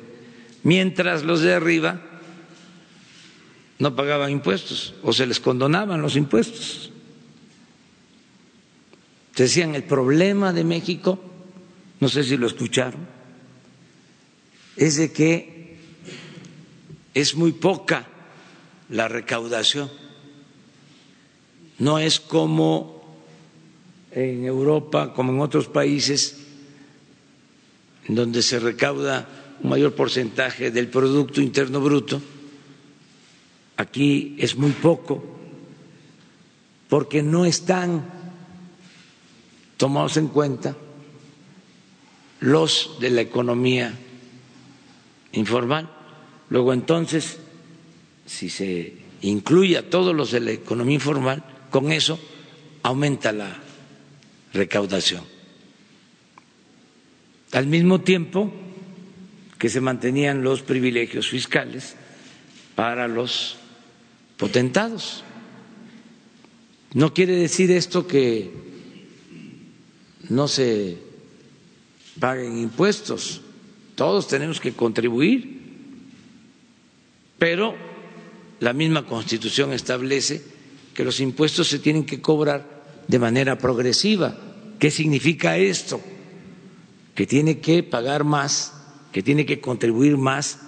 mientras 0.64 1.24
los 1.24 1.41
de 1.41 1.53
arriba 1.53 2.09
no 3.80 3.95
pagaban 3.95 4.32
impuestos 4.32 4.93
o 5.03 5.13
se 5.13 5.25
les 5.25 5.39
condonaban 5.39 6.01
los 6.01 6.15
impuestos. 6.15 6.91
Decían, 9.36 9.73
el 9.73 9.84
problema 9.84 10.51
de 10.51 10.63
México, 10.63 11.17
no 11.99 12.09
sé 12.09 12.23
si 12.23 12.36
lo 12.38 12.47
escucharon, 12.47 13.07
es 14.75 14.97
de 14.97 15.11
que 15.11 15.77
es 17.13 17.36
muy 17.36 17.53
poca 17.53 18.05
la 18.89 19.07
recaudación 19.07 19.89
no 21.80 21.97
es 21.97 22.19
como 22.19 22.99
en 24.11 24.45
Europa, 24.45 25.13
como 25.13 25.32
en 25.32 25.39
otros 25.39 25.67
países, 25.67 26.38
donde 28.07 28.41
se 28.41 28.59
recauda 28.59 29.27
un 29.61 29.69
mayor 29.69 29.95
porcentaje 29.95 30.71
del 30.71 30.88
Producto 30.88 31.41
Interno 31.41 31.80
Bruto. 31.80 32.21
Aquí 33.80 34.36
es 34.38 34.57
muy 34.57 34.71
poco, 34.71 35.23
porque 36.89 37.23
no 37.23 37.45
están 37.45 38.03
tomados 39.77 40.17
en 40.17 40.27
cuenta 40.27 40.75
los 42.41 42.97
de 42.99 43.09
la 43.09 43.21
economía 43.21 43.97
informal. 45.32 45.89
Luego 46.49 46.73
entonces, 46.73 47.39
si 48.25 48.49
se 48.49 48.95
incluye 49.21 49.77
a 49.77 49.89
todos 49.89 50.13
los 50.13 50.32
de 50.32 50.41
la 50.41 50.51
economía 50.51 50.95
informal, 50.95 51.41
con 51.69 51.93
eso 51.93 52.19
aumenta 52.84 53.32
la 53.32 53.61
recaudación. 54.51 55.23
Al 57.53 57.65
mismo 57.65 58.01
tiempo 58.01 58.51
que 59.57 59.69
se 59.69 59.80
mantenían 59.80 60.43
los 60.43 60.63
privilegios 60.63 61.30
fiscales 61.30 61.95
para 62.75 63.07
los 63.07 63.59
potentados. 64.39 65.23
No 66.93 67.13
quiere 67.13 67.35
decir 67.35 67.69
esto 67.71 68.07
que 68.07 68.51
no 70.29 70.47
se 70.47 70.97
paguen 72.19 72.57
impuestos, 72.57 73.41
todos 73.95 74.27
tenemos 74.27 74.59
que 74.59 74.73
contribuir, 74.73 75.59
pero 77.37 77.75
la 78.59 78.73
misma 78.73 79.05
Constitución 79.05 79.73
establece 79.73 80.41
que 80.93 81.03
los 81.03 81.19
impuestos 81.19 81.67
se 81.67 81.79
tienen 81.79 82.05
que 82.05 82.21
cobrar 82.21 83.03
de 83.07 83.19
manera 83.19 83.57
progresiva. 83.57 84.37
¿Qué 84.79 84.89
significa 84.89 85.57
esto? 85.57 86.01
Que 87.13 87.27
tiene 87.27 87.59
que 87.59 87.83
pagar 87.83 88.23
más, 88.23 88.73
que 89.11 89.21
tiene 89.21 89.45
que 89.45 89.59
contribuir 89.59 90.17
más 90.17 90.59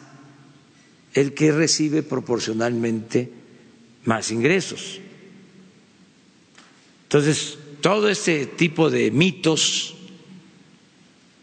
el 1.13 1.33
que 1.33 1.51
recibe 1.51 2.03
proporcionalmente 2.03 3.40
más 4.05 4.31
ingresos. 4.31 4.99
Entonces, 7.03 7.57
todo 7.81 8.09
este 8.09 8.45
tipo 8.45 8.89
de 8.89 9.11
mitos 9.11 9.95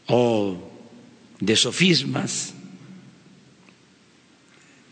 o 0.06 0.70
de 1.40 1.56
sofismas, 1.56 2.54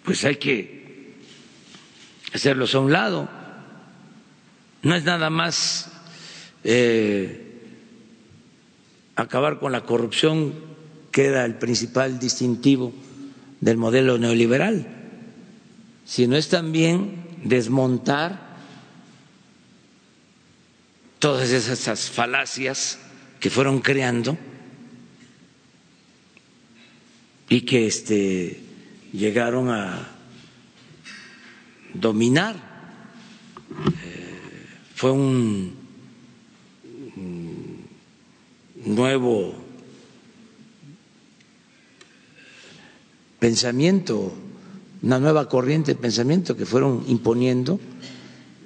pues 0.05 0.25
hay 0.25 0.37
que 0.37 1.15
hacerlos 2.33 2.75
a 2.75 2.81
un 2.81 2.93
lado 2.93 3.29
no 4.87 4.95
es 4.95 5.03
nada 5.03 5.31
más 5.31 5.91
eh, 6.63 7.61
acabar 9.17 9.59
con 9.59 9.73
la 9.73 9.81
corrupción, 9.81 10.55
que 11.11 11.25
era 11.25 11.45
el 11.45 11.57
principal 11.57 12.21
distintivo 12.21 12.93
del 13.61 13.79
modelo 13.79 14.17
neoliberal, 14.17 14.87
sino 16.05 16.37
es 16.37 16.49
también 16.49 17.26
desmontar 17.43 18.57
todas 21.19 21.51
esas 21.51 22.11
falacias 22.11 22.99
que 23.41 23.51
fueron 23.51 23.81
creando 23.81 24.37
y 27.49 27.63
que 27.63 27.87
este, 27.87 28.61
llegaron 29.13 29.71
a 29.71 30.09
dominar. 31.95 32.57
Eh, 34.05 34.67
fue 34.95 35.11
un 35.13 35.77
nuevo 38.85 39.55
pensamiento, 43.39 44.33
una 45.07 45.21
nueva 45.21 45.49
corriente 45.49 45.95
de 45.95 46.01
pensamiento 46.01 46.57
que 46.57 46.67
fueron 46.67 47.05
imponiendo 47.07 47.79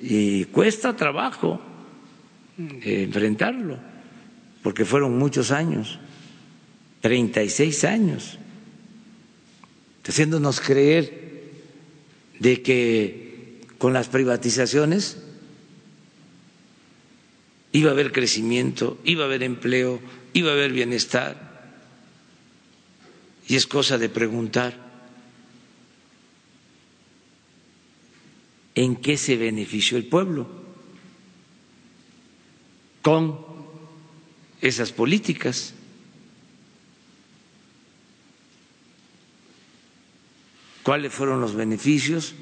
y 0.01 0.47
cuesta 0.47 0.97
trabajo 0.97 1.61
enfrentarlo, 2.57 3.78
porque 4.62 4.86
fueron 4.86 5.18
muchos 5.18 5.51
años, 5.51 5.99
36 7.03 7.84
años, 7.84 8.38
haciéndonos 10.03 10.62
creer 10.62 11.51
de 12.38 12.62
que 12.62 13.61
con 13.76 13.93
las 13.93 14.09
privatizaciones 14.09 15.18
iba 17.72 17.91
a 17.91 17.93
haber 17.93 18.12
crecimiento, 18.12 18.99
iba 19.05 19.24
a 19.24 19.26
haber 19.26 19.43
empleo, 19.43 20.01
iba 20.32 20.49
a 20.49 20.55
haber 20.55 20.72
bienestar. 20.72 21.51
Y 23.47 23.57
es 23.57 23.66
cosa 23.66 23.99
de 23.99 24.09
preguntar 24.09 24.89
en 28.74 28.96
qué 28.96 29.16
se 29.16 29.36
benefició 29.36 29.96
el 29.96 30.06
pueblo 30.06 30.46
con 33.02 33.38
esas 34.60 34.92
políticas. 34.92 35.74
¿Cuáles 40.82 41.12
fueron 41.12 41.40
los 41.40 41.54
beneficios 41.54 42.34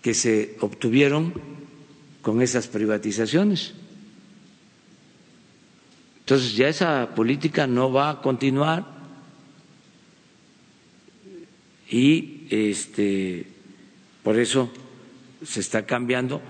que 0.00 0.14
se 0.14 0.56
obtuvieron 0.60 1.34
con 2.22 2.40
esas 2.40 2.68
privatizaciones? 2.68 3.74
Entonces 6.20 6.54
ya 6.54 6.68
esa 6.68 7.14
política 7.14 7.66
no 7.66 7.92
va 7.92 8.10
a 8.10 8.22
continuar 8.22 8.86
y 11.90 12.46
este 12.48 13.46
por 14.22 14.38
eso 14.38 14.72
se 15.44 15.60
está 15.60 15.86
cambiando, 15.86 16.40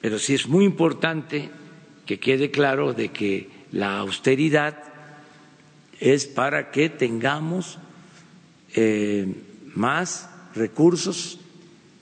pero 0.00 0.18
sí 0.18 0.34
es 0.34 0.46
muy 0.46 0.64
importante 0.64 1.50
que 2.06 2.18
quede 2.18 2.50
claro 2.50 2.94
de 2.94 3.10
que 3.10 3.48
la 3.72 3.98
austeridad 3.98 4.82
es 6.00 6.26
para 6.26 6.70
que 6.70 6.88
tengamos 6.88 7.78
eh, 8.74 9.26
más 9.74 10.28
recursos 10.54 11.38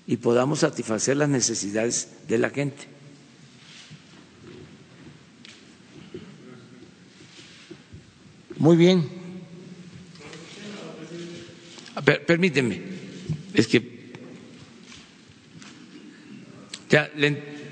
y 0.07 0.19
podamos 0.19 0.61
satisfacer 0.61 1.17
las 1.17 1.29
necesidades 1.29 2.11
de 2.29 2.39
la 2.39 2.51
gente. 2.51 2.87
Muy 8.59 8.77
bien. 8.77 9.27
permíteme, 12.27 12.81
es 13.55 13.67
que 13.67 13.96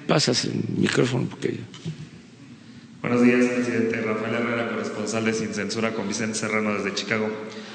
pasas 0.06 0.44
el 0.44 0.52
micrófono 0.76 1.26
porque. 1.28 1.58
Buenos 3.00 3.22
días, 3.22 3.46
presidente. 3.46 4.00
Rafael 4.00 4.34
Herrera, 4.34 4.68
corresponsal 4.70 5.24
de 5.26 5.34
Sin 5.34 5.52
Censura 5.52 5.92
con 5.92 6.08
Vicente 6.08 6.38
Serrano 6.38 6.74
desde 6.74 6.94
Chicago. 6.94 7.28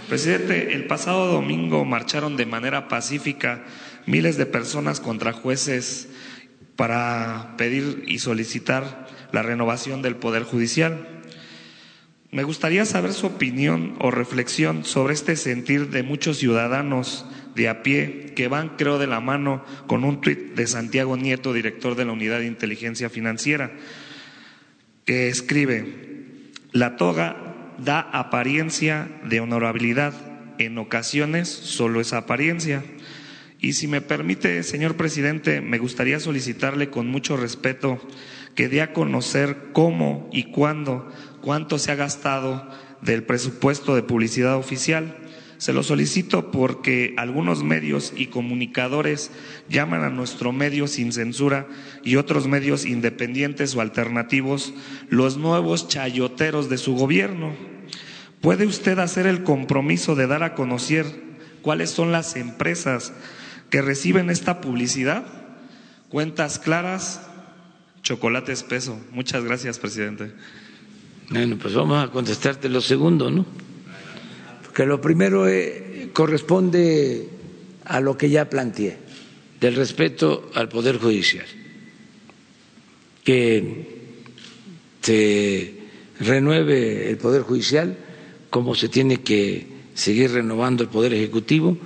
Presidente, 0.08 0.74
el 0.74 0.88
pasado 0.88 1.28
domingo 1.28 1.86
marcharon 1.86 2.36
de 2.36 2.48
manera 2.48 2.88
pacífica 2.88 3.64
miles 4.08 4.38
de 4.38 4.48
personas 4.48 5.00
contra 5.00 5.34
jueces 5.34 6.10
para 6.76 7.56
pedir 7.58 8.06
y 8.08 8.20
solicitar 8.20 9.08
la 9.32 9.44
renovación 9.44 10.02
del 10.02 10.16
Poder 10.16 10.44
Judicial. 10.44 11.08
Me 12.32 12.44
gustaría 12.44 12.86
saber 12.86 13.14
su 13.14 13.28
opinión 13.28 13.96
o 14.00 14.12
reflexión 14.12 14.86
sobre 14.86 15.14
este 15.14 15.36
sentir 15.36 15.90
de 15.90 16.04
muchos 16.04 16.38
ciudadanos 16.38 17.26
de 17.60 17.68
a 17.68 17.84
pie 17.84 18.32
que 18.38 18.48
van, 18.48 18.78
creo, 18.78 19.00
de 19.00 19.06
la 19.06 19.20
mano 19.20 19.66
con 19.86 20.06
un 20.06 20.22
tuit 20.22 20.56
de 20.56 20.66
Santiago 20.66 21.18
Nieto, 21.18 21.52
director 21.52 21.96
de 21.96 22.06
la 22.06 22.14
Unidad 22.14 22.40
de 22.40 22.46
Inteligencia 22.46 23.10
Financiera, 23.10 23.74
que 25.04 25.28
escribe, 25.28 26.54
la 26.72 26.96
toga 26.96 27.74
da 27.78 28.00
apariencia 28.00 29.10
de 29.26 29.42
honorabilidad, 29.42 30.14
en 30.58 30.78
ocasiones 30.78 31.50
solo 31.50 32.00
es 32.00 32.14
apariencia. 32.14 32.82
Y 33.60 33.74
si 33.74 33.88
me 33.88 34.00
permite, 34.00 34.64
señor 34.64 34.96
presidente, 34.96 35.60
me 35.60 35.80
gustaría 35.80 36.22
solicitarle 36.22 36.90
con 36.90 37.08
mucho 37.08 37.36
respeto 37.36 38.00
que 38.56 38.70
dé 38.70 38.82
a 38.82 38.94
conocer 38.94 39.72
cómo 39.74 40.30
y 40.32 40.52
cuándo, 40.52 41.12
cuánto 41.42 41.78
se 41.78 41.92
ha 41.92 41.96
gastado 41.96 42.70
del 43.02 43.24
presupuesto 43.24 43.96
de 43.96 44.04
publicidad 44.04 44.56
oficial 44.56 45.18
se 45.60 45.74
lo 45.74 45.84
solicito 45.84 46.52
porque 46.52 47.14
algunos 47.18 47.64
medios 47.64 48.14
y 48.16 48.28
comunicadores 48.28 49.30
llaman 49.68 50.06
a 50.06 50.10
nuestro 50.10 50.54
medio 50.54 50.88
sin 50.88 51.12
censura 51.12 51.68
y 52.02 52.16
otros 52.16 52.48
medios 52.48 52.86
independientes 52.86 53.76
o 53.76 53.82
alternativos 53.82 54.74
los 55.10 55.36
nuevos 55.36 55.90
chayoteros 55.90 56.70
de 56.70 56.78
su 56.78 56.96
gobierno. 56.96 57.54
¿Puede 58.40 58.66
usted 58.66 59.00
hacer 59.00 59.28
el 59.28 59.44
compromiso 59.44 60.16
de 60.16 60.28
dar 60.28 60.44
a 60.44 60.56
conocer 60.56 61.06
cuáles 61.62 61.90
son 61.90 62.14
las 62.14 62.38
empresas 62.38 63.12
que 63.70 63.82
reciben 63.82 64.30
esta 64.30 64.62
publicidad? 64.62 65.26
Cuentas 66.08 66.58
claras, 66.58 67.28
chocolate 68.02 68.54
espeso. 68.54 68.98
Muchas 69.12 69.44
gracias, 69.44 69.78
presidente. 69.78 70.32
Bueno, 71.30 71.58
pues 71.58 71.74
vamos 71.74 72.02
a 72.02 72.10
contestarte 72.12 72.70
lo 72.70 72.80
segundo, 72.80 73.30
¿no? 73.30 73.46
Que 74.74 74.86
lo 74.86 75.02
primero 75.02 75.48
eh, 75.48 76.10
corresponde 76.14 77.28
a 77.86 78.00
lo 78.00 78.18
que 78.18 78.30
ya 78.30 78.50
planteé, 78.50 78.98
del 79.60 79.76
respeto 79.76 80.50
al 80.54 80.70
Poder 80.70 80.98
Judicial, 80.98 81.46
que 83.24 84.00
se 85.02 85.74
renueve 86.20 87.10
el 87.10 87.18
Poder 87.18 87.42
Judicial 87.42 87.98
como 88.50 88.76
se 88.76 88.90
tiene 88.90 89.22
que 89.22 89.68
seguir 89.94 90.32
renovando 90.32 90.84
el 90.84 90.90
Poder 90.90 91.14
Ejecutivo, 91.14 91.78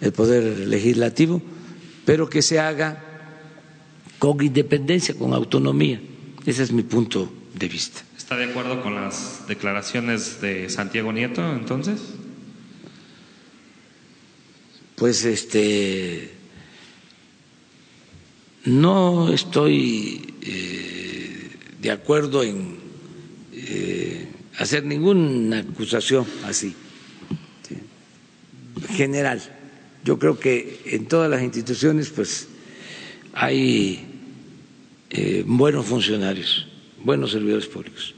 el 0.00 0.12
Poder 0.12 0.66
Legislativo, 0.68 1.42
pero 2.04 2.28
que 2.28 2.42
se 2.42 2.58
haga 2.58 3.04
con 4.18 4.42
independencia, 4.42 5.14
con 5.14 5.34
autonomía. 5.34 6.00
Ese 6.46 6.62
es 6.62 6.72
mi 6.72 6.82
punto 6.82 7.30
de 7.54 7.68
vista. 7.68 8.07
¿Está 8.28 8.36
de 8.36 8.44
acuerdo 8.44 8.82
con 8.82 8.94
las 8.94 9.44
declaraciones 9.48 10.42
de 10.42 10.68
Santiago 10.68 11.14
Nieto 11.14 11.40
entonces? 11.50 11.98
Pues 14.96 15.24
este 15.24 16.34
no 18.66 19.32
estoy 19.32 20.34
eh, 20.42 21.52
de 21.80 21.90
acuerdo 21.90 22.42
en 22.42 22.76
eh, 23.54 24.28
hacer 24.58 24.84
ninguna 24.84 25.60
acusación 25.60 26.26
así 26.44 26.74
general. 28.90 29.40
Yo 30.04 30.18
creo 30.18 30.38
que 30.38 30.82
en 30.84 31.06
todas 31.06 31.30
las 31.30 31.42
instituciones 31.42 32.10
pues 32.10 32.46
hay 33.32 34.04
eh, 35.08 35.44
buenos 35.46 35.86
funcionarios, 35.86 36.66
buenos 37.02 37.30
servidores 37.30 37.64
públicos 37.64 38.16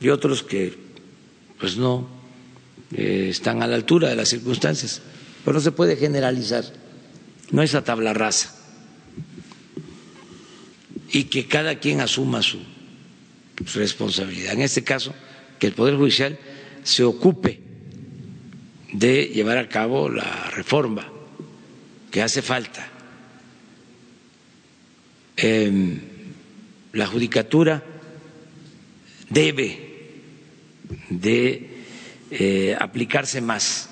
y 0.00 0.08
otros 0.08 0.42
que 0.42 0.74
pues 1.58 1.76
no 1.76 2.06
eh, 2.94 3.28
están 3.30 3.62
a 3.62 3.66
la 3.66 3.76
altura 3.76 4.08
de 4.08 4.16
las 4.16 4.28
circunstancias. 4.28 5.00
Pero 5.44 5.54
no 5.54 5.60
se 5.60 5.72
puede 5.72 5.96
generalizar, 5.96 6.64
no 7.50 7.62
es 7.62 7.74
a 7.74 7.84
tabla 7.84 8.12
rasa. 8.12 8.54
Y 11.12 11.24
que 11.24 11.46
cada 11.46 11.78
quien 11.78 12.00
asuma 12.00 12.42
su, 12.42 12.58
responsabilidad. 13.74 14.52
En 14.52 14.62
este 14.62 14.84
caso, 14.84 15.14
que 15.58 15.68
el 15.68 15.72
Poder 15.72 15.96
Judicial 15.96 16.38
se 16.82 17.04
ocupe 17.04 17.60
de 18.92 19.26
llevar 19.26 19.56
a 19.58 19.68
cabo 19.68 20.10
la 20.10 20.50
reforma 20.50 21.08
que 22.10 22.22
hace 22.22 22.42
falta. 22.42 22.86
Eh, 25.38 26.00
la 26.92 27.06
judicatura 27.06 27.82
debe 29.30 29.85
de 31.10 31.76
eh, 32.30 32.76
aplicarse 32.78 33.40
más. 33.40 33.88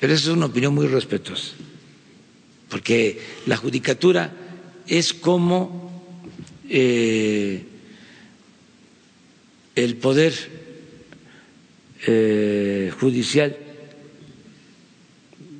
Pero 0.00 0.12
eso 0.12 0.30
es 0.30 0.36
una 0.36 0.46
opinión 0.46 0.74
muy 0.74 0.86
respetuosa, 0.86 1.52
porque 2.68 3.20
la 3.46 3.56
judicatura 3.56 4.32
es 4.86 5.14
como 5.14 6.02
eh, 6.68 7.64
el 9.74 9.96
poder 9.96 10.34
eh, 12.06 12.92
judicial 12.98 13.56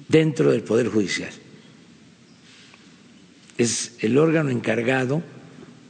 dentro 0.09 0.53
del 0.53 0.63
poder 0.63 0.89
judicial. 0.89 1.31
Es 3.57 3.97
el 4.01 4.19
órgano 4.19 4.51
encargado 4.51 5.23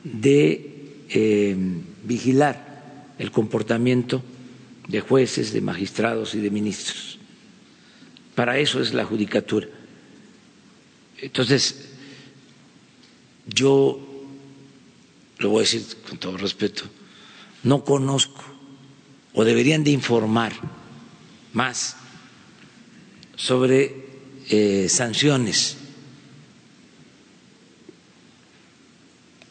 de 0.04 0.70
vigilar 2.04 3.14
el 3.18 3.30
comportamiento 3.30 4.22
de 4.88 5.00
jueces, 5.00 5.52
de 5.52 5.60
magistrados 5.60 6.34
y 6.34 6.40
de 6.40 6.50
ministros. 6.50 7.18
Para 8.34 8.58
eso 8.58 8.80
es 8.80 8.92
la 8.92 9.04
judicatura. 9.04 9.68
Entonces, 11.18 11.90
yo 13.46 14.00
lo 15.38 15.50
voy 15.50 15.58
a 15.58 15.60
decir 15.62 15.84
con 16.08 16.18
todo 16.18 16.36
respeto, 16.36 16.84
no 17.62 17.84
conozco 17.84 18.44
o 19.32 19.44
deberían 19.44 19.84
de 19.84 19.90
informar 19.90 20.52
más 21.52 21.96
sobre 23.36 24.04
eh, 24.48 24.88
sanciones 24.88 25.76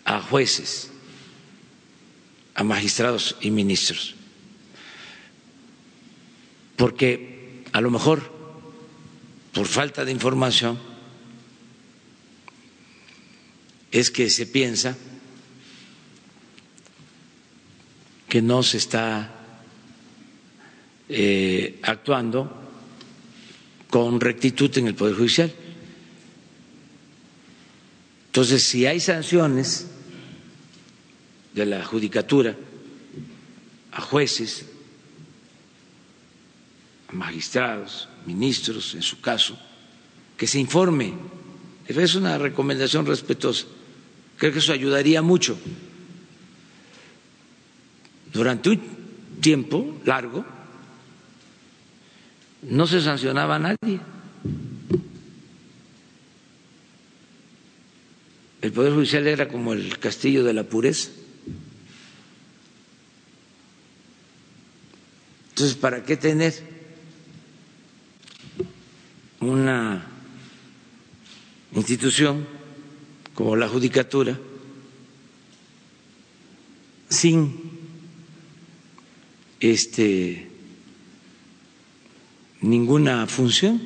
a 0.05 0.21
jueces, 0.21 0.91
a 2.55 2.63
magistrados 2.63 3.35
y 3.41 3.51
ministros 3.51 4.15
porque 6.75 7.63
a 7.71 7.81
lo 7.81 7.89
mejor 7.91 8.31
por 9.53 9.67
falta 9.67 10.03
de 10.03 10.11
información 10.11 10.79
es 13.91 14.09
que 14.09 14.29
se 14.29 14.47
piensa 14.47 14.97
que 18.27 18.41
no 18.41 18.63
se 18.63 18.77
está 18.77 19.31
eh, 21.07 21.79
actuando 21.83 22.51
con 23.91 24.19
rectitud 24.19 24.75
en 24.79 24.87
el 24.87 24.95
Poder 24.95 25.13
Judicial. 25.15 25.53
Entonces, 28.25 28.63
si 28.63 28.87
hay 28.87 28.99
sanciones 28.99 29.85
de 31.53 31.67
la 31.67 31.85
judicatura 31.85 32.55
a 33.91 34.01
jueces, 34.01 34.65
magistrados, 37.13 38.09
ministros, 38.25 38.95
en 38.95 39.01
su 39.01 39.21
caso, 39.21 39.57
que 40.37 40.47
se 40.47 40.59
informe. 40.59 41.13
Es 41.87 42.15
una 42.15 42.37
recomendación 42.37 43.05
respetuosa. 43.05 43.65
Creo 44.37 44.51
que 44.51 44.59
eso 44.59 44.73
ayudaría 44.73 45.21
mucho. 45.21 45.57
Durante 48.31 48.69
un 48.69 48.81
tiempo 49.41 49.99
largo 50.05 50.43
no 52.63 52.87
se 52.87 53.01
sancionaba 53.01 53.55
a 53.55 53.59
nadie. 53.59 53.99
El 58.61 58.71
Poder 58.71 58.93
Judicial 58.93 59.27
era 59.27 59.49
como 59.49 59.73
el 59.73 59.99
castillo 59.99 60.43
de 60.45 60.53
la 60.53 60.63
pureza. 60.63 61.09
Entonces, 65.49 65.75
¿para 65.75 66.03
qué 66.03 66.15
tener 66.17 66.72
una 69.49 70.05
institución 71.75 72.45
como 73.33 73.55
la 73.55 73.67
judicatura 73.67 74.37
sin 77.09 77.53
este 79.59 80.47
ninguna 82.61 83.27
función 83.27 83.81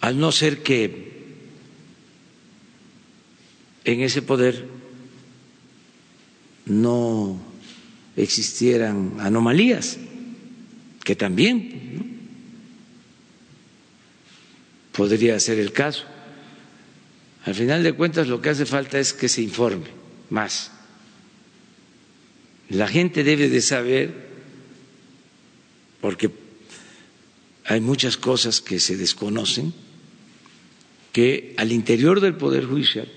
al 0.00 0.18
no 0.18 0.30
ser 0.32 0.62
que 0.62 1.14
en 3.84 4.00
ese 4.00 4.22
poder 4.22 4.66
no 6.66 7.38
existieran 8.16 9.14
anomalías, 9.20 9.98
que 11.04 11.14
también 11.14 12.15
podría 14.96 15.38
ser 15.38 15.58
el 15.58 15.72
caso. 15.72 16.04
Al 17.44 17.54
final 17.54 17.82
de 17.82 17.92
cuentas 17.92 18.26
lo 18.26 18.40
que 18.40 18.50
hace 18.50 18.66
falta 18.66 18.98
es 18.98 19.12
que 19.12 19.28
se 19.28 19.42
informe 19.42 19.86
más. 20.30 20.72
La 22.70 22.88
gente 22.88 23.22
debe 23.22 23.48
de 23.48 23.60
saber, 23.60 24.26
porque 26.00 26.30
hay 27.64 27.80
muchas 27.80 28.16
cosas 28.16 28.60
que 28.60 28.80
se 28.80 28.96
desconocen, 28.96 29.72
que 31.12 31.54
al 31.56 31.70
interior 31.70 32.20
del 32.20 32.34
Poder 32.34 32.64
Judicial 32.64 33.08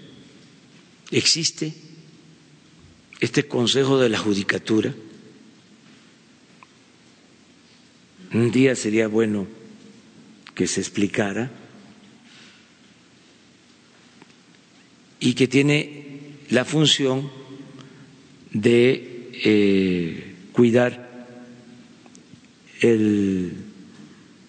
existe 1.11 1.73
este 3.19 3.47
Consejo 3.47 3.97
de 3.97 4.09
la 4.09 4.19
Judicatura. 4.19 4.93
Un 8.31 8.51
día 8.51 8.75
sería 8.75 9.07
bueno 9.07 9.47
que 10.53 10.67
se 10.67 10.81
explicara 10.81 11.51
y 15.19 15.33
que 15.33 15.47
tiene 15.47 16.37
la 16.49 16.65
función 16.65 17.29
de 18.51 19.29
eh, 19.43 20.35
cuidar 20.51 21.27
el 22.81 23.53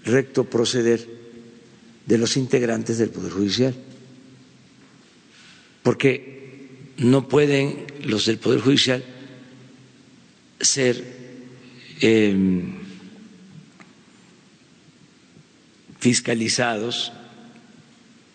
recto 0.05 0.45
proceder 0.45 1.07
de 2.07 2.19
los 2.19 2.37
integrantes 2.37 2.99
del 2.99 3.11
Poder 3.11 3.33
Judicial. 3.33 3.75
Porque 5.83 6.31
no 6.99 7.29
pueden 7.29 7.85
los 8.05 8.27
del 8.27 8.39
Poder 8.39 8.61
Judicial 8.61 9.03
ser 10.61 11.03
em, 12.01 12.75
fiscalizados 15.99 17.13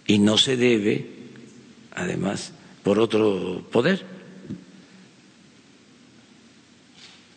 y 0.08 0.20
no 0.20 0.38
se 0.38 0.56
debe, 0.58 1.15
además, 1.96 2.52
por 2.84 3.00
otro 3.00 3.68
poder. 3.72 4.06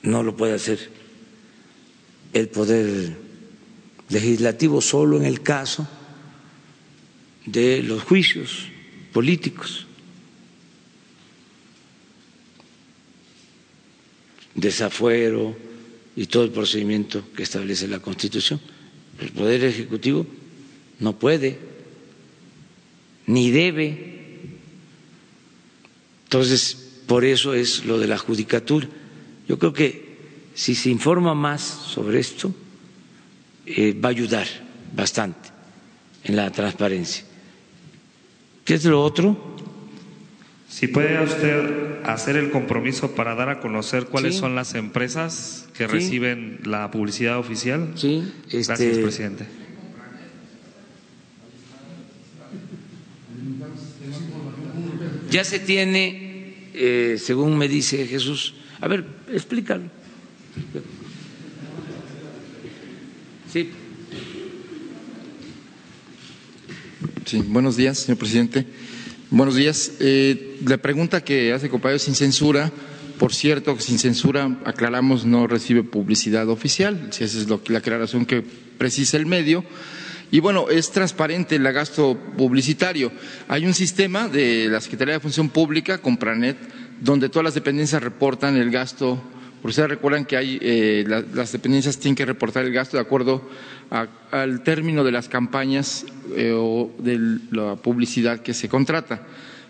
No 0.02 0.22
lo 0.22 0.36
puede 0.36 0.55
hacer 0.55 0.90
el 2.32 2.48
poder 2.48 3.16
legislativo 4.09 4.80
solo 4.80 5.16
en 5.16 5.24
el 5.24 5.43
caso 5.43 5.89
de 7.47 7.82
los 7.82 8.02
juicios 8.02 8.66
políticos. 9.12 9.89
desafuero 14.60 15.56
y 16.16 16.26
todo 16.26 16.44
el 16.44 16.51
procedimiento 16.51 17.22
que 17.35 17.44
establece 17.44 17.86
la 17.86 18.01
Constitución. 18.01 18.60
El 19.20 19.30
Poder 19.30 19.64
Ejecutivo 19.64 20.26
no 20.98 21.18
puede 21.18 21.59
ni 23.26 23.51
debe. 23.51 24.07
Entonces, 26.28 26.76
por 27.06 27.24
eso 27.24 27.55
es 27.55 27.86
lo 27.86 27.98
de 27.98 28.06
la 28.06 28.18
judicatura. 28.18 28.86
Yo 29.48 29.59
creo 29.59 29.72
que 29.72 30.18
si 30.55 30.74
se 30.74 30.90
informa 30.90 31.32
más 31.32 31.62
sobre 31.62 32.20
esto, 32.20 32.55
eh, 33.64 33.94
va 33.98 34.10
a 34.10 34.12
ayudar 34.12 34.46
bastante 34.94 35.48
en 36.24 36.36
la 36.36 36.50
transparencia. 36.50 37.24
¿Qué 38.62 38.74
es 38.74 38.84
lo 38.84 39.02
otro? 39.02 39.56
Si 40.68 40.88
puede 40.88 41.24
usted 41.24 42.02
hacer 42.05 42.36
el 42.36 42.50
compromiso 42.50 43.12
para 43.12 43.34
dar 43.34 43.48
a 43.48 43.60
conocer 43.60 44.05
cuáles 44.05 44.36
son 44.36 44.55
las 44.55 44.74
empresas 44.74 45.66
que 45.72 45.86
reciben 45.86 46.60
la 46.64 46.90
publicidad 46.90 47.38
oficial. 47.38 47.92
Sí, 47.96 48.30
gracias, 48.52 48.80
este, 48.80 49.02
presidente. 49.02 49.46
Ya 55.30 55.44
se 55.44 55.59
tiene, 55.59 56.70
eh, 56.74 57.16
según 57.22 57.59
me 57.59 57.68
dice 57.68 58.06
Jesús. 58.06 58.55
A 58.80 58.88
ver, 58.88 59.05
explícalo. 59.32 59.84
Sí. 63.52 63.70
Sí, 67.26 67.38
buenos 67.46 67.76
días, 67.76 67.98
señor 67.98 68.18
presidente. 68.18 68.66
Buenos 69.30 69.55
días. 69.55 69.92
Eh, 70.00 70.59
la 70.66 70.78
pregunta 70.78 71.22
que 71.22 71.52
hace 71.52 71.68
compañero 71.68 71.98
sin 71.98 72.14
censura, 72.14 72.72
por 73.18 73.34
cierto, 73.34 73.78
sin 73.78 73.98
censura, 73.98 74.59
aclaramos, 74.64 75.26
no 75.26 75.46
recibe 75.46 75.82
publicidad 75.82 76.48
oficial, 76.48 77.09
si 77.10 77.24
esa 77.24 77.38
es 77.38 77.48
lo, 77.48 77.60
la 77.68 77.78
aclaración 77.78 78.24
que 78.24 78.42
precisa 78.78 79.18
el 79.18 79.26
medio. 79.26 79.64
Y 80.30 80.40
bueno, 80.40 80.68
es 80.68 80.90
transparente 80.90 81.56
el 81.56 81.72
gasto 81.72 82.16
publicitario. 82.36 83.10
Hay 83.48 83.66
un 83.66 83.74
sistema 83.74 84.28
de 84.28 84.68
la 84.68 84.80
Secretaría 84.80 85.14
de 85.14 85.20
Función 85.20 85.48
Pública, 85.48 85.98
Compranet, 85.98 86.56
donde 87.00 87.28
todas 87.28 87.44
las 87.44 87.55
dependencias 87.55 88.02
reportan 88.02 88.56
el 88.56 88.70
gasto 88.70 89.22
por 89.60 89.70
ustedes 89.70 89.88
recuerdan 89.88 90.24
que 90.24 90.36
hay, 90.36 90.59
eh, 90.60 91.05
las 91.34 91.50
dependencias 91.50 91.98
tienen 91.98 92.14
que 92.14 92.24
reportar 92.24 92.64
el 92.64 92.72
gasto 92.72 92.96
de 92.96 93.00
acuerdo 93.00 93.48
al 93.90 94.62
término 94.62 95.02
de 95.02 95.10
las 95.10 95.28
campañas 95.28 96.05
eh, 96.36 96.52
o 96.55 96.92
de 96.98 97.38
la 97.50 97.74
publicidad 97.76 98.40
que 98.40 98.55
se 98.55 98.68
contrata. 98.68 99.26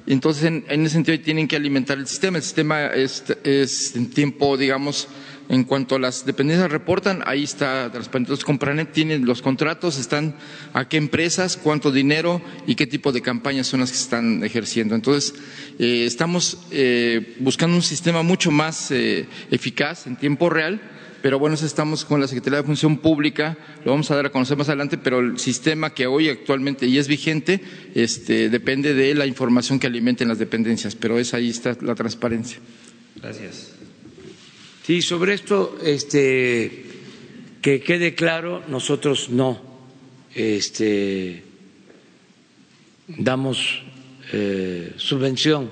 Entonces, 0.06 0.44
en, 0.44 0.64
ese 0.68 0.94
sentido, 0.94 1.18
tienen 1.20 1.48
que 1.48 1.56
alimentar 1.56 1.98
el 1.98 2.06
sistema. 2.06 2.38
El 2.38 2.42
sistema 2.42 2.86
es 2.86 3.94
en 3.94 4.10
tiempo, 4.10 4.56
digamos, 4.56 5.08
en 5.48 5.64
cuanto 5.64 5.96
a 5.96 5.98
las 5.98 6.26
dependencias 6.26 6.70
reportan, 6.70 7.22
ahí 7.26 7.44
está 7.44 7.90
transparente. 7.90 8.28
Entonces, 8.28 8.44
Compranet 8.44 8.92
tiene 8.92 9.18
los 9.18 9.42
contratos, 9.42 9.98
están 9.98 10.34
a 10.74 10.88
qué 10.88 10.98
empresas, 10.98 11.56
cuánto 11.56 11.90
dinero 11.90 12.42
y 12.66 12.74
qué 12.74 12.86
tipo 12.86 13.12
de 13.12 13.22
campañas 13.22 13.66
son 13.66 13.80
las 13.80 13.90
que 13.90 13.98
están 13.98 14.44
ejerciendo. 14.44 14.94
Entonces, 14.94 15.34
eh, 15.78 16.04
estamos 16.06 16.58
eh, 16.70 17.36
buscando 17.40 17.76
un 17.76 17.82
sistema 17.82 18.22
mucho 18.22 18.50
más 18.50 18.90
eh, 18.90 19.26
eficaz 19.50 20.06
en 20.06 20.16
tiempo 20.16 20.50
real, 20.50 20.80
pero 21.22 21.38
bueno, 21.38 21.56
estamos 21.56 22.04
con 22.04 22.20
la 22.20 22.28
Secretaría 22.28 22.58
de 22.58 22.64
Función 22.64 22.98
Pública, 22.98 23.56
lo 23.84 23.90
vamos 23.90 24.10
a 24.10 24.16
dar 24.16 24.26
a 24.26 24.30
conocer 24.30 24.56
más 24.56 24.68
adelante, 24.68 24.98
pero 24.98 25.18
el 25.18 25.38
sistema 25.38 25.92
que 25.92 26.06
hoy 26.06 26.28
actualmente 26.28 26.86
y 26.86 26.98
es 26.98 27.08
vigente, 27.08 27.60
este, 27.94 28.50
depende 28.50 28.94
de 28.94 29.14
la 29.14 29.26
información 29.26 29.80
que 29.80 29.88
alimenten 29.88 30.28
las 30.28 30.38
dependencias, 30.38 30.94
pero 30.94 31.18
es 31.18 31.34
ahí 31.34 31.48
está 31.48 31.76
la 31.80 31.94
transparencia. 31.94 32.58
Gracias. 33.16 33.77
Sí, 34.88 35.02
sobre 35.02 35.34
esto, 35.34 35.78
este, 35.84 36.86
que 37.60 37.82
quede 37.82 38.14
claro, 38.14 38.64
nosotros 38.68 39.28
no 39.28 39.60
este, 40.34 41.42
damos 43.06 43.82
eh, 44.32 44.94
subvención, 44.96 45.70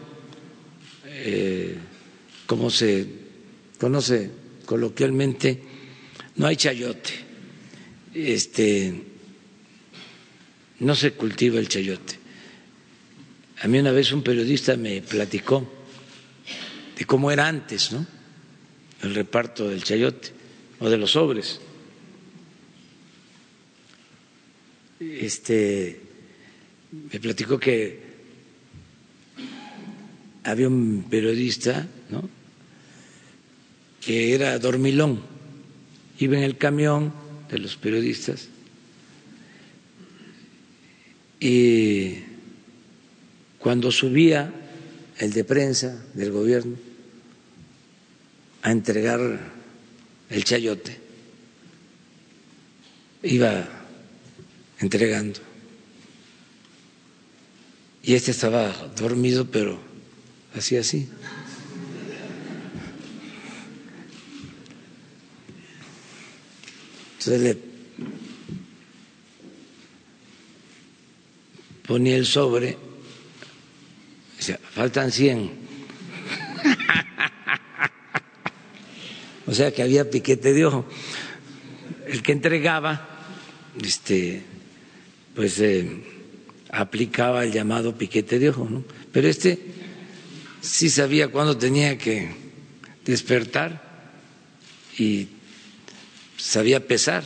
eh, 1.07 1.79
como 2.45 2.69
se 2.69 3.07
conoce 3.81 4.31
coloquialmente, 4.67 5.63
no 6.37 6.47
hay 6.47 6.57
chayote. 6.57 7.13
Este, 8.13 9.03
no 10.81 10.95
se 10.95 11.13
cultiva 11.13 11.59
el 11.59 11.69
chayote. 11.69 12.19
A 13.63 13.67
mí 13.67 13.79
una 13.79 13.93
vez 13.93 14.13
un 14.13 14.23
periodista 14.23 14.77
me 14.77 15.01
platicó 15.01 15.67
de 16.99 17.05
cómo 17.07 17.31
era 17.31 17.49
antes, 17.49 17.93
¿no? 17.93 18.16
El 19.03 19.15
reparto 19.15 19.69
del 19.69 19.83
chayote 19.83 20.31
o 20.79 20.89
de 20.89 20.97
los 20.97 21.13
sobres. 21.13 21.61
Este 25.01 26.01
me 27.13 27.21
platicó 27.21 27.59
que 27.59 28.01
había 30.45 30.69
un 30.69 31.07
periodista, 31.11 31.87
¿no? 32.09 32.29
que 34.01 34.35
era 34.35 34.59
dormilón, 34.59 35.21
iba 36.19 36.37
en 36.37 36.45
el 36.45 36.57
camión 36.57 37.13
de 37.51 37.59
los 37.59 37.77
periodistas 37.77 38.49
y 41.41 42.19
cuando 43.59 43.91
subía 43.91 44.53
el 45.19 45.33
de 45.33 45.45
prensa 45.45 46.05
del 46.15 46.31
gobierno 46.31 46.86
a 48.67 48.73
entregar 48.73 49.21
el 50.29 50.43
chayote, 50.43 50.99
iba 53.23 53.65
entregando. 54.81 55.39
Y 58.03 58.15
este 58.15 58.33
estaba 58.33 58.73
dormido, 58.97 59.49
pero 59.49 59.79
así, 60.53 60.77
así. 60.77 61.09
Entonces 67.19 67.41
le 67.41 67.59
ponía 71.87 72.17
el 72.17 72.27
sobre, 72.27 72.77
faltan 74.75 75.13
100. 75.13 75.66
O 79.47 79.55
sea 79.55 79.73
que 79.73 79.83
había 79.83 80.11
piquete 80.11 80.53
de 80.53 80.67
ojo. 80.67 80.87
El 82.07 82.23
que 82.23 82.33
entregaba, 82.33 83.09
este, 83.83 84.43
pues 85.35 85.59
eh, 85.61 86.03
aplicaba 86.71 87.45
el 87.45 87.53
llamado 87.53 87.97
piquete 87.97 88.39
de 88.39 88.51
ojo, 88.51 88.69
¿no? 88.69 88.85
Pero 89.13 89.29
este 89.29 89.59
sí 90.61 90.91
sabía 90.91 91.29
cuándo 91.29 91.57
tenía 91.57 91.97
que 91.99 92.31
despertar 93.05 93.83
y 94.99 95.29
sabía 96.37 96.87
pesar. 96.87 97.25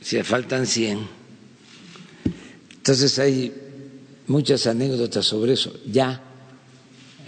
Si 0.00 0.20
faltan 0.22 0.66
100 0.66 1.22
entonces 2.82 3.16
hay 3.20 3.54
muchas 4.26 4.66
anécdotas 4.66 5.24
sobre 5.24 5.52
eso. 5.52 5.72
Ya, 5.86 6.20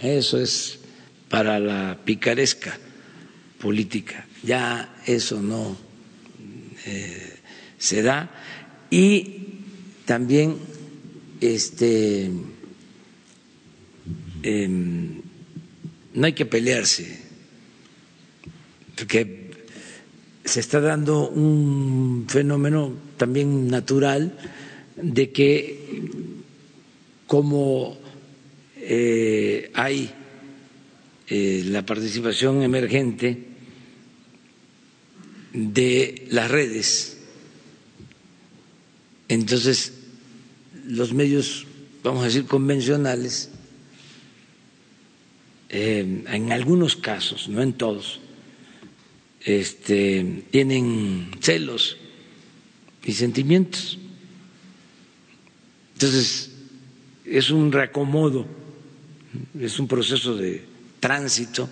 eso 0.01 0.37
es 0.37 0.79
para 1.35 1.59
la 1.59 1.99
picaresca 2.05 2.79
política. 3.59 4.25
Ya 4.41 4.95
eso 5.05 5.41
no 5.41 5.75
eh, 6.85 7.39
se 7.77 8.01
da. 8.01 8.31
Y 8.89 9.41
también 10.05 10.55
este, 11.41 12.31
em, 14.43 15.21
no 16.13 16.25
hay 16.25 16.31
que 16.31 16.45
pelearse, 16.45 17.19
porque 18.95 19.51
se 20.45 20.61
está 20.61 20.79
dando 20.79 21.27
un 21.27 22.27
fenómeno 22.29 22.93
también 23.17 23.67
natural 23.67 24.39
de 24.95 25.33
que 25.33 25.83
como 27.27 27.97
eh, 28.77 29.69
hay 29.73 30.13
eh, 31.27 31.63
la 31.65 31.85
participación 31.85 32.61
emergente 32.61 33.45
de 35.53 36.27
las 36.29 36.51
redes, 36.51 37.17
entonces 39.27 39.93
los 40.87 41.13
medios, 41.13 41.65
vamos 42.03 42.21
a 42.21 42.25
decir, 42.25 42.45
convencionales, 42.45 43.49
eh, 45.69 46.23
en 46.27 46.51
algunos 46.51 46.95
casos, 46.95 47.49
no 47.49 47.61
en 47.61 47.73
todos, 47.73 48.19
este, 49.41 50.43
tienen 50.51 51.31
celos 51.39 51.97
y 53.03 53.13
sentimientos. 53.13 53.97
Entonces, 55.93 56.51
es 57.25 57.49
un 57.49 57.71
reacomodo, 57.71 58.45
es 59.59 59.79
un 59.79 59.87
proceso 59.87 60.35
de 60.35 60.74
tránsito 61.05 61.69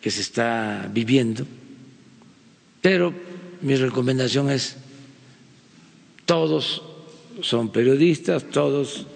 que 0.00 0.10
se 0.10 0.22
está 0.22 0.90
viviendo, 0.92 1.46
pero 2.82 3.14
mi 3.62 3.76
recomendación 3.76 4.50
es, 4.50 4.74
todos 6.24 6.82
son 7.42 7.70
periodistas, 7.70 8.50
todos 8.50 9.06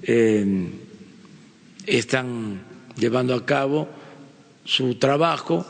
eh, 0.00 0.70
están 1.84 2.62
llevando 2.96 3.34
a 3.34 3.44
cabo 3.44 3.86
su 4.64 4.94
trabajo, 4.94 5.66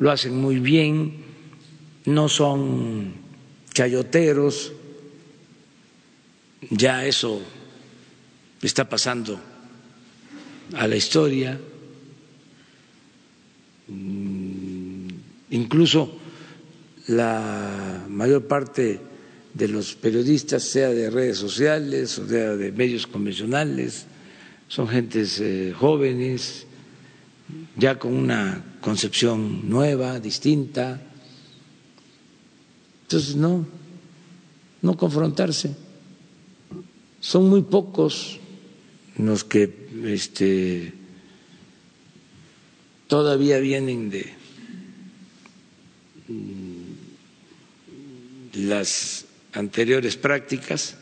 lo 0.00 0.10
hacen 0.10 0.36
muy 0.36 0.58
bien, 0.58 1.14
no 2.06 2.28
son 2.28 3.14
chayoteros, 3.72 4.72
ya 6.70 7.06
eso 7.06 7.40
está 8.60 8.88
pasando 8.88 9.38
a 10.74 10.86
la 10.86 10.96
historia, 10.96 11.58
mm, 13.88 15.08
incluso 15.50 16.18
la 17.08 18.04
mayor 18.08 18.46
parte 18.46 19.00
de 19.54 19.68
los 19.68 19.94
periodistas, 19.94 20.62
sea 20.64 20.90
de 20.90 21.08
redes 21.08 21.38
sociales 21.38 22.18
o 22.18 22.28
sea 22.28 22.56
de 22.56 22.72
medios 22.72 23.06
convencionales, 23.06 24.06
son 24.68 24.88
gentes 24.88 25.40
eh, 25.40 25.72
jóvenes, 25.76 26.66
ya 27.76 27.98
con 27.98 28.12
una 28.12 28.64
concepción 28.80 29.68
nueva, 29.68 30.18
distinta. 30.18 31.00
Entonces, 33.02 33.36
no, 33.36 33.64
no 34.82 34.96
confrontarse. 34.96 35.76
Son 37.20 37.48
muy 37.48 37.62
pocos 37.62 38.40
los 39.18 39.44
que 39.44 39.72
este, 40.04 40.92
todavía 43.06 43.58
vienen 43.58 44.10
de 44.10 44.26
mm, 46.28 46.82
las 48.66 49.24
anteriores 49.52 50.16
prácticas, 50.16 50.96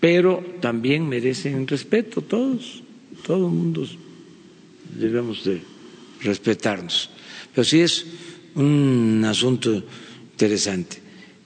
pero 0.00 0.44
también 0.60 1.08
merecen 1.08 1.66
respeto 1.66 2.22
todos, 2.22 2.82
todo 3.24 3.48
mundo 3.48 3.86
debemos 4.98 5.44
de 5.44 5.60
respetarnos. 6.22 7.10
Pero 7.54 7.64
sí 7.64 7.80
es 7.80 8.06
un 8.54 9.22
asunto 9.24 9.82
interesante, 10.32 10.98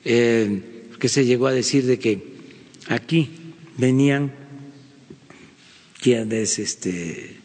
eh, 0.04 0.86
que 0.98 1.08
se 1.08 1.24
llegó 1.24 1.46
a 1.46 1.52
decir 1.52 1.84
de 1.84 1.98
que 1.98 2.22
aquí 2.88 3.28
venían 3.76 4.43
quienes 6.04 6.58
este, 6.58 7.40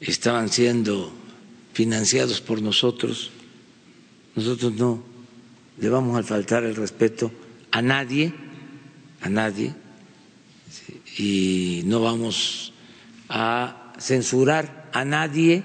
estaban 0.00 0.48
siendo 0.48 1.12
financiados 1.74 2.40
por 2.40 2.62
nosotros. 2.62 3.30
Nosotros 4.34 4.72
no 4.72 5.04
le 5.78 5.88
vamos 5.90 6.18
a 6.18 6.22
faltar 6.22 6.64
el 6.64 6.74
respeto 6.74 7.30
a 7.70 7.82
nadie, 7.82 8.32
a 9.20 9.28
nadie, 9.28 9.74
y 11.18 11.82
no 11.84 12.00
vamos 12.00 12.72
a 13.28 13.92
censurar 14.00 14.88
a 14.94 15.04
nadie. 15.04 15.62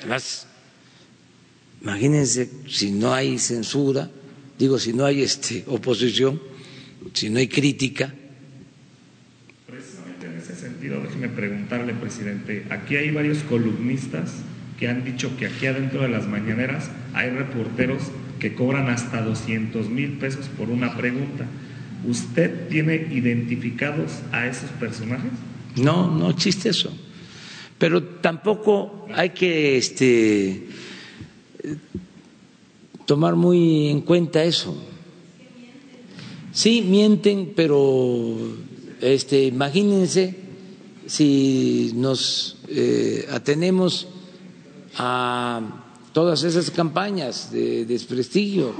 Además, 0.00 0.48
imagínense 1.82 2.50
si 2.68 2.90
no 2.90 3.14
hay 3.14 3.38
censura 3.38 4.10
digo, 4.58 4.78
si 4.78 4.92
no 4.92 5.04
hay 5.04 5.22
este, 5.22 5.64
oposición, 5.66 6.40
si 7.12 7.30
no 7.30 7.38
hay 7.38 7.48
crítica. 7.48 8.12
Precisamente 9.66 10.26
en 10.26 10.38
ese 10.38 10.54
sentido, 10.54 11.00
déjeme 11.02 11.23
preguntarle, 11.34 11.94
presidente, 11.94 12.66
aquí 12.70 12.96
hay 12.96 13.10
varios 13.10 13.38
columnistas 13.38 14.32
que 14.78 14.88
han 14.88 15.04
dicho 15.04 15.36
que 15.36 15.46
aquí 15.46 15.66
adentro 15.66 16.02
de 16.02 16.08
las 16.08 16.26
mañaneras 16.26 16.90
hay 17.12 17.30
reporteros 17.30 18.02
que 18.38 18.54
cobran 18.54 18.88
hasta 18.88 19.22
200 19.22 19.88
mil 19.88 20.18
pesos 20.18 20.46
por 20.58 20.70
una 20.70 20.96
pregunta. 20.96 21.46
¿Usted 22.06 22.68
tiene 22.68 22.96
identificados 23.10 24.20
a 24.32 24.46
esos 24.46 24.70
personajes? 24.70 25.30
No, 25.76 26.14
no 26.14 26.30
existe 26.30 26.68
eso. 26.68 26.92
Pero 27.78 28.02
tampoco 28.02 29.06
hay 29.14 29.30
que 29.30 29.76
este, 29.78 30.66
tomar 33.06 33.36
muy 33.36 33.88
en 33.88 34.02
cuenta 34.02 34.44
eso. 34.44 34.76
Sí, 36.52 36.82
mienten, 36.82 37.52
pero 37.56 38.36
este, 39.00 39.44
imagínense 39.44 40.43
si 41.06 41.92
nos 41.94 42.56
eh, 42.68 43.26
atenemos 43.30 44.08
a 44.96 45.60
todas 46.12 46.44
esas 46.44 46.70
campañas 46.70 47.50
de 47.50 47.84
desprestigio, 47.84 48.74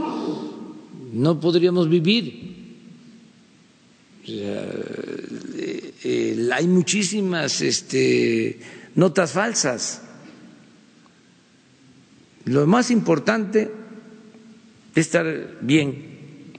no 1.12 1.40
podríamos 1.40 1.88
vivir. 1.88 2.54
Eh, 4.26 5.94
eh, 6.02 6.48
hay 6.52 6.66
muchísimas 6.66 7.60
este, 7.60 8.58
notas 8.94 9.32
falsas. 9.32 10.02
Lo 12.46 12.66
más 12.66 12.90
importante 12.90 13.70
es 14.94 15.06
estar 15.06 15.58
bien, 15.60 16.52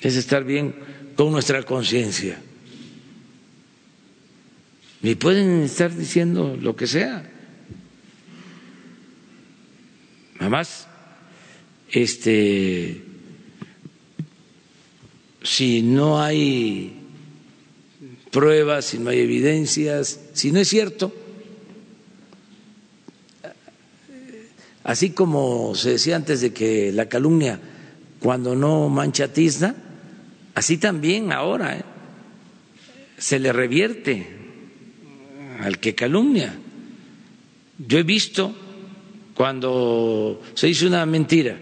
es 0.00 0.16
estar 0.16 0.44
bien 0.44 0.74
con 1.16 1.32
nuestra 1.32 1.62
conciencia. 1.64 2.40
Y 5.02 5.14
pueden 5.14 5.62
estar 5.62 5.94
diciendo 5.94 6.56
lo 6.60 6.74
que 6.74 6.86
sea. 6.86 7.30
Además, 10.40 10.88
este, 11.90 13.02
si 15.42 15.82
no 15.82 16.20
hay 16.20 16.94
pruebas, 18.30 18.86
si 18.86 18.98
no 18.98 19.10
hay 19.10 19.20
evidencias, 19.20 20.20
si 20.32 20.52
no 20.52 20.60
es 20.60 20.68
cierto, 20.68 21.12
así 24.84 25.10
como 25.10 25.74
se 25.74 25.90
decía 25.90 26.16
antes 26.16 26.40
de 26.40 26.52
que 26.52 26.92
la 26.92 27.08
calumnia 27.08 27.60
cuando 28.20 28.54
no 28.54 28.88
mancha 28.88 29.32
tizna, 29.32 29.74
así 30.54 30.78
también 30.78 31.32
ahora 31.32 31.78
¿eh? 31.78 31.84
se 33.16 33.38
le 33.38 33.52
revierte 33.52 34.37
al 35.60 35.78
que 35.78 35.94
calumnia. 35.94 36.54
Yo 37.78 37.98
he 37.98 38.02
visto 38.02 38.54
cuando 39.34 40.42
se 40.54 40.66
dice 40.66 40.86
una 40.86 41.06
mentira 41.06 41.58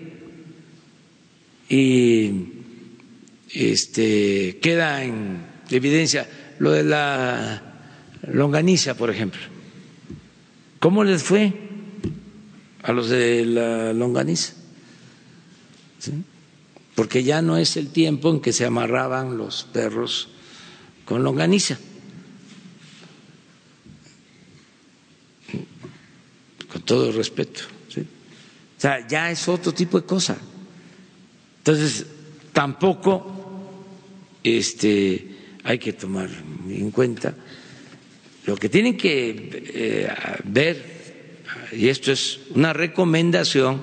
y 1.68 2.30
este, 3.52 4.58
queda 4.62 5.04
en 5.04 5.44
evidencia 5.70 6.28
lo 6.58 6.70
de 6.72 6.84
la 6.84 7.62
longaniza, 8.32 8.94
por 8.94 9.10
ejemplo. 9.10 9.40
¿Cómo 10.78 11.04
les 11.04 11.22
fue 11.22 11.52
a 12.82 12.92
los 12.92 13.08
de 13.08 13.44
la 13.44 13.92
longaniza? 13.92 14.54
Porque 16.94 17.24
ya 17.24 17.42
no 17.42 17.58
es 17.58 17.76
el 17.76 17.88
tiempo 17.88 18.30
en 18.30 18.40
que 18.40 18.52
se 18.52 18.64
amarraban 18.64 19.36
los 19.36 19.64
perros 19.64 20.28
con 21.04 21.22
longaniza. 21.22 21.78
Con 26.70 26.82
todo 26.82 27.12
respeto. 27.12 27.62
O 28.76 28.80
sea, 28.80 29.06
ya 29.08 29.30
es 29.30 29.48
otro 29.48 29.72
tipo 29.72 29.98
de 29.98 30.06
cosa. 30.06 30.36
Entonces, 31.58 32.04
tampoco 32.52 33.26
este, 34.42 35.26
hay 35.64 35.78
que 35.78 35.94
tomar 35.94 36.28
en 36.68 36.90
cuenta 36.90 37.34
lo 38.46 38.56
que 38.56 38.68
tienen 38.68 38.96
que 38.96 39.50
eh, 39.74 40.08
ver, 40.44 41.26
y 41.72 41.88
esto 41.88 42.12
es 42.12 42.38
una 42.54 42.72
recomendación, 42.72 43.82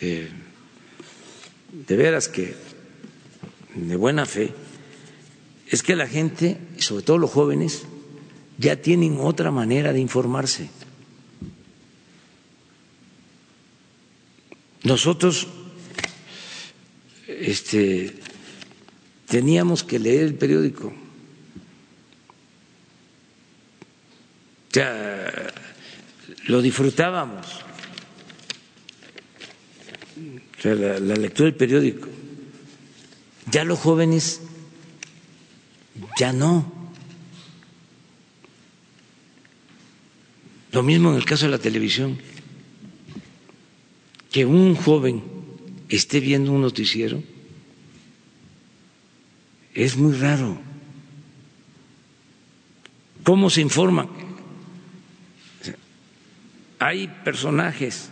eh, 0.00 0.28
de 1.86 1.96
veras 1.96 2.28
que 2.28 2.54
de 3.74 3.94
buena 3.94 4.26
fe, 4.26 4.52
es 5.68 5.84
que 5.84 5.94
la 5.94 6.08
gente, 6.08 6.58
sobre 6.78 7.04
todo 7.04 7.18
los 7.18 7.30
jóvenes, 7.30 7.84
ya 8.58 8.76
tienen 8.76 9.18
otra 9.20 9.52
manera 9.52 9.92
de 9.92 10.00
informarse. 10.00 10.68
Nosotros 14.84 15.46
este, 17.26 18.14
teníamos 19.26 19.84
que 19.84 19.98
leer 19.98 20.24
el 20.24 20.34
periódico. 20.34 20.92
Ya 24.72 25.52
lo 26.46 26.62
disfrutábamos, 26.62 27.46
la, 30.62 30.98
la 31.00 31.14
lectura 31.16 31.46
del 31.46 31.56
periódico. 31.56 32.08
Ya 33.50 33.64
los 33.64 33.78
jóvenes, 33.80 34.40
ya 36.18 36.32
no. 36.32 36.72
Lo 40.72 40.82
mismo 40.84 41.10
en 41.10 41.16
el 41.16 41.24
caso 41.24 41.46
de 41.46 41.50
la 41.50 41.58
televisión 41.58 42.16
que 44.30 44.44
un 44.44 44.74
joven 44.76 45.22
esté 45.88 46.20
viendo 46.20 46.52
un 46.52 46.62
noticiero 46.62 47.22
es 49.74 49.96
muy 49.96 50.14
raro. 50.14 50.58
¿Cómo 53.22 53.50
se 53.50 53.60
informa? 53.60 54.08
Hay 56.78 57.08
personajes 57.24 58.10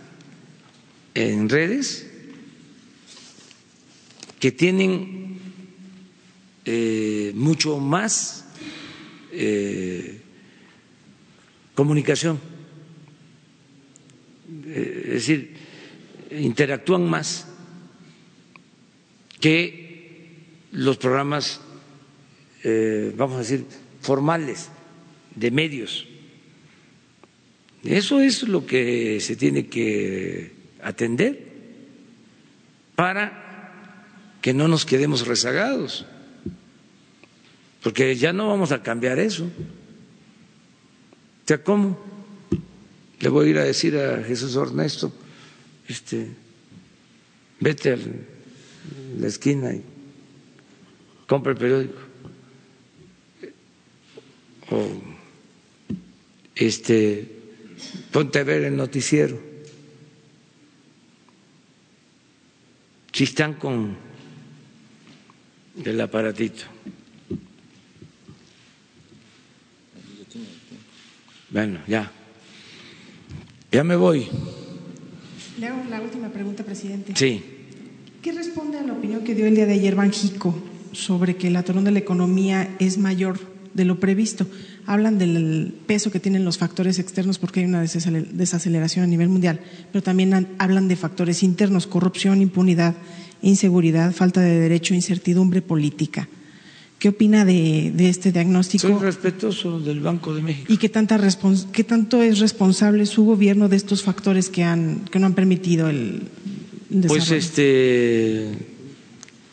en 1.14 1.48
redes 1.48 2.10
que 4.38 4.52
tienen 4.52 5.38
eh, 6.64 7.32
mucho 7.34 7.78
más 7.78 8.44
eh, 9.32 10.20
comunicación. 11.74 12.38
Eh, 14.66 15.02
es 15.06 15.12
decir, 15.14 15.57
interactúan 16.30 17.08
más 17.08 17.46
que 19.40 19.88
los 20.72 20.96
programas, 20.96 21.60
eh, 22.64 23.12
vamos 23.16 23.36
a 23.36 23.40
decir, 23.40 23.64
formales 24.00 24.68
de 25.34 25.50
medios. 25.50 26.06
Eso 27.84 28.20
es 28.20 28.42
lo 28.42 28.66
que 28.66 29.20
se 29.20 29.36
tiene 29.36 29.66
que 29.66 30.52
atender 30.82 31.46
para 32.94 34.34
que 34.40 34.52
no 34.52 34.68
nos 34.68 34.84
quedemos 34.84 35.26
rezagados, 35.26 36.06
porque 37.82 38.16
ya 38.16 38.32
no 38.32 38.48
vamos 38.48 38.72
a 38.72 38.82
cambiar 38.82 39.18
eso. 39.18 39.44
O 39.44 41.46
sea, 41.46 41.62
¿cómo? 41.62 41.98
Le 43.20 43.28
voy 43.28 43.46
a 43.46 43.50
ir 43.50 43.58
a 43.58 43.64
decir 43.64 43.96
a 43.96 44.22
Jesús 44.22 44.54
Ernesto, 44.56 45.12
este, 45.88 46.28
vete 47.60 47.92
a 47.92 47.98
la 49.18 49.26
esquina 49.26 49.72
y 49.72 49.82
compra 51.26 51.52
el 51.52 51.58
periódico. 51.58 51.98
O 54.70 54.86
este, 56.54 57.26
ponte 58.12 58.40
a 58.40 58.44
ver 58.44 58.64
el 58.64 58.76
noticiero. 58.76 59.40
Si 63.12 63.24
están 63.24 63.54
con 63.54 63.96
el 65.84 66.00
aparatito. 66.00 66.64
Bueno, 71.50 71.80
ya. 71.86 72.12
Ya 73.72 73.84
me 73.84 73.96
voy. 73.96 74.28
Le 75.58 75.66
hago 75.66 75.82
la 75.90 76.00
última 76.00 76.28
pregunta, 76.28 76.62
presidente. 76.62 77.14
Sí. 77.16 77.42
¿Qué 78.22 78.32
responde 78.32 78.78
a 78.78 78.82
la 78.82 78.92
opinión 78.92 79.24
que 79.24 79.34
dio 79.34 79.46
el 79.46 79.56
día 79.56 79.66
de 79.66 79.74
ayer 79.74 79.96
Banjico 79.96 80.54
sobre 80.92 81.36
que 81.36 81.48
el 81.48 81.56
atorón 81.56 81.84
de 81.84 81.90
la 81.90 81.98
economía 81.98 82.76
es 82.78 82.96
mayor 82.96 83.40
de 83.74 83.84
lo 83.84 83.98
previsto? 83.98 84.46
Hablan 84.86 85.18
del 85.18 85.74
peso 85.86 86.12
que 86.12 86.20
tienen 86.20 86.44
los 86.44 86.58
factores 86.58 86.98
externos 87.00 87.38
porque 87.38 87.60
hay 87.60 87.66
una 87.66 87.82
desaceleración 87.82 89.04
a 89.04 89.08
nivel 89.08 89.28
mundial, 89.28 89.60
pero 89.92 90.02
también 90.02 90.48
hablan 90.58 90.86
de 90.86 90.96
factores 90.96 91.42
internos, 91.42 91.86
corrupción, 91.86 92.40
impunidad, 92.40 92.94
inseguridad, 93.42 94.12
falta 94.12 94.40
de 94.40 94.60
derecho, 94.60 94.94
incertidumbre 94.94 95.60
política. 95.60 96.28
¿Qué 96.98 97.10
opina 97.10 97.44
de, 97.44 97.92
este 98.08 98.32
diagnóstico? 98.32 98.88
Soy 98.88 98.98
respetuoso 98.98 99.78
del 99.78 100.00
Banco 100.00 100.34
de 100.34 100.42
México. 100.42 100.72
¿Y 100.72 100.78
qué, 100.78 100.88
tanta 100.88 101.20
qué 101.72 101.84
tanto 101.84 102.22
es 102.22 102.40
responsable 102.40 103.06
su 103.06 103.24
gobierno 103.24 103.68
de 103.68 103.76
estos 103.76 104.02
factores 104.02 104.48
que, 104.48 104.64
han, 104.64 105.04
que 105.10 105.20
no 105.20 105.26
han 105.26 105.34
permitido 105.34 105.88
el, 105.88 106.22
Pues 107.06 107.30
este 107.30 108.48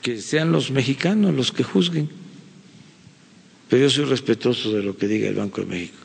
que 0.02 0.22
sean 0.22 0.52
los 0.52 0.70
mexicanos 0.70 1.34
los 1.34 1.52
que 1.52 1.64
juzguen. 1.64 2.08
Pero 3.70 3.84
yo 3.84 3.90
soy 3.90 4.06
respetuoso 4.06 4.72
de 4.72 4.84
lo 4.84 4.96
que 4.96 5.08
diga 5.08 5.28
el 5.28 5.34
Banco 5.34 5.62
de 5.62 5.68
México 5.68 5.98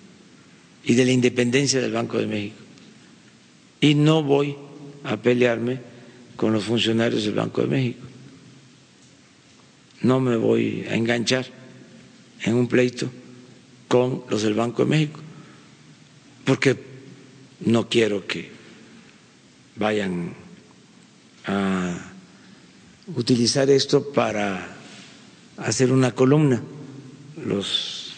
y 0.84 0.94
de 0.94 1.04
la 1.04 1.12
independencia 1.12 1.80
del 1.80 1.92
Banco 1.92 2.16
de 2.18 2.26
México. 2.26 2.56
Y 3.80 3.94
no 3.94 4.22
voy 4.22 4.56
a 5.04 5.18
pelearme 5.18 5.80
con 6.36 6.52
los 6.54 6.64
funcionarios 6.64 7.24
del 7.24 7.34
Banco 7.34 7.60
de 7.60 7.66
México. 7.66 8.09
No 10.02 10.20
me 10.20 10.36
voy 10.36 10.86
a 10.88 10.94
enganchar 10.94 11.46
en 12.42 12.54
un 12.54 12.68
pleito 12.68 13.10
con 13.88 14.24
los 14.30 14.42
del 14.42 14.54
Banco 14.54 14.84
de 14.84 14.90
México, 14.90 15.20
porque 16.44 16.76
no 17.60 17.88
quiero 17.88 18.26
que 18.26 18.50
vayan 19.76 20.32
a 21.46 22.12
utilizar 23.14 23.68
esto 23.68 24.12
para 24.12 24.76
hacer 25.56 25.92
una 25.92 26.14
columna 26.14 26.62
los 27.44 28.12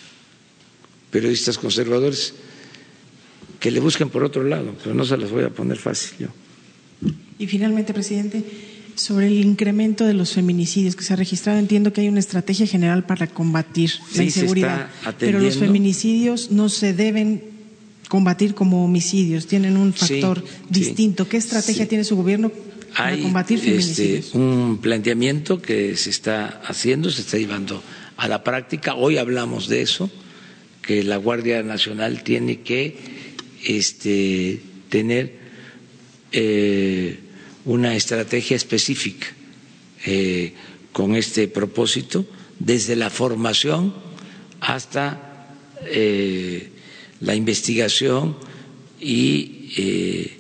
periodistas 1.11 1.59
conservadores 1.59 2.35
que 3.61 3.71
le 3.71 3.81
busquen 3.81 4.11
por 4.11 4.25
otro 4.25 4.43
lado, 4.43 4.75
pero 4.83 4.95
no 4.95 5.05
se 5.05 5.17
las 5.17 5.31
voy 5.31 5.45
a 5.45 5.51
poner 5.51 5.79
fácil 5.79 6.19
yo. 6.19 6.29
Y 7.39 7.47
finalmente, 7.47 7.93
presidente, 7.93 8.43
sobre 8.94 9.27
el 9.27 9.44
incremento 9.44 10.05
de 10.05 10.14
los 10.14 10.32
feminicidios 10.32 10.97
que 10.97 11.05
se 11.05 11.12
ha 11.12 11.16
registrado, 11.16 11.59
entiendo 11.59 11.93
que 11.93 12.02
hay 12.02 12.09
una 12.09 12.20
estrategia 12.20 12.66
general 12.66 13.05
para 13.05 13.27
combatir 13.27 13.93
la 14.14 14.24
inseguridad, 14.24 14.89
pero 15.19 15.39
los 15.39 15.56
feminicidios 15.56 16.51
no 16.51 16.69
se 16.69 16.93
deben 16.93 17.43
combatir 18.09 18.55
como 18.55 18.85
homicidios, 18.85 19.47
tienen 19.47 19.77
un 19.77 19.93
factor 19.94 20.44
distinto. 20.69 21.28
¿Qué 21.28 21.39
estrategia 21.39 21.89
tiene 21.89 22.05
su 22.05 22.16
gobierno 22.16 22.52
para 22.94 23.16
combatir 23.19 23.59
este, 23.59 23.70
feminicidios? 23.70 24.27
Este, 24.27 24.39
un 24.39 24.78
planteamiento 24.82 25.62
que 25.62 25.97
se 25.97 26.10
está 26.10 26.60
haciendo, 26.66 27.10
se 27.10 27.23
está 27.23 27.39
llevando 27.39 27.82
a 28.19 28.28
la 28.28 28.44
práctica. 28.44 28.94
Hoy 28.94 29.16
hablamos 29.16 29.69
de 29.69 29.81
eso, 29.81 30.10
que 30.82 31.02
la 31.02 31.16
Guardia 31.16 31.62
Nacional 31.62 32.23
tiene 32.23 32.60
que 32.60 32.98
este, 33.64 34.60
tener 34.90 35.39
eh, 36.32 37.19
una 37.65 37.95
estrategia 37.95 38.57
específica 38.57 39.27
eh, 40.05 40.55
con 40.93 41.15
este 41.15 41.49
propósito, 41.49 42.27
desde 42.59 42.97
la 42.97 43.11
formación 43.11 43.95
hasta 44.61 45.49
eh, 45.87 46.71
la 47.21 47.35
investigación 47.35 48.37
y 49.01 50.31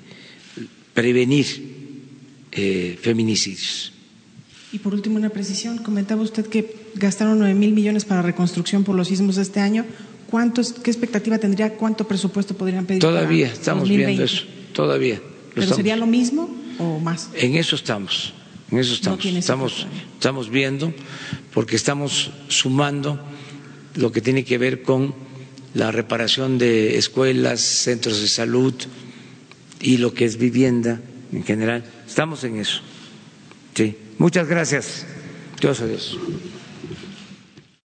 prevenir 0.94 1.46
feminicidios. 3.00 3.92
Y 4.72 4.78
por 4.78 4.94
último, 4.94 5.16
una 5.16 5.28
precisión. 5.28 5.78
Comentaba 5.78 6.22
usted 6.22 6.46
que 6.46 6.74
gastaron 6.94 7.38
nueve 7.38 7.54
mil 7.54 7.72
millones 7.72 8.04
para 8.04 8.22
reconstrucción 8.22 8.84
por 8.84 8.96
los 8.96 9.08
sismos 9.08 9.36
de 9.36 9.42
este 9.42 9.60
año. 9.60 9.84
¿Cuántos, 10.30 10.72
¿Qué 10.72 10.90
expectativa 10.90 11.38
tendría? 11.38 11.74
¿Cuánto 11.74 12.08
presupuesto 12.08 12.56
podrían 12.56 12.86
pedir? 12.86 13.02
Todavía 13.02 13.48
estamos 13.48 13.86
viendo 13.88 14.24
eso, 14.24 14.44
todavía. 14.72 15.20
¿Pero 15.54 15.74
sería 15.74 15.96
lo 15.96 16.06
mismo 16.06 16.48
o 16.78 16.98
más? 16.98 17.30
En 17.34 17.56
eso 17.56 17.76
estamos, 17.76 18.32
en 18.70 18.78
eso 18.78 18.94
estamos. 18.94 19.24
estamos, 19.24 19.86
estamos 20.14 20.50
viendo 20.50 20.92
porque 21.52 21.76
estamos 21.76 22.30
sumando 22.48 23.20
lo 23.94 24.10
que 24.12 24.20
tiene 24.20 24.44
que 24.44 24.58
ver 24.58 24.82
con 24.82 25.14
la 25.74 25.90
reparación 25.90 26.58
de 26.58 26.98
escuelas, 26.98 27.60
centros 27.60 28.20
de 28.20 28.28
salud 28.28 28.74
y 29.80 29.96
lo 29.98 30.14
que 30.14 30.24
es 30.24 30.36
vivienda 30.36 31.00
en 31.32 31.44
general. 31.44 31.84
Estamos 32.06 32.44
en 32.44 32.58
eso. 32.58 32.80
Sí. 33.74 33.96
Muchas 34.18 34.46
gracias. 34.48 35.06
Dios 35.60 35.80
adiós. 35.80 36.18